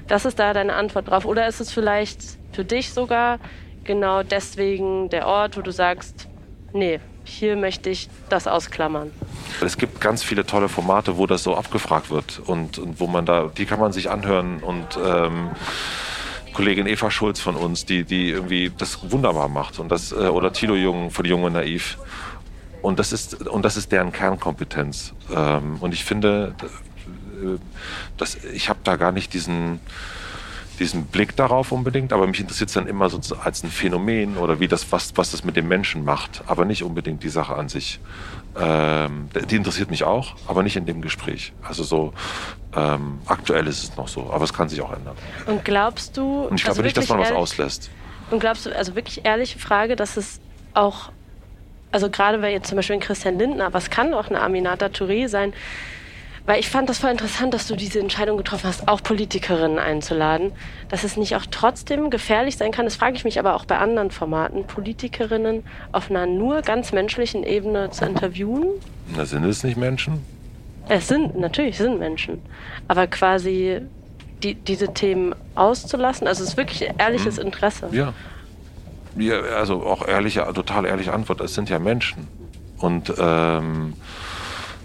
[0.08, 1.26] Was ist da deine Antwort drauf?
[1.26, 2.20] Oder ist es vielleicht
[2.54, 3.39] für dich sogar
[3.84, 6.28] genau deswegen der Ort, wo du sagst,
[6.74, 9.12] nee, hier möchte ich das ausklammern?
[9.64, 13.26] Es gibt ganz viele tolle Formate, wo das so abgefragt wird und, und wo man
[13.26, 15.52] da, die kann man sich anhören und ähm,
[16.54, 20.52] Kollegin Eva Schulz von uns, die, die irgendwie das wunderbar macht und das, äh, oder
[20.52, 21.98] Tilo Jung von Jung und Naiv.
[22.82, 25.14] Und das ist, und das ist deren Kernkompetenz.
[25.34, 26.56] Ähm, und ich finde,
[28.18, 29.80] das, ich habe da gar nicht diesen,
[30.80, 34.60] diesen Blick darauf unbedingt, aber mich interessiert es dann immer so als ein Phänomen oder
[34.60, 37.70] wie das, was, was das mit dem Menschen macht, aber nicht unbedingt die Sache an
[37.70, 38.00] sich.
[38.60, 41.54] Ähm, die interessiert mich auch, aber nicht in dem Gespräch.
[41.62, 42.14] Also so
[42.76, 45.16] ähm, aktuell ist es noch so, aber es kann sich auch ändern.
[45.46, 46.48] Und glaubst du?
[46.48, 47.89] Und ich glaube also nicht, dass man was auslässt.
[48.30, 50.39] Und glaubst du, also wirklich ehrliche Frage, dass es
[50.74, 51.12] auch,
[51.92, 55.54] also gerade weil jetzt zum Beispiel Christian Lindner, was kann auch eine Aminata Touré sein,
[56.46, 60.52] weil ich fand das voll interessant, dass du diese Entscheidung getroffen hast, auch Politikerinnen einzuladen.
[60.89, 63.78] Dass es nicht auch trotzdem gefährlich sein kann, das frage ich mich aber auch bei
[63.78, 68.66] anderen Formaten, Politikerinnen auf einer nur ganz menschlichen Ebene zu interviewen.
[69.16, 70.26] Na, sind es nicht Menschen?
[70.89, 72.42] Es sind, natürlich sind Menschen.
[72.88, 73.82] Aber quasi
[74.44, 77.46] die, diese Themen auszulassen, also es ist wirklich ehrliches hm.
[77.46, 77.88] Interesse.
[77.92, 78.14] Ja.
[79.16, 79.39] ja.
[79.58, 82.28] Also auch ehrliche, total ehrliche Antwort, es sind ja Menschen.
[82.80, 83.94] Und ähm,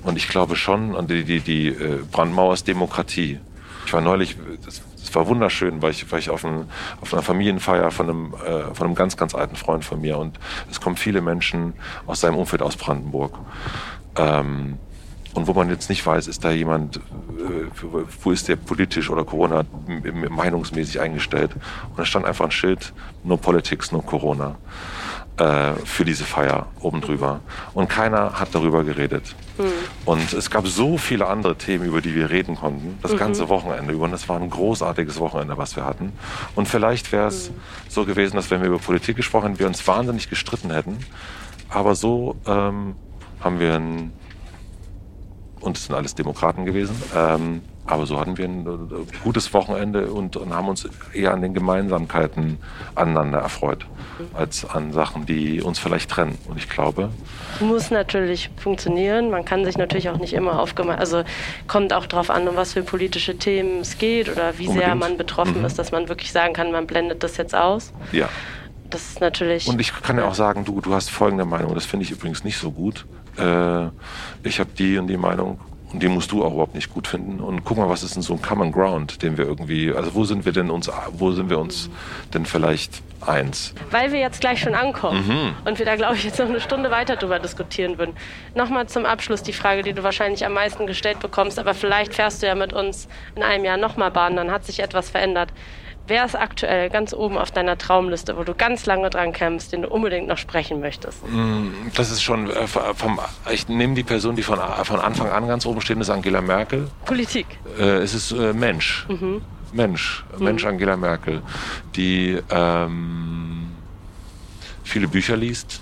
[0.07, 3.41] und ich glaube schon an die, die, die äh, Brandmauer ist Demokratie.
[3.85, 6.69] Ich war neulich, das, das war wunderschön, weil ich, weil ich auf, ein,
[7.01, 10.39] auf einer Familienfeier von einem, äh, von einem ganz, ganz alten Freund von mir und
[10.71, 11.75] es kommen viele Menschen
[12.07, 13.37] aus seinem Umfeld aus Brandenburg.
[14.17, 14.79] Ähm,
[15.35, 17.01] und wo man jetzt nicht weiß, ist da jemand, äh,
[18.23, 19.65] wo ist der politisch oder Corona
[20.31, 21.51] meinungsmäßig eingestellt.
[21.91, 22.93] Und da stand einfach ein Schild,
[23.25, 24.57] no politics, no Corona
[25.39, 27.41] äh, für diese Feier oben drüber.
[27.74, 29.34] Und keiner hat darüber geredet.
[29.59, 29.72] Mhm.
[30.05, 33.18] Und es gab so viele andere Themen, über die wir reden konnten, das mhm.
[33.18, 34.05] ganze Wochenende über.
[34.05, 36.12] Und es war ein großartiges Wochenende, was wir hatten.
[36.55, 37.55] Und vielleicht wäre es mhm.
[37.89, 40.99] so gewesen, dass wenn wir über Politik gesprochen hätten, wir uns wahnsinnig gestritten hätten.
[41.68, 42.95] Aber so ähm,
[43.41, 44.12] haben wir ein,
[45.61, 50.11] und es sind alles Demokraten gewesen, ähm, Aber so hatten wir ein äh, gutes Wochenende
[50.11, 52.59] und, und haben uns eher an den Gemeinsamkeiten
[52.95, 53.87] aneinander erfreut,
[54.34, 56.37] als an Sachen, die uns vielleicht trennen.
[56.49, 57.11] Und ich glaube.
[57.61, 59.30] Muss natürlich funktionieren.
[59.30, 60.99] Man kann sich natürlich auch nicht immer aufgemacht.
[60.99, 61.22] Also
[61.68, 64.87] kommt auch darauf an, um was für politische Themen es geht oder wie Unbedingt.
[64.87, 65.64] sehr man betroffen mhm.
[65.64, 67.93] ist, dass man wirklich sagen kann, man blendet das jetzt aus.
[68.12, 68.28] Ja.
[68.91, 69.66] Das ist natürlich.
[69.66, 71.74] Und ich kann ja auch sagen, du, du hast folgende Meinung.
[71.74, 73.07] Das finde ich übrigens nicht so gut.
[73.37, 73.87] Äh,
[74.43, 75.59] ich habe die und die Meinung
[75.97, 77.41] und die musst du auch überhaupt nicht gut finden.
[77.41, 80.25] Und guck mal, was ist denn so ein Common Ground, den wir irgendwie, also wo
[80.25, 81.89] sind wir denn uns, wo sind wir uns
[82.35, 83.73] denn vielleicht eins?
[83.91, 85.55] Weil wir jetzt gleich schon ankommen mhm.
[85.65, 88.15] und wir da, glaube ich, jetzt noch eine Stunde weiter drüber diskutieren würden.
[88.55, 92.43] Nochmal zum Abschluss die Frage, die du wahrscheinlich am meisten gestellt bekommst, aber vielleicht fährst
[92.43, 95.49] du ja mit uns in einem Jahr nochmal Bahn, dann hat sich etwas verändert.
[96.09, 99.83] Wer ist aktuell ganz oben auf deiner Traumliste, wo du ganz lange dran kämpfst, den
[99.83, 101.27] du unbedingt noch sprechen möchtest?
[101.29, 103.19] Mm, das ist schon äh, vom,
[103.51, 106.89] ich nehme die Person, die von, von Anfang an ganz oben steht, ist Angela Merkel.
[107.05, 107.47] Politik.
[107.79, 109.07] Äh, es ist äh, Mensch.
[109.09, 109.43] Mhm.
[109.73, 110.25] Mensch.
[110.39, 110.45] Mhm.
[110.45, 111.43] Mensch Angela Merkel,
[111.97, 113.73] die ähm,
[114.85, 115.81] viele Bücher liest,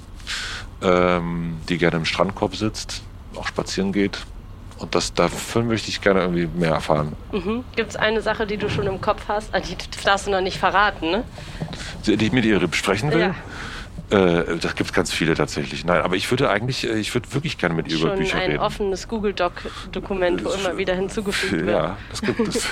[0.83, 3.03] ähm, die gerne im Strandkorb sitzt,
[3.37, 4.19] auch spazieren geht,
[4.85, 7.15] und das, davon möchte ich gerne irgendwie mehr erfahren.
[7.33, 7.65] Mhm.
[7.75, 9.55] Gibt es eine Sache, die du schon im Kopf hast?
[9.55, 11.25] Ah, die darfst du noch nicht verraten, ne?
[12.07, 13.21] Die ich mit ihr besprechen will?
[13.21, 13.35] Ja.
[14.11, 15.85] Äh, das gibt es ganz viele tatsächlich.
[15.85, 18.43] Nein, aber ich würde eigentlich, äh, ich würde wirklich gerne mit ihr über Bücher ein
[18.43, 18.53] reden.
[18.55, 21.69] ein offenes Google-Doc-Dokument, wo immer wieder hinzugefügt wird.
[21.69, 22.69] Ja, das gibt es.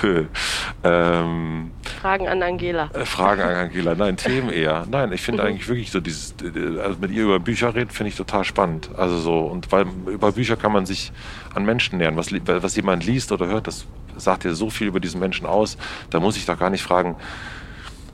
[0.85, 1.71] ähm,
[2.01, 2.91] Fragen an Angela.
[2.93, 3.95] Äh, Fragen an Angela.
[3.95, 4.87] Nein, Themen eher.
[4.91, 5.49] Nein, ich finde mhm.
[5.49, 6.35] eigentlich wirklich so dieses,
[6.83, 8.91] also mit ihr über Bücher reden, finde ich total spannend.
[8.97, 11.13] Also so, und weil über Bücher kann man sich
[11.55, 12.17] an Menschen nähern.
[12.17, 13.87] Was, was jemand liest oder hört, das
[14.19, 15.79] sagt ja so viel über diesen Menschen aus.
[16.11, 17.17] Da muss ich doch gar nicht fragen,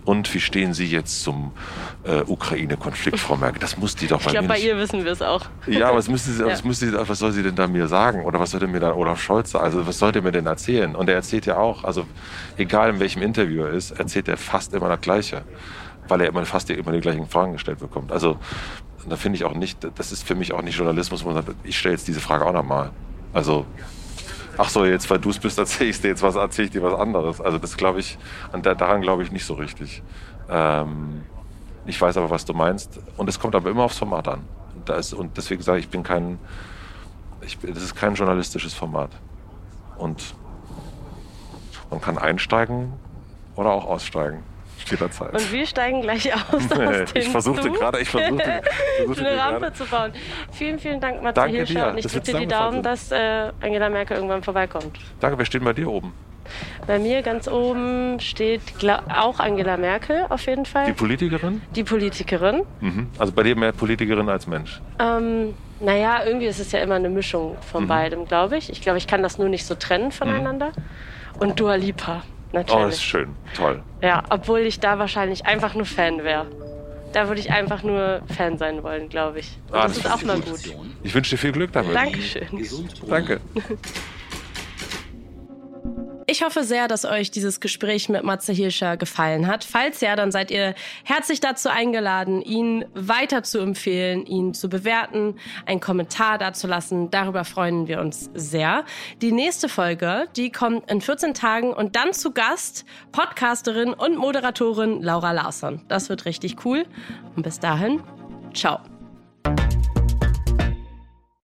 [0.09, 1.53] und wie stehen Sie jetzt zum
[2.05, 3.61] äh, Ukraine-Konflikt, Frau Merkel?
[3.61, 5.43] Das muss die doch bei Ich glaube, bei ihr wissen wir es auch.
[5.67, 6.49] Ja, was, müsste sie, ja.
[6.49, 8.25] was, müsste sie, was soll sie denn da mir sagen?
[8.25, 9.67] Oder was sollte mir dann Olaf Scholz sagen?
[9.67, 10.97] Also, was sollte er mir denn erzählen?
[10.97, 12.07] Und er erzählt ja auch, also
[12.57, 15.43] egal in welchem Interview er ist, erzählt er fast immer das Gleiche.
[16.09, 18.11] Weil er immer fast immer die gleichen Fragen gestellt bekommt.
[18.11, 18.39] Also,
[19.07, 21.55] da finde ich auch nicht, das ist für mich auch nicht Journalismus, wo man sagt,
[21.65, 22.93] ich stelle jetzt diese Frage auch nochmal.
[23.35, 23.67] Also,
[24.59, 26.83] ach so, jetzt weil du es bist, erzähle ich dir jetzt was, erzähle ich dir
[26.83, 27.41] was anderes.
[27.41, 28.19] Also das glaube ich,
[28.63, 30.03] daran glaube ich nicht so richtig.
[30.51, 31.23] Ähm,
[31.87, 33.01] ich weiß aber, was du meinst.
[33.17, 34.41] Und es kommt aber immer aufs Format an.
[34.75, 36.39] Und, ist, und deswegen sage ich, ich bin kein,
[37.41, 39.11] ich, das ist kein journalistisches Format.
[39.97, 40.35] Und
[41.91, 42.93] man kann einsteigen
[43.57, 44.43] oder auch aussteigen
[44.91, 45.33] jederzeit.
[45.33, 46.71] Und wir steigen gleich aus.
[46.73, 48.63] aus ich versuchte gerade, ich versuchte,
[48.99, 50.13] versuchte eine Rampe zu bauen.
[50.53, 51.91] Vielen, vielen Dank, Matze Hirscher.
[51.91, 54.99] Und ich drücke dir die Daumen, dass äh, Angela Merkel irgendwann vorbeikommt.
[55.21, 56.13] Danke, wer steht bei dir oben?
[56.87, 58.63] Bei mir ganz oben steht
[59.15, 60.87] auch Angela Merkel auf jeden Fall.
[60.87, 61.61] Die Politikerin?
[61.75, 62.63] Die Politikerin.
[62.81, 63.09] Mhm.
[63.19, 64.81] Also bei dir mehr Politikerin als Mensch?
[64.99, 67.89] Ähm, naja, irgendwie ist es ja immer eine Mischung von mhm.
[67.89, 68.71] beidem, glaube ich.
[68.71, 70.69] Ich glaube, ich kann das nur nicht so trennen voneinander.
[70.69, 71.41] Mhm.
[71.41, 72.23] Und Dua Lipa
[72.53, 72.83] natürlich.
[72.83, 73.35] Oh, das ist schön.
[73.55, 73.83] Toll.
[74.03, 76.47] Ja, obwohl ich da wahrscheinlich einfach nur Fan wäre.
[77.13, 79.59] Da würde ich einfach nur Fan sein wollen, glaube ich.
[79.69, 80.61] Und ah, das, das ist auch mal gut.
[81.03, 81.95] Ich wünsche dir viel Glück damit.
[81.95, 82.47] Dankeschön.
[83.09, 83.41] Danke.
[86.31, 89.65] Ich hoffe sehr, dass euch dieses Gespräch mit Matze Hirscher gefallen hat.
[89.65, 95.37] Falls ja, dann seid ihr herzlich dazu eingeladen, ihn weiter zu empfehlen, ihn zu bewerten,
[95.65, 97.11] einen Kommentar dazulassen.
[97.11, 98.85] Darüber freuen wir uns sehr.
[99.23, 105.03] Die nächste Folge, die kommt in 14 Tagen und dann zu Gast Podcasterin und Moderatorin
[105.03, 105.81] Laura Larsson.
[105.89, 106.85] Das wird richtig cool.
[107.37, 108.03] Und bis dahin,
[108.53, 108.81] ciao.